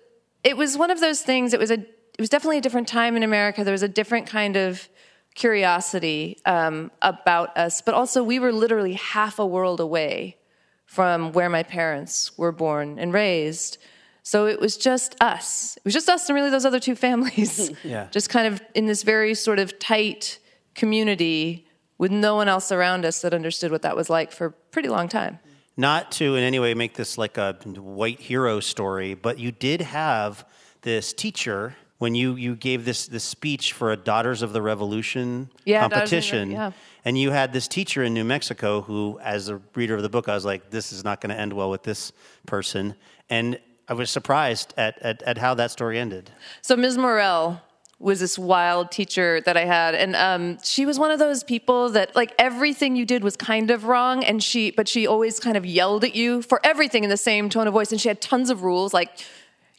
it 0.47 0.57
was 0.57 0.79
one 0.79 0.93
of 0.93 1.01
those 1.01 1.23
things. 1.23 1.53
It 1.53 1.59
was 1.59 1.71
a 1.73 1.79
it 1.79 2.21
was 2.21 2.31
definitely 2.31 2.59
a 2.59 2.63
different 2.63 2.89
time 2.89 3.17
in 3.17 3.23
America. 3.23 3.65
There 3.65 3.73
was 3.73 3.83
a 3.83 3.89
different 3.89 4.27
kind 4.27 4.57
of 4.57 4.89
curiosity 5.35 6.39
um, 6.47 6.91
about 7.03 7.55
us, 7.59 7.83
but 7.83 7.95
also 7.95 8.23
we 8.23 8.39
were 8.39 8.53
literally 8.53 8.95
half 8.95 9.39
a 9.39 9.45
world 9.45 9.81
away 9.81 10.39
from 10.87 11.33
where 11.33 11.51
my 11.51 11.63
parents 11.63 12.39
were 12.39 12.53
born 12.53 12.99
and 12.99 13.13
raised. 13.13 13.77
So 14.23 14.47
it 14.47 14.61
was 14.61 14.79
just 14.79 15.15
us. 15.21 15.77
It 15.77 15.85
was 15.85 15.93
just 15.93 16.09
us 16.09 16.29
and 16.29 16.35
really 16.35 16.49
those 16.49 16.65
other 16.65 16.81
two 16.81 16.95
families. 16.95 17.71
Yeah. 17.85 18.09
Just 18.11 18.31
kind 18.31 18.47
of 18.47 18.63
in 18.75 18.87
this 18.87 19.03
very 19.03 19.35
sort 19.35 19.59
of 19.59 19.79
tight 19.79 20.39
community 20.75 21.67
with 21.99 22.11
no 22.11 22.35
one 22.35 22.49
else 22.49 22.73
around 22.73 23.05
us 23.05 23.21
that 23.23 23.35
understood 23.35 23.71
what 23.71 23.83
that 23.83 23.97
was 23.97 24.09
like 24.09 24.33
for 24.33 24.47
a 24.47 24.53
pretty 24.71 24.89
long 24.89 25.09
time. 25.09 25.39
Not 25.77 26.11
to 26.13 26.37
in 26.37 26.43
any 26.43 26.59
way 26.59 26.75
make 26.75 26.95
this 26.95 27.19
like 27.19 27.37
a 27.39 27.53
white 27.77 28.21
hero 28.21 28.61
story, 28.61 29.15
but 29.15 29.39
you 29.39 29.53
did 29.53 29.81
have 29.83 30.45
this 30.83 31.13
teacher 31.13 31.77
when 31.99 32.15
you, 32.15 32.35
you 32.35 32.55
gave 32.55 32.85
this, 32.85 33.07
this 33.07 33.25
speech 33.25 33.73
for 33.73 33.91
a 33.93 33.97
Daughters 33.97 34.43
of 34.43 34.53
the 34.53 34.61
Revolution 34.63 35.51
Yeah, 35.65 35.87
the- 35.89 35.95
competition. 35.95 36.51
yeah. 36.51 36.73
And 37.05 37.17
you 37.17 37.31
had 37.31 37.53
this 37.53 37.69
teacher 37.69 38.03
in 38.03 38.15
New 38.15 38.25
Mexico 38.25 38.81
who, 38.81 39.19
as 39.23 39.49
a 39.49 39.61
reader 39.75 39.95
of 39.95 40.03
the 40.03 40.09
book, 40.09 40.29
I 40.29 40.35
was 40.35 40.45
like, 40.45 40.71
this 40.71 40.93
is 40.93 41.05
not 41.05 41.21
going 41.21 41.31
to 41.35 41.41
end 41.41 41.53
well 41.53 41.71
with 41.71 41.85
this 41.85 42.11
person. 42.47 42.95
And 43.31 43.59
I 43.89 43.95
was 43.95 44.11
surprised 44.11 44.75
at, 44.77 44.99
at, 45.01 45.23
at 45.23 45.39
how 45.39 45.55
that 45.55 45.71
story 45.71 45.99
ended. 45.99 46.31
So 46.63 46.75
Ms. 46.77 46.99
Morell 46.99 47.63
was 47.99 48.21
this 48.21 48.39
wild 48.39 48.91
teacher 48.91 49.41
that 49.43 49.57
I 49.57 49.65
had, 49.65 49.95
and 49.95 50.15
um, 50.15 50.59
she 50.63 50.85
was 50.85 50.99
one 50.99 51.11
of 51.11 51.19
those 51.19 51.43
people 51.43 51.91
that 51.91 52.15
like 52.15 52.35
everything 52.39 52.95
you 52.95 53.07
did 53.07 53.25
was 53.25 53.37
kind 53.37 53.71
of 53.71 53.85
wrong, 53.85 54.23
and 54.23 54.43
she 54.43 54.71
but 54.71 54.87
she 54.87 55.07
always 55.07 55.41
kind 55.41 55.57
of 55.57 55.65
yelled 55.65 56.05
at 56.05 56.15
you 56.15 56.43
for 56.43 56.61
everything 56.63 57.05
in 57.05 57.11
the 57.11 57.17
same 57.17 57.49
tone 57.49 57.67
of 57.67 57.73
voice, 57.73 57.93
and 57.93 58.01
she 58.01 58.09
had 58.09 58.21
tons 58.21 58.51
of 58.51 58.63
rules 58.63 58.93
like 58.93 59.11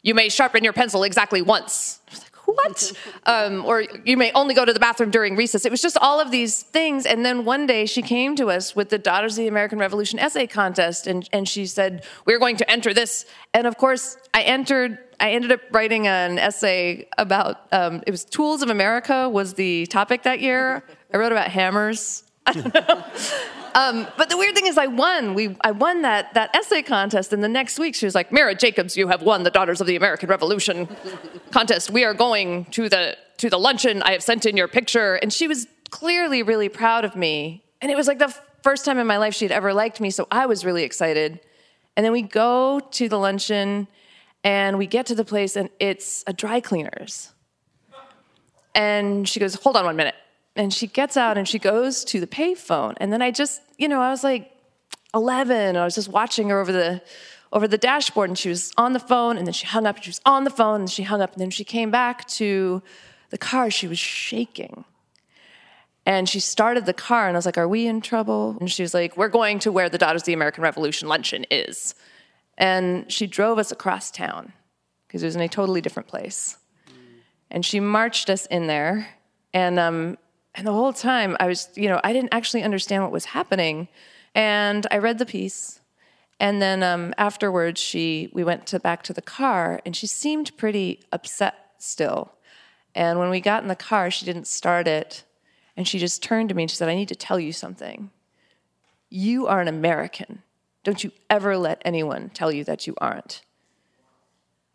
you 0.02 0.14
may 0.14 0.28
sharpen 0.28 0.64
your 0.64 0.72
pencil 0.72 1.02
exactly 1.02 1.42
once. 1.42 2.00
I 2.48 2.52
what? 2.52 2.92
um, 3.26 3.64
or 3.64 3.84
you 4.04 4.16
may 4.16 4.32
only 4.32 4.54
go 4.54 4.64
to 4.64 4.72
the 4.72 4.80
bathroom 4.80 5.10
during 5.10 5.36
recess. 5.36 5.64
It 5.64 5.70
was 5.70 5.82
just 5.82 5.98
all 5.98 6.20
of 6.20 6.30
these 6.30 6.62
things. 6.62 7.06
And 7.06 7.24
then 7.24 7.44
one 7.44 7.66
day 7.66 7.86
she 7.86 8.02
came 8.02 8.36
to 8.36 8.50
us 8.50 8.74
with 8.74 8.88
the 8.88 8.98
Daughters 8.98 9.38
of 9.38 9.42
the 9.42 9.48
American 9.48 9.78
Revolution 9.78 10.18
essay 10.18 10.46
contest, 10.46 11.06
and, 11.06 11.28
and 11.32 11.48
she 11.48 11.66
said, 11.66 12.04
We're 12.24 12.38
going 12.38 12.56
to 12.56 12.70
enter 12.70 12.94
this. 12.94 13.26
And 13.52 13.66
of 13.66 13.76
course, 13.76 14.16
I 14.32 14.42
entered. 14.42 14.98
I 15.20 15.32
ended 15.32 15.50
up 15.50 15.60
writing 15.72 16.06
an 16.06 16.38
essay 16.38 17.08
about 17.18 17.72
um, 17.72 18.02
it 18.06 18.12
was 18.12 18.24
tools 18.24 18.62
of 18.62 18.70
America 18.70 19.28
was 19.28 19.54
the 19.54 19.86
topic 19.86 20.22
that 20.22 20.40
year. 20.40 20.84
I 21.12 21.16
wrote 21.16 21.32
about 21.32 21.50
hammers. 21.50 22.22
Um, 23.78 24.08
but 24.16 24.28
the 24.28 24.36
weird 24.36 24.56
thing 24.56 24.66
is, 24.66 24.76
I 24.76 24.88
won. 24.88 25.34
We, 25.34 25.56
I 25.60 25.70
won 25.70 26.02
that, 26.02 26.34
that 26.34 26.52
essay 26.52 26.82
contest, 26.82 27.32
and 27.32 27.44
the 27.44 27.48
next 27.48 27.78
week 27.78 27.94
she 27.94 28.06
was 28.06 28.14
like, 28.14 28.32
"Mira 28.32 28.56
Jacobs, 28.56 28.96
you 28.96 29.06
have 29.06 29.22
won 29.22 29.44
the 29.44 29.52
Daughters 29.52 29.80
of 29.80 29.86
the 29.86 29.94
American 29.94 30.28
Revolution 30.28 30.88
contest. 31.52 31.88
We 31.88 32.02
are 32.02 32.12
going 32.12 32.64
to 32.72 32.88
the 32.88 33.16
to 33.36 33.48
the 33.48 33.58
luncheon. 33.58 34.02
I 34.02 34.10
have 34.10 34.22
sent 34.24 34.46
in 34.46 34.56
your 34.56 34.66
picture." 34.66 35.14
And 35.14 35.32
she 35.32 35.46
was 35.46 35.68
clearly 35.90 36.42
really 36.42 36.68
proud 36.68 37.04
of 37.04 37.14
me, 37.14 37.62
and 37.80 37.88
it 37.92 37.96
was 37.96 38.08
like 38.08 38.18
the 38.18 38.34
first 38.64 38.84
time 38.84 38.98
in 38.98 39.06
my 39.06 39.16
life 39.16 39.32
she'd 39.32 39.52
ever 39.52 39.72
liked 39.72 40.00
me. 40.00 40.10
So 40.10 40.26
I 40.28 40.46
was 40.46 40.64
really 40.64 40.82
excited. 40.82 41.38
And 41.96 42.04
then 42.04 42.10
we 42.12 42.22
go 42.22 42.80
to 42.80 43.08
the 43.08 43.18
luncheon, 43.18 43.86
and 44.42 44.76
we 44.76 44.88
get 44.88 45.06
to 45.06 45.14
the 45.14 45.24
place, 45.24 45.54
and 45.54 45.70
it's 45.78 46.24
a 46.26 46.32
dry 46.32 46.58
cleaners. 46.60 47.32
And 48.74 49.28
she 49.28 49.38
goes, 49.38 49.54
Hold 49.54 49.76
on 49.76 49.84
one 49.84 49.94
minute. 49.94 50.16
And 50.58 50.74
she 50.74 50.86
gets 50.86 51.16
out 51.16 51.38
and 51.38 51.48
she 51.48 51.58
goes 51.58 52.04
to 52.06 52.20
the 52.20 52.26
payphone. 52.26 52.94
And 52.98 53.12
then 53.12 53.22
I 53.22 53.30
just, 53.30 53.62
you 53.78 53.88
know, 53.88 54.02
I 54.02 54.10
was 54.10 54.22
like 54.22 54.50
11. 55.14 55.76
I 55.76 55.84
was 55.84 55.94
just 55.94 56.08
watching 56.08 56.50
her 56.50 56.60
over 56.60 56.72
the 56.72 57.00
over 57.50 57.66
the 57.66 57.78
dashboard 57.78 58.28
and 58.28 58.38
she 58.38 58.50
was 58.50 58.72
on 58.76 58.92
the 58.92 59.00
phone 59.00 59.38
and 59.38 59.46
then 59.46 59.54
she 59.54 59.66
hung 59.66 59.86
up 59.86 59.96
and 59.96 60.04
she 60.04 60.10
was 60.10 60.20
on 60.26 60.44
the 60.44 60.50
phone 60.50 60.80
and 60.80 60.90
she 60.90 61.02
hung 61.04 61.22
up 61.22 61.32
and 61.32 61.40
then 61.40 61.48
she 61.48 61.64
came 61.64 61.90
back 61.90 62.28
to 62.28 62.82
the 63.30 63.38
car. 63.38 63.70
She 63.70 63.88
was 63.88 63.98
shaking. 63.98 64.84
And 66.04 66.28
she 66.28 66.40
started 66.40 66.84
the 66.84 66.92
car 66.92 67.26
and 67.26 67.36
I 67.36 67.38
was 67.38 67.46
like, 67.46 67.56
Are 67.56 67.68
we 67.68 67.86
in 67.86 68.02
trouble? 68.02 68.58
And 68.60 68.70
she 68.70 68.82
was 68.82 68.92
like, 68.92 69.16
We're 69.16 69.28
going 69.28 69.60
to 69.60 69.72
where 69.72 69.88
the 69.88 69.96
Daughters 69.96 70.22
of 70.22 70.26
the 70.26 70.34
American 70.34 70.62
Revolution 70.62 71.08
luncheon 71.08 71.46
is. 71.50 71.94
And 72.58 73.10
she 73.10 73.26
drove 73.26 73.58
us 73.58 73.72
across 73.72 74.10
town 74.10 74.52
because 75.06 75.22
it 75.22 75.26
was 75.26 75.36
in 75.36 75.42
a 75.42 75.48
totally 75.48 75.80
different 75.80 76.08
place 76.08 76.58
and 77.50 77.64
she 77.64 77.80
marched 77.80 78.30
us 78.30 78.46
in 78.46 78.66
there 78.66 79.08
and 79.52 79.78
um 79.78 80.18
and 80.58 80.66
the 80.66 80.72
whole 80.72 80.92
time 80.92 81.36
i 81.40 81.46
was 81.46 81.68
you 81.76 81.88
know 81.88 82.00
i 82.04 82.12
didn't 82.12 82.34
actually 82.34 82.62
understand 82.62 83.02
what 83.02 83.12
was 83.12 83.26
happening. 83.26 83.88
And 84.34 84.86
i 84.90 84.98
read 84.98 85.18
the 85.18 85.26
piece. 85.26 85.80
And 86.40 86.62
then 86.62 86.82
um, 86.82 87.14
afterwards 87.16 87.80
she 87.80 88.30
we 88.34 88.44
went 88.44 88.66
to 88.66 88.80
back 88.80 89.02
to 89.04 89.12
the 89.12 89.22
car 89.22 89.80
and 89.86 89.96
she 89.96 90.06
seemed 90.06 90.56
pretty 90.58 91.00
upset 91.12 91.54
still. 91.78 92.34
And 92.94 93.18
when 93.18 93.30
we 93.30 93.40
got 93.40 93.62
in 93.62 93.68
the 93.68 93.76
car 93.76 94.10
she 94.10 94.26
didn't 94.26 94.46
start 94.46 94.86
it. 94.86 95.24
And 95.76 95.86
she 95.86 96.00
just 96.00 96.22
turned 96.22 96.48
to 96.48 96.54
me 96.54 96.64
and 96.64 96.70
she 96.70 96.76
said 96.76 96.88
i 96.88 96.94
need 96.94 97.08
to 97.08 97.14
tell 97.14 97.40
you 97.40 97.52
something. 97.52 98.10
You 99.08 99.46
are 99.46 99.60
an 99.60 99.68
american. 99.68 100.42
Don't 100.82 101.04
you 101.04 101.12
ever 101.30 101.56
let 101.56 101.82
anyone 101.84 102.30
tell 102.30 102.50
you 102.50 102.64
that 102.64 102.86
you 102.86 102.94
aren't 102.98 103.42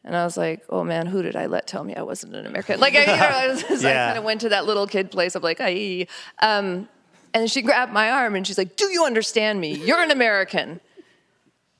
and 0.05 0.15
I 0.15 0.23
was 0.25 0.35
like, 0.37 0.63
oh 0.69 0.83
man, 0.83 1.05
who 1.05 1.21
did 1.21 1.35
I 1.35 1.45
let 1.45 1.65
tell 1.67 1.83
me 1.83 1.95
I 1.95 2.01
wasn't 2.01 2.35
an 2.35 2.45
American? 2.45 2.79
Like, 2.79 2.95
I, 2.95 3.01
you 3.01 3.05
know, 3.07 3.13
I, 3.13 3.47
was, 3.47 3.85
I 3.85 3.89
Yeah. 3.89 4.05
kind 4.07 4.17
of 4.17 4.23
went 4.23 4.41
to 4.41 4.49
that 4.49 4.65
little 4.65 4.85
kid 4.87 5.11
place 5.11 5.35
of 5.35 5.43
like, 5.43 5.59
aye. 5.61 6.07
Um, 6.41 6.87
and 7.33 7.49
she 7.49 7.61
grabbed 7.61 7.91
my 7.93 8.11
arm 8.11 8.35
and 8.35 8.45
she's 8.45 8.57
like, 8.57 8.75
do 8.75 8.85
you 8.91 9.05
understand 9.05 9.59
me? 9.61 9.73
You're 9.75 10.01
an 10.01 10.11
American. 10.11 10.79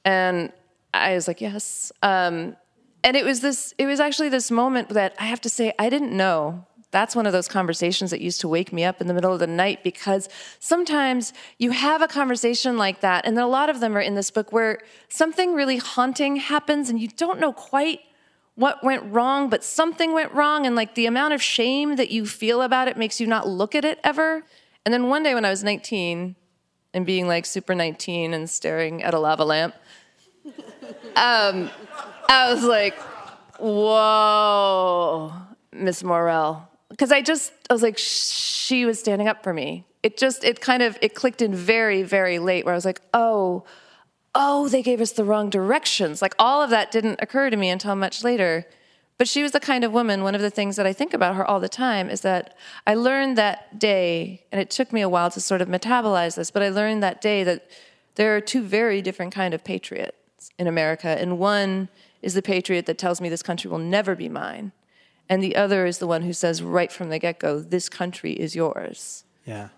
And 0.05 0.51
I 0.93 1.13
was 1.15 1.27
like, 1.27 1.41
yes. 1.41 1.91
Um, 2.01 2.55
and 3.03 3.17
it 3.17 3.25
was 3.25 3.41
this, 3.41 3.73
it 3.77 3.85
was 3.85 3.99
actually 3.99 4.29
this 4.29 4.49
moment 4.51 4.89
that 4.89 5.13
I 5.19 5.25
have 5.25 5.41
to 5.41 5.49
say, 5.49 5.73
I 5.77 5.89
didn't 5.89 6.15
know. 6.15 6.65
That's 6.91 7.15
one 7.15 7.25
of 7.25 7.33
those 7.33 7.47
conversations 7.47 8.11
that 8.11 8.21
used 8.21 8.39
to 8.41 8.47
wake 8.47 8.71
me 8.71 8.83
up 8.83 9.01
in 9.01 9.07
the 9.07 9.13
middle 9.15 9.33
of 9.33 9.39
the 9.39 9.47
night 9.47 9.83
because 9.83 10.29
sometimes 10.59 11.33
you 11.57 11.71
have 11.71 12.03
a 12.03 12.07
conversation 12.07 12.77
like 12.77 12.99
that, 13.01 13.25
and 13.25 13.37
a 13.39 13.47
lot 13.47 13.71
of 13.71 13.79
them 13.79 13.97
are 13.97 14.01
in 14.01 14.13
this 14.13 14.29
book 14.29 14.51
where 14.51 14.79
something 15.09 15.55
really 15.55 15.77
haunting 15.77 16.35
happens 16.35 16.91
and 16.91 16.99
you 17.01 17.07
don't 17.07 17.39
know 17.39 17.51
quite 17.51 18.01
what 18.55 18.83
went 18.83 19.03
wrong, 19.11 19.49
but 19.49 19.63
something 19.63 20.13
went 20.13 20.31
wrong, 20.33 20.65
and 20.65 20.75
like 20.75 20.95
the 20.95 21.05
amount 21.05 21.33
of 21.33 21.41
shame 21.41 21.95
that 21.95 22.11
you 22.11 22.25
feel 22.25 22.61
about 22.61 22.87
it 22.87 22.97
makes 22.97 23.19
you 23.19 23.27
not 23.27 23.47
look 23.47 23.73
at 23.73 23.83
it 23.83 23.99
ever. 24.03 24.43
And 24.85 24.93
then 24.93 25.09
one 25.09 25.23
day 25.23 25.33
when 25.33 25.45
I 25.45 25.49
was 25.49 25.63
19 25.63 26.35
and 26.93 27.05
being 27.05 27.27
like 27.27 27.45
super 27.45 27.73
19 27.73 28.33
and 28.33 28.49
staring 28.49 29.01
at 29.01 29.13
a 29.13 29.19
lava 29.19 29.45
lamp, 29.45 29.75
um, 31.15 31.69
I 32.29 32.53
was 32.53 32.63
like, 32.63 32.95
whoa, 33.59 35.33
Miss 35.71 36.03
Morell. 36.03 36.69
Because 36.89 37.11
I 37.11 37.21
just, 37.21 37.53
I 37.69 37.73
was 37.73 37.81
like, 37.81 37.97
she 37.97 38.85
was 38.85 38.99
standing 38.99 39.27
up 39.27 39.41
for 39.41 39.53
me. 39.53 39.85
It 40.03 40.17
just, 40.17 40.43
it 40.43 40.61
kind 40.61 40.83
of, 40.83 40.97
it 41.01 41.15
clicked 41.15 41.41
in 41.41 41.55
very, 41.55 42.03
very 42.03 42.37
late 42.37 42.65
where 42.65 42.73
I 42.73 42.77
was 42.77 42.85
like, 42.85 43.01
oh, 43.13 43.63
oh, 44.35 44.67
they 44.67 44.81
gave 44.81 45.01
us 45.01 45.11
the 45.11 45.23
wrong 45.23 45.49
directions. 45.49 46.21
Like 46.21 46.35
all 46.39 46.61
of 46.61 46.69
that 46.69 46.91
didn't 46.91 47.19
occur 47.21 47.49
to 47.49 47.57
me 47.57 47.69
until 47.69 47.95
much 47.95 48.23
later. 48.23 48.65
But 49.17 49.27
she 49.27 49.43
was 49.43 49.51
the 49.51 49.59
kind 49.59 49.83
of 49.83 49.91
woman, 49.91 50.23
one 50.23 50.35
of 50.35 50.41
the 50.41 50.49
things 50.49 50.75
that 50.75 50.87
I 50.87 50.93
think 50.93 51.13
about 51.13 51.35
her 51.35 51.45
all 51.45 51.59
the 51.59 51.69
time 51.69 52.09
is 52.09 52.21
that 52.21 52.57
I 52.87 52.95
learned 52.95 53.37
that 53.37 53.77
day, 53.77 54.43
and 54.51 54.59
it 54.59 54.71
took 54.71 54.91
me 54.91 55.01
a 55.01 55.09
while 55.09 55.29
to 55.31 55.39
sort 55.39 55.61
of 55.61 55.67
metabolize 55.67 56.35
this, 56.35 56.49
but 56.49 56.63
I 56.63 56.69
learned 56.69 57.03
that 57.03 57.21
day 57.21 57.43
that 57.43 57.69
there 58.15 58.35
are 58.35 58.41
two 58.41 58.63
very 58.63 59.01
different 59.01 59.33
kind 59.33 59.53
of 59.53 59.63
patriots 59.63 60.49
in 60.57 60.67
America. 60.67 61.07
And 61.07 61.37
one 61.37 61.89
is 62.21 62.33
the 62.33 62.41
patriot 62.41 62.85
that 62.87 62.97
tells 62.97 63.21
me 63.21 63.29
this 63.29 63.43
country 63.43 63.69
will 63.69 63.77
never 63.77 64.15
be 64.15 64.29
mine. 64.29 64.71
And 65.29 65.43
the 65.43 65.55
other 65.55 65.85
is 65.85 65.99
the 65.99 66.07
one 66.07 66.23
who 66.23 66.33
says 66.33 66.61
right 66.61 66.91
from 66.91 67.09
the 67.09 67.19
get 67.19 67.39
go, 67.39 67.59
this 67.59 67.89
country 67.89 68.33
is 68.33 68.55
yours. 68.55 69.23
Yeah. 69.45 69.69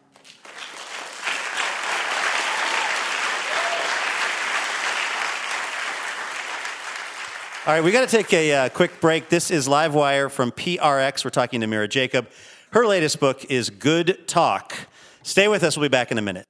All 7.67 7.73
right, 7.73 7.83
we 7.83 7.89
got 7.89 8.07
to 8.07 8.15
take 8.15 8.31
a 8.31 8.53
uh, 8.53 8.69
quick 8.69 9.01
break. 9.01 9.29
This 9.29 9.49
is 9.49 9.67
Livewire 9.67 10.29
from 10.29 10.51
PRX. 10.51 11.25
We're 11.25 11.31
talking 11.31 11.61
to 11.61 11.67
Mira 11.67 11.87
Jacob. 11.87 12.29
Her 12.69 12.85
latest 12.85 13.19
book 13.19 13.43
is 13.45 13.71
Good 13.71 14.27
Talk. 14.27 14.75
Stay 15.23 15.47
with 15.47 15.63
us. 15.63 15.75
We'll 15.75 15.85
be 15.85 15.91
back 15.91 16.11
in 16.11 16.19
a 16.19 16.21
minute. 16.21 16.45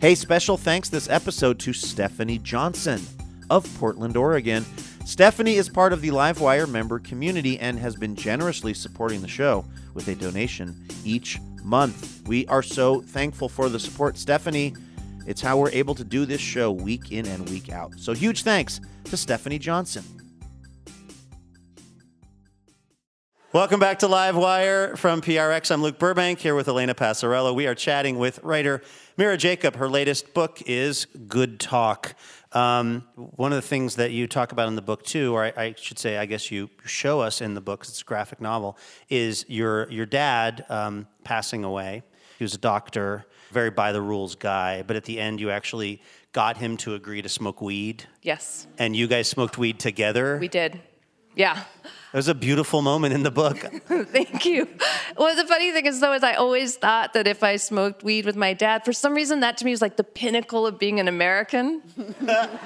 Hey, 0.00 0.14
special 0.14 0.56
thanks 0.56 0.88
this 0.88 1.10
episode 1.10 1.58
to 1.58 1.72
Stephanie 1.72 2.38
Johnson 2.38 3.00
of 3.50 3.68
Portland, 3.80 4.16
Oregon. 4.16 4.64
Stephanie 5.04 5.56
is 5.56 5.68
part 5.68 5.92
of 5.92 6.00
the 6.00 6.10
Livewire 6.10 6.68
member 6.68 7.00
community 7.00 7.58
and 7.58 7.76
has 7.80 7.96
been 7.96 8.14
generously 8.14 8.72
supporting 8.72 9.20
the 9.20 9.26
show 9.26 9.64
with 9.94 10.06
a 10.06 10.14
donation 10.14 10.86
each 11.04 11.40
month. 11.64 12.22
We 12.28 12.46
are 12.46 12.62
so 12.62 13.00
thankful 13.00 13.48
for 13.48 13.68
the 13.68 13.80
support, 13.80 14.16
Stephanie. 14.16 14.74
It's 15.28 15.42
how 15.42 15.58
we're 15.58 15.70
able 15.72 15.94
to 15.96 16.04
do 16.04 16.24
this 16.24 16.40
show 16.40 16.72
week 16.72 17.12
in 17.12 17.26
and 17.26 17.46
week 17.50 17.70
out. 17.70 18.00
So, 18.00 18.14
huge 18.14 18.44
thanks 18.44 18.80
to 19.04 19.16
Stephanie 19.18 19.58
Johnson. 19.58 20.02
Welcome 23.52 23.78
back 23.78 23.98
to 23.98 24.06
Livewire 24.06 24.96
from 24.96 25.20
PRX. 25.20 25.70
I'm 25.70 25.82
Luke 25.82 25.98
Burbank 25.98 26.38
here 26.38 26.54
with 26.54 26.66
Elena 26.66 26.94
Passarello. 26.94 27.54
We 27.54 27.66
are 27.66 27.74
chatting 27.74 28.16
with 28.16 28.42
writer 28.42 28.80
Mira 29.18 29.36
Jacob. 29.36 29.76
Her 29.76 29.90
latest 29.90 30.32
book 30.32 30.62
is 30.64 31.04
Good 31.26 31.60
Talk. 31.60 32.14
Um, 32.52 33.06
one 33.14 33.52
of 33.52 33.56
the 33.56 33.68
things 33.68 33.96
that 33.96 34.12
you 34.12 34.28
talk 34.28 34.52
about 34.52 34.68
in 34.68 34.76
the 34.76 34.82
book 34.82 35.02
too, 35.02 35.34
or 35.34 35.44
I, 35.44 35.52
I 35.58 35.74
should 35.76 35.98
say, 35.98 36.16
I 36.16 36.24
guess 36.24 36.50
you 36.50 36.70
show 36.86 37.20
us 37.20 37.42
in 37.42 37.52
the 37.52 37.60
book, 37.60 37.82
it's 37.82 38.00
a 38.00 38.04
graphic 38.04 38.40
novel, 38.40 38.78
is 39.10 39.44
your 39.46 39.90
your 39.90 40.06
dad 40.06 40.64
um, 40.70 41.06
passing 41.22 41.64
away. 41.64 42.02
He 42.38 42.44
was 42.44 42.54
a 42.54 42.58
doctor, 42.58 43.26
very 43.50 43.70
by 43.70 43.92
the 43.92 44.00
rules 44.02 44.34
guy, 44.34 44.82
but 44.86 44.96
at 44.96 45.04
the 45.04 45.18
end, 45.20 45.40
you 45.40 45.50
actually 45.50 46.00
got 46.32 46.56
him 46.58 46.76
to 46.78 46.94
agree 46.94 47.22
to 47.22 47.28
smoke 47.28 47.60
weed, 47.60 48.04
Yes, 48.22 48.66
and 48.78 48.94
you 48.94 49.06
guys 49.06 49.28
smoked 49.28 49.58
weed 49.58 49.78
together. 49.78 50.38
we 50.38 50.48
did. 50.48 50.80
Yeah. 51.34 51.62
It 52.12 52.16
was 52.16 52.26
a 52.26 52.34
beautiful 52.34 52.82
moment 52.82 53.14
in 53.14 53.22
the 53.22 53.30
book. 53.30 53.58
Thank 53.86 54.44
you. 54.44 54.66
Well, 55.16 55.36
the 55.36 55.46
funny 55.46 55.70
thing 55.72 55.86
is, 55.86 56.00
though, 56.00 56.12
is 56.14 56.24
I 56.24 56.32
always 56.34 56.76
thought 56.76 57.12
that 57.12 57.28
if 57.28 57.44
I 57.44 57.56
smoked 57.56 58.02
weed 58.02 58.24
with 58.26 58.34
my 58.34 58.54
dad, 58.54 58.84
for 58.84 58.92
some 58.92 59.14
reason, 59.14 59.40
that 59.40 59.56
to 59.58 59.64
me 59.64 59.70
was 59.70 59.80
like 59.82 59.96
the 59.96 60.04
pinnacle 60.04 60.66
of 60.66 60.78
being 60.80 60.98
an 60.98 61.06
American. 61.06 61.82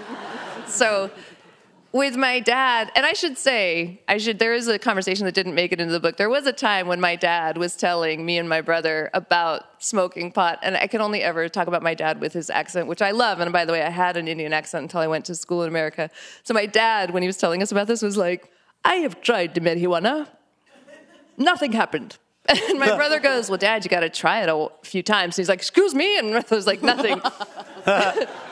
so, 0.68 1.10
with 1.92 2.16
my 2.16 2.40
dad, 2.40 2.90
and 2.96 3.04
I 3.04 3.12
should 3.12 3.36
say, 3.36 4.00
I 4.08 4.18
should. 4.18 4.38
There 4.38 4.54
is 4.54 4.66
a 4.66 4.78
conversation 4.78 5.26
that 5.26 5.34
didn't 5.34 5.54
make 5.54 5.72
it 5.72 5.80
into 5.80 5.92
the 5.92 6.00
book. 6.00 6.16
There 6.16 6.30
was 6.30 6.46
a 6.46 6.52
time 6.52 6.88
when 6.88 7.00
my 7.00 7.16
dad 7.16 7.58
was 7.58 7.76
telling 7.76 8.24
me 8.24 8.38
and 8.38 8.48
my 8.48 8.62
brother 8.62 9.10
about 9.12 9.82
smoking 9.82 10.32
pot, 10.32 10.58
and 10.62 10.76
I 10.76 10.86
can 10.86 11.00
only 11.00 11.22
ever 11.22 11.48
talk 11.48 11.66
about 11.66 11.82
my 11.82 11.94
dad 11.94 12.20
with 12.20 12.32
his 12.32 12.48
accent, 12.48 12.88
which 12.88 13.02
I 13.02 13.10
love. 13.10 13.40
And 13.40 13.52
by 13.52 13.64
the 13.64 13.72
way, 13.72 13.82
I 13.82 13.90
had 13.90 14.16
an 14.16 14.26
Indian 14.26 14.52
accent 14.52 14.84
until 14.84 15.00
I 15.00 15.06
went 15.06 15.26
to 15.26 15.34
school 15.34 15.62
in 15.62 15.68
America. 15.68 16.10
So 16.44 16.54
my 16.54 16.66
dad, 16.66 17.10
when 17.10 17.22
he 17.22 17.26
was 17.26 17.36
telling 17.36 17.62
us 17.62 17.70
about 17.70 17.86
this, 17.86 18.00
was 18.02 18.16
like, 18.16 18.50
"I 18.84 18.96
have 18.96 19.20
tried 19.20 19.54
the 19.54 19.60
marijuana." 19.60 20.28
nothing 21.36 21.72
happened. 21.72 22.18
And 22.48 22.78
my 22.78 22.96
brother 22.96 23.20
goes, 23.20 23.48
Well, 23.48 23.58
Dad, 23.58 23.84
you 23.84 23.88
got 23.88 24.00
to 24.00 24.10
try 24.10 24.42
it 24.42 24.48
a 24.48 24.68
few 24.82 25.02
times. 25.02 25.36
He's 25.36 25.48
like, 25.48 25.60
Excuse 25.60 25.94
me. 25.94 26.18
And 26.18 26.34
I 26.34 26.44
was 26.50 26.66
like, 26.66 26.82
Nothing. 26.82 27.20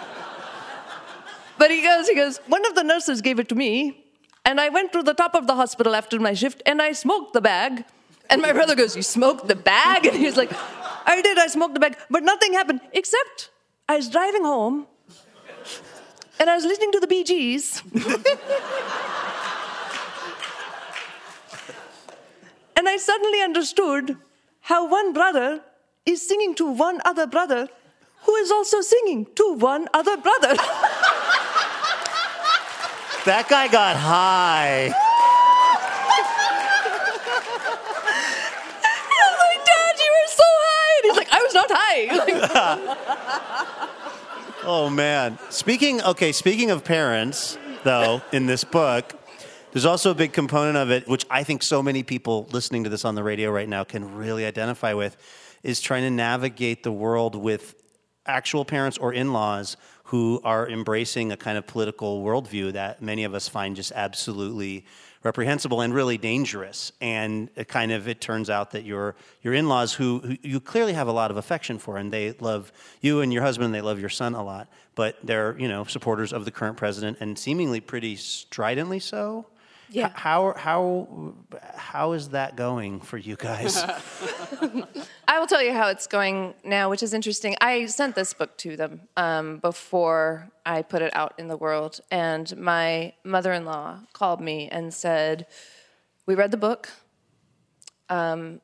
but 1.61 1.71
he 1.71 1.83
goes, 1.83 2.09
He 2.09 2.15
goes, 2.15 2.39
One 2.49 2.65
of 2.67 2.75
the 2.75 2.83
nurses 2.83 3.21
gave 3.21 3.39
it 3.39 3.49
to 3.51 3.55
me. 3.55 4.03
And 4.47 4.59
I 4.59 4.71
went 4.71 4.93
to 4.95 5.03
the 5.03 5.13
top 5.13 5.35
of 5.35 5.47
the 5.47 5.55
hospital 5.55 5.95
after 5.95 6.19
my 6.19 6.33
shift 6.33 6.63
and 6.65 6.81
I 6.81 6.93
smoked 6.93 7.35
the 7.35 7.43
bag. 7.43 7.85
And 8.31 8.41
my 8.41 8.53
brother 8.53 8.75
goes, 8.75 8.97
You 8.97 9.03
smoked 9.03 9.47
the 9.47 9.57
bag? 9.57 10.07
And 10.07 10.17
he's 10.17 10.39
like, 10.39 10.51
I 11.05 11.21
did. 11.21 11.39
I 11.39 11.49
smoked 11.49 11.75
the 11.75 11.81
bag. 11.81 11.99
But 12.09 12.23
nothing 12.23 12.55
happened 12.55 12.81
except 12.93 13.51
I 13.89 13.97
was 13.97 14.09
driving 14.09 14.45
home 14.45 14.87
and 16.39 16.49
I 16.49 16.55
was 16.55 16.65
listening 16.65 16.93
to 16.93 17.01
the 17.01 17.07
Bee 17.07 17.25
Gees. 17.25 17.83
And 22.81 22.89
I 22.89 22.97
suddenly 22.97 23.43
understood 23.43 24.17
how 24.63 24.89
one 24.89 25.13
brother 25.13 25.61
is 26.07 26.27
singing 26.27 26.55
to 26.55 26.73
one 26.73 27.03
other 27.05 27.27
brother 27.27 27.69
who 28.23 28.35
is 28.37 28.51
also 28.51 28.81
singing 28.81 29.27
to 29.35 29.53
one 29.53 29.87
other 29.93 30.17
brother. 30.17 30.57
that 33.25 33.49
guy 33.49 33.69
got 33.69 33.97
high. 33.97 34.93
I 34.93 34.95
was 39.31 39.39
like, 39.39 39.65
Dad, 39.65 39.99
you 39.99 40.11
were 40.17 40.29
so 40.29 40.45
high. 40.47 40.93
And 40.97 41.05
he's 41.05 41.17
like, 41.17 41.33
I 41.33 41.43
was 41.43 41.55
not 41.55 41.71
high. 41.71 42.09
Like, 42.91 42.99
Oh 44.63 44.91
man. 44.91 45.39
Speaking 45.49 46.03
okay, 46.03 46.33
speaking 46.33 46.71
of 46.71 46.85
parents, 46.85 47.57
though, 47.83 48.21
in 48.31 48.45
this 48.47 48.63
book, 48.63 49.15
there's 49.73 49.87
also 49.87 50.11
a 50.11 50.15
big 50.15 50.33
component 50.33 50.77
of 50.77 50.91
it, 50.91 51.09
which 51.09 51.25
I 51.31 51.45
think 51.45 51.63
so 51.63 51.83
many 51.83 52.03
people 52.03 52.49
listening 52.53 52.85
to 52.85 52.91
this 52.91 53.05
on 53.05 53.15
the 53.15 53.23
radio 53.23 53.51
right 53.51 53.69
now 53.69 53.85
can 53.85 54.17
really 54.17 54.45
identify 54.45 54.95
with, 54.95 55.17
is 55.63 55.81
trying 55.81 56.03
to 56.03 56.11
navigate 56.11 56.83
the 56.83 56.93
world 56.93 57.37
with 57.37 57.75
actual 58.27 58.65
parents 58.65 58.99
or 58.99 59.13
in-laws 59.13 59.77
who 60.11 60.41
are 60.43 60.69
embracing 60.69 61.31
a 61.31 61.37
kind 61.37 61.57
of 61.57 61.65
political 61.69 62.25
worldview 62.25 62.73
that 62.73 63.01
many 63.01 63.23
of 63.23 63.33
us 63.33 63.49
find 63.49 63.77
just 63.77 63.93
absolutely 63.93 64.85
reprehensible 65.23 65.83
and 65.83 65.95
really 65.95 66.19
dangerous. 66.19 66.91
And 67.01 67.49
it 67.55 67.69
kind 67.69 67.93
of 67.93 68.09
it 68.09 68.21
turns 68.21 68.51
out 68.51 68.73
that 68.73 68.85
your 68.85 69.15
your 69.43 69.55
in-laws 69.55 69.93
who, 69.93 70.19
who 70.19 70.37
you 70.43 70.59
clearly 70.59 70.95
have 70.95 71.07
a 71.07 71.13
lot 71.13 71.31
of 71.31 71.37
affection 71.37 71.79
for 71.79 71.97
and 71.97 72.13
they 72.13 72.33
love 72.41 72.73
you 73.01 73.21
and 73.21 73.33
your 73.33 73.43
husband, 73.45 73.73
they 73.73 73.81
love 73.81 74.01
your 74.01 74.09
son 74.09 74.35
a 74.35 74.43
lot, 74.43 74.67
but 74.97 75.17
they're, 75.23 75.57
you 75.61 75.69
know, 75.69 75.85
supporters 75.85 76.33
of 76.33 76.45
the 76.45 76.51
current 76.51 76.77
president 76.77 77.19
and 77.21 77.39
seemingly 77.39 77.81
pretty 77.81 78.17
stridently 78.17 78.99
so. 78.99 79.47
Yeah. 79.91 80.11
How 80.15 80.55
how 80.57 81.35
how 81.75 82.13
is 82.13 82.31
that 82.31 82.57
going 82.57 83.01
for 83.01 83.19
you 83.19 83.37
guys? 83.37 83.77
I 85.29 85.39
will 85.39 85.47
tell 85.47 85.63
you 85.63 85.73
how 85.73 85.89
it's 85.89 86.07
going 86.07 86.55
now, 86.65 86.91
which 86.91 87.03
is 87.03 87.13
interesting. 87.13 87.57
I 87.61 87.87
sent 87.87 88.15
this 88.15 88.33
book 88.33 88.57
to 88.59 88.77
them 88.77 89.03
um, 89.17 89.59
before 89.59 90.49
I 90.65 90.83
put 90.83 91.03
it 91.03 91.15
out 91.15 91.35
in 91.39 91.49
the 91.49 91.57
world, 91.57 92.01
and 92.11 92.57
my 92.57 93.15
mother 93.25 93.53
in 93.53 93.65
law 93.65 93.99
called 94.13 94.41
me 94.41 94.69
and 94.71 94.95
said, 94.95 95.47
We 96.27 96.35
read 96.35 96.53
the 96.53 96.57
book. 96.57 96.91
Um, 98.09 98.61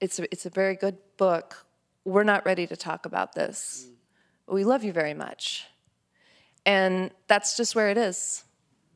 it's, 0.00 0.18
a, 0.18 0.24
it's 0.32 0.46
a 0.46 0.50
very 0.50 0.74
good 0.74 0.98
book. 1.16 1.64
We're 2.04 2.24
not 2.24 2.44
ready 2.44 2.66
to 2.66 2.76
talk 2.76 3.06
about 3.06 3.34
this. 3.34 3.86
We 4.48 4.64
love 4.64 4.82
you 4.82 4.92
very 4.92 5.14
much. 5.14 5.66
And 6.66 7.10
that's 7.28 7.56
just 7.56 7.74
where 7.74 7.90
it 7.90 7.98
is. 7.98 8.44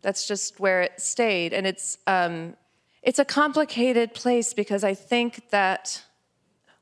That's 0.07 0.29
just 0.29 0.61
where 0.61 0.83
it 0.83 1.01
stayed. 1.01 1.53
And 1.53 1.67
it's, 1.67 1.99
um, 2.07 2.55
it's 3.03 3.19
a 3.19 3.25
complicated 3.25 4.15
place 4.15 4.55
because 4.55 4.85
I 4.85 4.95
think 4.95 5.51
that 5.51 6.05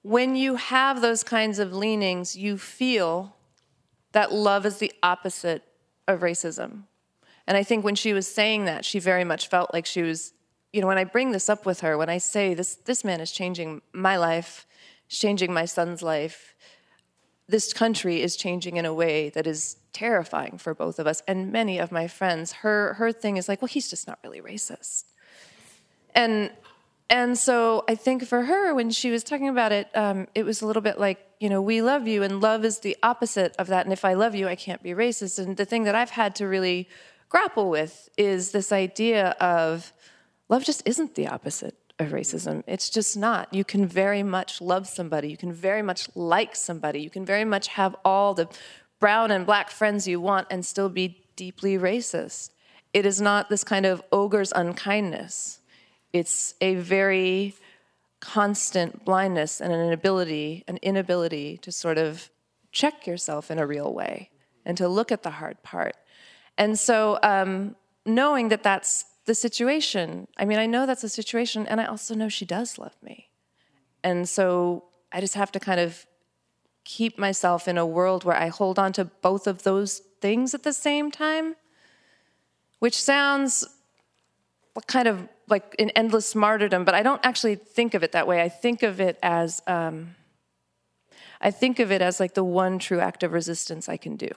when 0.03 0.37
you 0.37 0.57
have 0.57 1.01
those 1.01 1.25
kinds 1.25 1.59
of 1.59 1.72
leanings, 1.72 2.37
you 2.37 2.59
feel 2.59 3.35
that 4.12 4.31
love 4.31 4.66
is 4.66 4.77
the 4.77 4.93
opposite 5.03 5.62
of 6.07 6.20
racism. 6.20 6.83
And 7.47 7.57
I 7.57 7.62
think 7.62 7.83
when 7.83 7.95
she 7.95 8.12
was 8.12 8.29
saying 8.29 8.66
that, 8.66 8.85
she 8.85 8.99
very 8.99 9.25
much 9.25 9.49
felt 9.49 9.72
like 9.72 9.87
she 9.87 10.03
was, 10.03 10.35
you 10.75 10.83
know, 10.83 10.87
when 10.87 10.99
I 10.99 11.05
bring 11.05 11.33
this 11.33 11.49
up 11.49 11.64
with 11.64 11.81
her, 11.81 11.97
when 11.97 12.11
I 12.11 12.18
say 12.18 12.53
this, 12.53 12.75
this 12.75 13.05
man 13.05 13.22
is 13.22 13.33
changing 13.33 13.81
my 13.95 14.18
life, 14.18 14.66
changing 15.09 15.51
my 15.51 15.64
son's 15.64 16.03
life, 16.03 16.55
this 17.49 17.72
country 17.72 18.22
is 18.22 18.36
changing 18.36 18.76
in 18.76 18.84
a 18.84 18.95
way 18.95 19.28
that 19.30 19.47
is 19.47 19.76
terrifying 19.92 20.59
for 20.59 20.74
both 20.74 20.99
of 20.99 21.07
us 21.07 21.22
and 21.28 21.53
many 21.53 21.78
of 21.78 21.92
my 21.92 22.09
friends. 22.09 22.53
Her 22.53 22.95
her 22.95 23.12
thing 23.12 23.36
is 23.36 23.49
like, 23.49 23.61
well, 23.61 23.68
he's 23.68 23.90
just 23.90 24.07
not 24.07 24.18
really 24.24 24.40
racist. 24.40 25.05
And 26.14 26.51
and 27.11 27.36
so 27.36 27.84
I 27.86 27.97
think 27.97 28.26
for 28.26 28.42
her, 28.42 28.74
when 28.74 28.90
she 28.90 29.11
was 29.11 29.22
talking 29.22 29.49
about 29.49 29.72
it, 29.72 29.88
um, 29.95 30.26
it 30.34 30.45
was 30.45 30.62
a 30.62 30.66
little 30.66 30.80
bit 30.80 30.99
like, 30.99 31.18
you 31.38 31.51
know, 31.51 31.61
we 31.61 31.82
love 31.82 32.09
you, 32.09 32.22
and 32.22 32.40
love 32.40 32.64
is 32.64 32.78
the 32.78 32.97
opposite 33.03 33.55
of 33.59 33.66
that. 33.66 33.84
And 33.84 33.92
if 33.92 34.05
I 34.05 34.14
love 34.14 34.34
you, 34.34 34.49
I 34.49 34.57
can't 34.57 34.82
be 34.82 34.90
racist. 34.90 35.38
And 35.38 35.57
the 35.57 35.66
thing 35.66 35.84
that 35.84 35.95
I've 35.95 36.11
had 36.11 36.34
to 36.36 36.49
really 36.49 36.88
grapple 37.28 37.68
with 37.68 38.09
is 38.16 38.53
this 38.53 38.72
idea 38.72 39.30
of 39.40 39.92
love 40.49 40.64
just 40.64 40.82
isn't 40.86 41.14
the 41.14 41.28
opposite 41.28 41.76
of 41.99 42.09
racism. 42.09 42.62
It's 42.66 42.90
just 42.90 43.16
not. 43.16 43.53
You 43.53 43.64
can 43.64 43.86
very 43.86 44.22
much 44.22 44.61
love 44.61 44.86
somebody, 44.86 45.30
you 45.30 45.36
can 45.36 45.53
very 45.53 45.82
much 45.82 46.09
like 46.14 46.57
somebody, 46.57 47.01
you 47.01 47.11
can 47.11 47.24
very 47.24 47.45
much 47.45 47.68
have 47.68 47.95
all 48.05 48.34
the 48.34 48.49
brown 49.01 49.30
and 49.30 49.47
black 49.47 49.70
friends 49.70 50.09
you 50.09 50.20
want 50.20 50.47
and 50.51 50.64
still 50.64 50.88
be 50.88 51.24
deeply 51.36 51.78
racist. 51.78 52.51
It 52.92 53.07
is 53.07 53.20
not 53.20 53.49
this 53.49 53.64
kind 53.64 53.86
of 53.86 54.03
ogre's 54.12 54.53
unkindness. 54.55 55.61
It's 56.12 56.55
a 56.61 56.76
very 56.76 57.55
constant 58.20 59.05
blindness 59.05 59.61
and 59.61 59.72
an 59.72 59.80
inability, 59.80 60.64
an 60.66 60.78
inability 60.80 61.59
to 61.59 61.70
sort 61.70 61.99
of 61.99 62.30
check 62.72 63.07
yourself 63.07 63.51
in 63.51 63.59
a 63.59 63.66
real 63.66 63.92
way 63.92 64.30
and 64.64 64.76
to 64.78 64.88
look 64.88 65.12
at 65.12 65.22
the 65.22 65.30
hard 65.30 65.62
part. 65.62 65.97
And 66.57 66.78
so, 66.78 67.18
um, 67.22 67.76
knowing 68.07 68.49
that 68.49 68.62
that's 68.62 69.05
the 69.27 69.35
situation, 69.35 70.29
I 70.37 70.45
mean, 70.45 70.59
I 70.59 70.66
know 70.66 70.87
that's 70.87 71.03
the 71.03 71.09
situation, 71.09 71.66
and 71.66 71.81
I 71.81 71.87
also 71.87 72.14
know 72.14 72.29
she 72.29 72.45
does 72.45 72.79
love 72.79 72.97
me. 73.03 73.29
And 74.03 74.29
so, 74.29 74.85
I 75.12 75.20
just 75.20 75.35
have 75.35 75.53
to 75.53 75.61
kind 75.61 75.81
of 75.81 76.07
keep 76.85 77.18
myself 77.18 77.66
in 77.66 77.79
a 77.79 77.87
world 77.87 78.25
where 78.25 78.37
I 78.37 78.49
hold 78.49 78.79
on 78.79 78.93
to 78.95 79.05
both 79.07 79.47
of 79.47 79.62
those 79.62 80.01
things 80.20 80.55
at 80.55 80.62
the 80.62 80.72
same 80.72 81.11
time, 81.11 81.57
which 82.79 83.01
sounds 83.01 83.66
kind 84.87 85.09
of 85.09 85.29
like 85.49 85.75
an 85.79 85.91
endless 85.91 86.35
martyrdom, 86.35 86.85
but 86.85 86.95
I 86.95 87.03
don't 87.03 87.25
actually 87.25 87.55
think 87.55 87.95
of 87.95 88.03
it 88.03 88.12
that 88.12 88.27
way. 88.27 88.43
I 88.43 88.49
think 88.49 88.83
of 88.83 89.01
it 89.01 89.18
as 89.22 89.62
um, 89.66 90.14
I 91.41 91.51
think 91.51 91.79
of 91.79 91.93
it 91.93 92.03
as 92.03 92.20
like 92.20 92.35
the 92.35 92.45
one 92.45 92.79
true 92.79 93.01
act 93.01 93.22
of 93.22 93.33
resistance 93.33 93.89
I 93.89 93.97
can 93.97 94.16
do. 94.16 94.31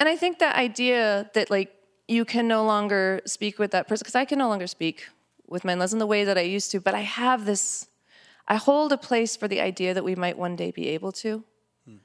And 0.00 0.08
I 0.08 0.16
think 0.16 0.40
that 0.40 0.56
idea 0.56 1.30
that 1.34 1.50
like 1.50 1.72
you 2.08 2.24
can 2.24 2.46
no 2.46 2.64
longer 2.64 3.20
speak 3.26 3.58
with 3.58 3.70
that 3.72 3.88
person 3.88 4.02
because 4.04 4.14
I 4.14 4.24
can 4.24 4.38
no 4.38 4.48
longer 4.48 4.66
speak 4.66 5.08
with 5.46 5.64
my 5.64 5.72
in 5.72 5.98
the 5.98 6.06
way 6.06 6.24
that 6.24 6.38
I 6.38 6.42
used 6.42 6.70
to, 6.72 6.80
but 6.80 6.94
I 6.94 7.00
have 7.00 7.44
this 7.44 7.86
I 8.46 8.56
hold 8.56 8.92
a 8.92 8.98
place 8.98 9.36
for 9.36 9.48
the 9.48 9.60
idea 9.60 9.94
that 9.94 10.04
we 10.04 10.14
might 10.14 10.36
one 10.36 10.54
day 10.54 10.70
be 10.70 10.88
able 10.88 11.12
to. 11.12 11.42
Hmm. 11.86 11.96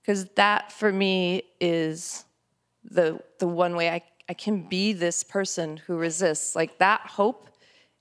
Because 0.00 0.26
that 0.34 0.72
for 0.72 0.92
me 0.92 1.42
is 1.60 2.24
the 2.82 3.20
the 3.38 3.46
one 3.46 3.76
way 3.76 3.90
I, 3.90 4.02
I 4.28 4.34
can 4.34 4.68
be 4.68 4.92
this 4.92 5.22
person 5.22 5.76
who 5.76 5.96
resists. 5.96 6.56
Like 6.56 6.78
that 6.78 7.02
hope 7.02 7.48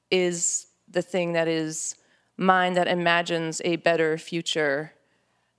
is 0.10 0.68
the 0.90 1.02
thing 1.02 1.34
that 1.34 1.48
is 1.48 1.96
mine 2.38 2.74
that 2.74 2.88
imagines 2.88 3.62
a 3.64 3.76
better 3.78 4.18
future 4.18 4.94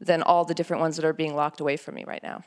than 0.01 0.23
all 0.23 0.45
the 0.45 0.55
different 0.55 0.81
ones 0.81 0.97
that 0.97 1.05
are 1.05 1.13
being 1.13 1.35
locked 1.35 1.61
away 1.61 1.77
from 1.77 1.95
me 1.95 2.05
right 2.05 2.23
now. 2.23 2.43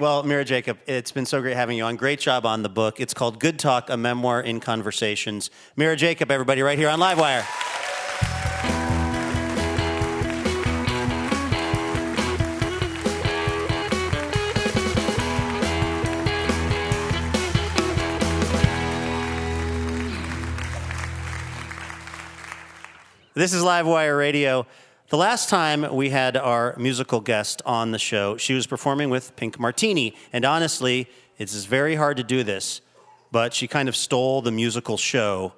Well, 0.00 0.22
Mira 0.22 0.46
Jacob, 0.46 0.78
it's 0.86 1.12
been 1.12 1.26
so 1.26 1.42
great 1.42 1.56
having 1.56 1.76
you 1.76 1.84
on. 1.84 1.96
Great 1.96 2.20
job 2.20 2.46
on 2.46 2.62
the 2.62 2.70
book. 2.70 3.00
It's 3.00 3.12
called 3.12 3.38
Good 3.38 3.58
Talk, 3.58 3.90
a 3.90 3.98
memoir 3.98 4.40
in 4.40 4.58
conversations. 4.58 5.50
Mira 5.76 5.94
Jacob, 5.94 6.30
everybody, 6.30 6.62
right 6.62 6.78
here 6.78 6.88
on 6.88 6.98
Livewire. 6.98 7.44
This 23.34 23.52
is 23.52 23.62
Livewire 23.62 24.16
Radio. 24.16 24.66
The 25.10 25.16
last 25.16 25.48
time 25.48 25.92
we 25.92 26.10
had 26.10 26.36
our 26.36 26.76
musical 26.78 27.20
guest 27.20 27.62
on 27.66 27.90
the 27.90 27.98
show, 27.98 28.36
she 28.36 28.54
was 28.54 28.68
performing 28.68 29.10
with 29.10 29.34
Pink 29.34 29.58
Martini. 29.58 30.14
And 30.32 30.44
honestly, 30.44 31.08
it's 31.36 31.64
very 31.64 31.96
hard 31.96 32.16
to 32.18 32.22
do 32.22 32.44
this, 32.44 32.80
but 33.32 33.52
she 33.52 33.66
kind 33.66 33.88
of 33.88 33.96
stole 33.96 34.40
the 34.40 34.52
musical 34.52 34.96
show 34.96 35.52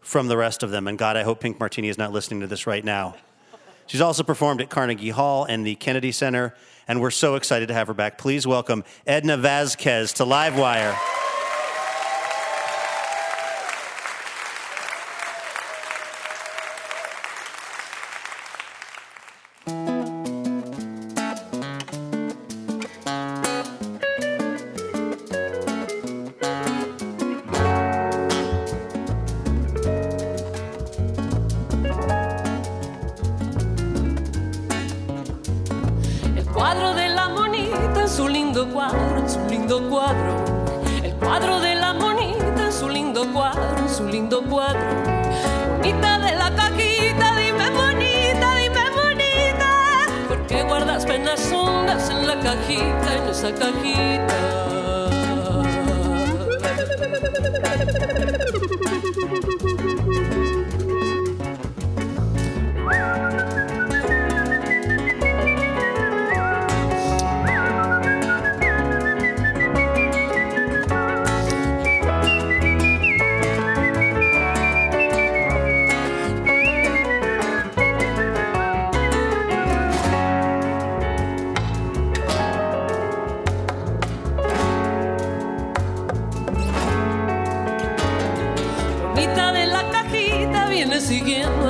from 0.00 0.28
the 0.28 0.36
rest 0.36 0.62
of 0.62 0.70
them. 0.70 0.86
And 0.86 0.96
God, 0.96 1.16
I 1.16 1.24
hope 1.24 1.40
Pink 1.40 1.58
Martini 1.58 1.88
is 1.88 1.98
not 1.98 2.12
listening 2.12 2.38
to 2.42 2.46
this 2.46 2.68
right 2.68 2.84
now. 2.84 3.16
She's 3.88 4.00
also 4.00 4.22
performed 4.22 4.60
at 4.60 4.70
Carnegie 4.70 5.10
Hall 5.10 5.44
and 5.44 5.66
the 5.66 5.74
Kennedy 5.74 6.12
Center, 6.12 6.54
and 6.86 7.00
we're 7.00 7.10
so 7.10 7.34
excited 7.34 7.66
to 7.66 7.74
have 7.74 7.88
her 7.88 7.94
back. 7.94 8.16
Please 8.16 8.46
welcome 8.46 8.84
Edna 9.08 9.36
Vazquez 9.36 10.14
to 10.14 10.24
Livewire. 10.24 10.96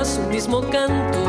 Su 0.05 0.21
mismo 0.23 0.61
canto. 0.69 1.19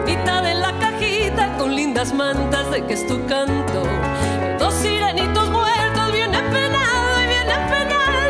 Bonita 0.00 0.42
de 0.42 0.54
la 0.54 0.78
cajita 0.78 1.56
con 1.56 1.74
lindas 1.74 2.12
mantas 2.12 2.70
de 2.70 2.84
que 2.84 2.92
es 2.92 3.06
tu 3.06 3.24
canto. 3.26 3.82
Dos 4.58 4.74
sirenitos 4.74 5.50
muertos 5.50 6.12
vienen 6.12 6.44
penado 6.50 7.22
y 7.22 7.26
vienen 7.26 7.70
penada. 7.70 8.21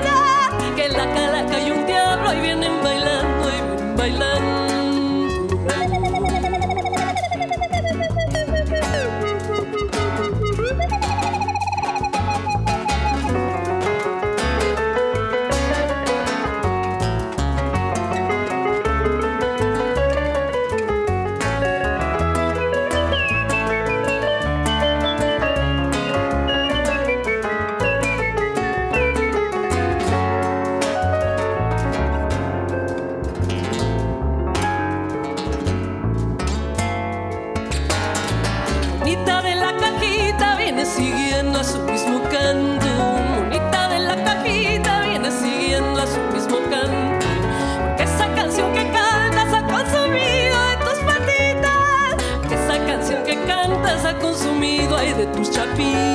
De 55.91 56.12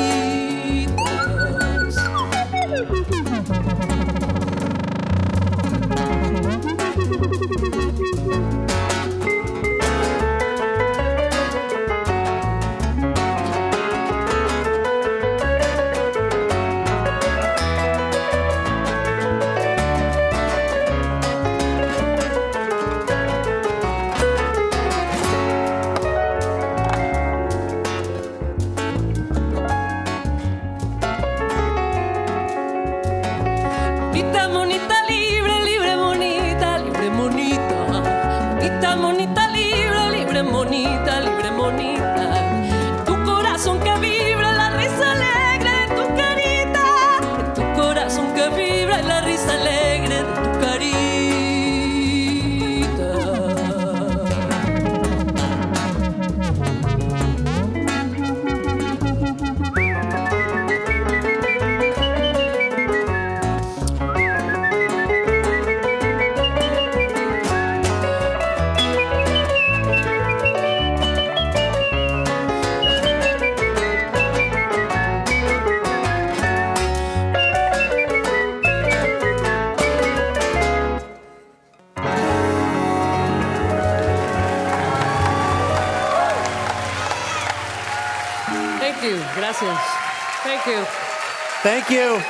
Thank 91.88 92.02
you. 92.02 92.22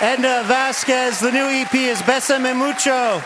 Edna 0.00 0.42
Vazquez, 0.48 1.20
the 1.20 1.30
new 1.30 1.44
EP 1.44 1.72
is 1.72 2.02
Besame 2.02 2.52
Mucho. 2.56 3.22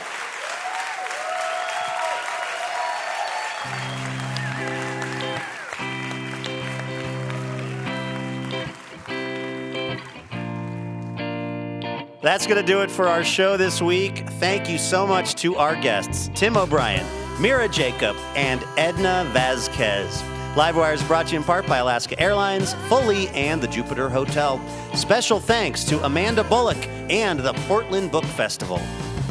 That's 12.21 12.47
going 12.47 12.61
to 12.61 12.67
do 12.67 12.83
it 12.83 12.91
for 12.91 13.09
our 13.09 13.25
show 13.25 13.57
this 13.57 13.81
week. 13.81 14.19
Thank 14.33 14.69
you 14.69 14.77
so 14.77 15.07
much 15.07 15.37
to 15.37 15.57
our 15.57 15.75
guests, 15.75 16.29
Tim 16.35 16.59
O'Brien, 16.59 17.07
Mira 17.41 17.67
Jacob, 17.67 18.15
and 18.35 18.63
Edna 18.77 19.27
Vazquez. 19.33 20.38
Livewire 20.55 20.95
is 20.95 21.03
brought 21.05 21.27
to 21.27 21.33
you 21.33 21.39
in 21.39 21.45
part 21.45 21.67
by 21.67 21.79
Alaska 21.79 22.19
Airlines, 22.19 22.75
Foley, 22.89 23.29
and 23.29 23.63
the 23.63 23.69
Jupiter 23.69 24.09
Hotel. 24.09 24.61
Special 24.95 25.39
thanks 25.39 25.85
to 25.85 26.03
Amanda 26.05 26.43
Bullock 26.43 26.79
and 27.11 27.39
the 27.39 27.53
Portland 27.69 28.11
Book 28.11 28.25
Festival. 28.25 28.81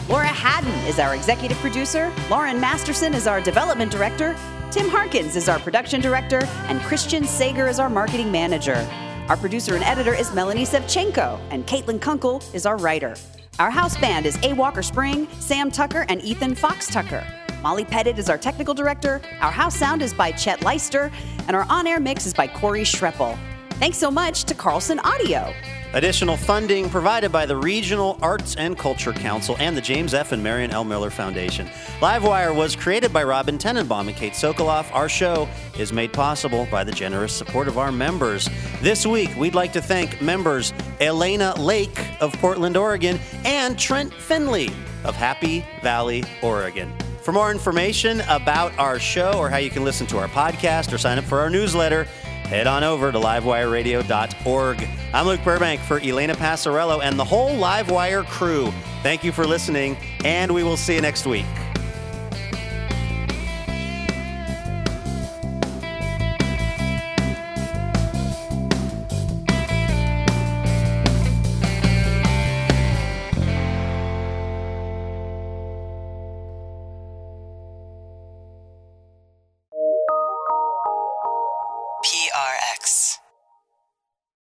Laura 0.07 0.27
Haddon 0.27 0.71
is 0.87 0.99
our 0.99 1.15
executive 1.15 1.57
producer. 1.57 2.13
Lauren 2.29 2.61
Masterson 2.61 3.13
is 3.13 3.27
our 3.27 3.41
development 3.41 3.91
director. 3.91 4.37
Tim 4.71 4.87
Harkins 4.87 5.35
is 5.35 5.49
our 5.49 5.59
production 5.59 5.99
director. 5.99 6.39
And 6.67 6.79
Christian 6.81 7.25
Sager 7.25 7.67
is 7.67 7.79
our 7.79 7.89
marketing 7.89 8.31
manager. 8.31 8.87
Our 9.27 9.35
producer 9.35 9.75
and 9.75 9.83
editor 9.83 10.13
is 10.13 10.33
Melanie 10.33 10.65
Sevcenko. 10.65 11.41
And 11.49 11.65
Caitlin 11.67 11.99
Kunkel 11.99 12.41
is 12.53 12.65
our 12.65 12.77
writer. 12.77 13.15
Our 13.59 13.71
house 13.71 13.97
band 13.97 14.25
is 14.25 14.37
A. 14.43 14.53
Walker 14.53 14.83
Spring, 14.83 15.27
Sam 15.39 15.71
Tucker, 15.71 16.05
and 16.07 16.21
Ethan 16.21 16.55
Fox 16.55 16.87
Tucker. 16.87 17.25
Molly 17.61 17.85
Pettit 17.85 18.19
is 18.19 18.29
our 18.29 18.37
technical 18.37 18.73
director. 18.73 19.21
Our 19.41 19.51
house 19.51 19.75
sound 19.75 20.01
is 20.01 20.13
by 20.13 20.31
Chet 20.31 20.61
Leister. 20.63 21.11
And 21.47 21.55
our 21.55 21.65
on 21.69 21.87
air 21.87 21.99
mix 21.99 22.25
is 22.25 22.33
by 22.33 22.47
Corey 22.47 22.83
Schreppel. 22.83 23.37
Thanks 23.71 23.97
so 23.97 24.11
much 24.11 24.43
to 24.45 24.53
Carlson 24.53 24.99
Audio. 24.99 25.53
Additional 25.93 26.35
funding 26.35 26.89
provided 26.89 27.31
by 27.31 27.45
the 27.45 27.55
Regional 27.55 28.19
Arts 28.21 28.55
and 28.55 28.77
Culture 28.77 29.13
Council 29.13 29.55
and 29.59 29.77
the 29.77 29.81
James 29.81 30.13
F. 30.13 30.31
and 30.33 30.43
Marion 30.43 30.71
L. 30.71 30.83
Miller 30.83 31.09
Foundation. 31.09 31.67
Livewire 31.99 32.53
was 32.53 32.75
created 32.75 33.13
by 33.13 33.23
Robin 33.23 33.57
Tenenbaum 33.57 34.07
and 34.07 34.15
Kate 34.15 34.33
Sokoloff. 34.33 34.93
Our 34.93 35.07
show 35.07 35.47
is 35.79 35.93
made 35.93 36.11
possible 36.11 36.67
by 36.69 36.83
the 36.83 36.91
generous 36.91 37.31
support 37.31 37.67
of 37.67 37.77
our 37.77 37.91
members. 37.91 38.49
This 38.81 39.05
week, 39.05 39.29
we'd 39.37 39.55
like 39.55 39.71
to 39.73 39.81
thank 39.81 40.21
members 40.21 40.73
Elena 40.99 41.55
Lake 41.57 42.05
of 42.19 42.33
Portland, 42.33 42.75
Oregon, 42.75 43.17
and 43.45 43.79
Trent 43.79 44.13
Finley 44.13 44.69
of 45.05 45.15
Happy 45.15 45.65
Valley, 45.81 46.23
Oregon. 46.41 46.93
For 47.27 47.33
more 47.33 47.51
information 47.51 48.21
about 48.29 48.71
our 48.79 48.99
show 48.99 49.33
or 49.33 49.49
how 49.49 49.57
you 49.57 49.69
can 49.69 49.83
listen 49.83 50.07
to 50.07 50.17
our 50.17 50.29
podcast 50.29 50.93
or 50.93 50.97
sign 50.97 51.17
up 51.17 51.25
for 51.25 51.41
our 51.41 51.49
newsletter, 51.49 52.05
head 52.45 52.67
on 52.67 52.85
over 52.85 53.11
to 53.11 53.19
livewireradio.org. 53.19 54.87
I'm 55.13 55.27
Luke 55.27 55.43
Burbank 55.43 55.81
for 55.81 55.99
Elena 55.99 56.35
Passarello 56.35 57.03
and 57.03 57.19
the 57.19 57.25
whole 57.25 57.49
Livewire 57.49 58.25
crew. 58.27 58.71
Thank 59.03 59.25
you 59.25 59.33
for 59.33 59.45
listening, 59.45 59.97
and 60.23 60.53
we 60.53 60.63
will 60.63 60.77
see 60.77 60.95
you 60.95 61.01
next 61.01 61.25
week. 61.25 61.45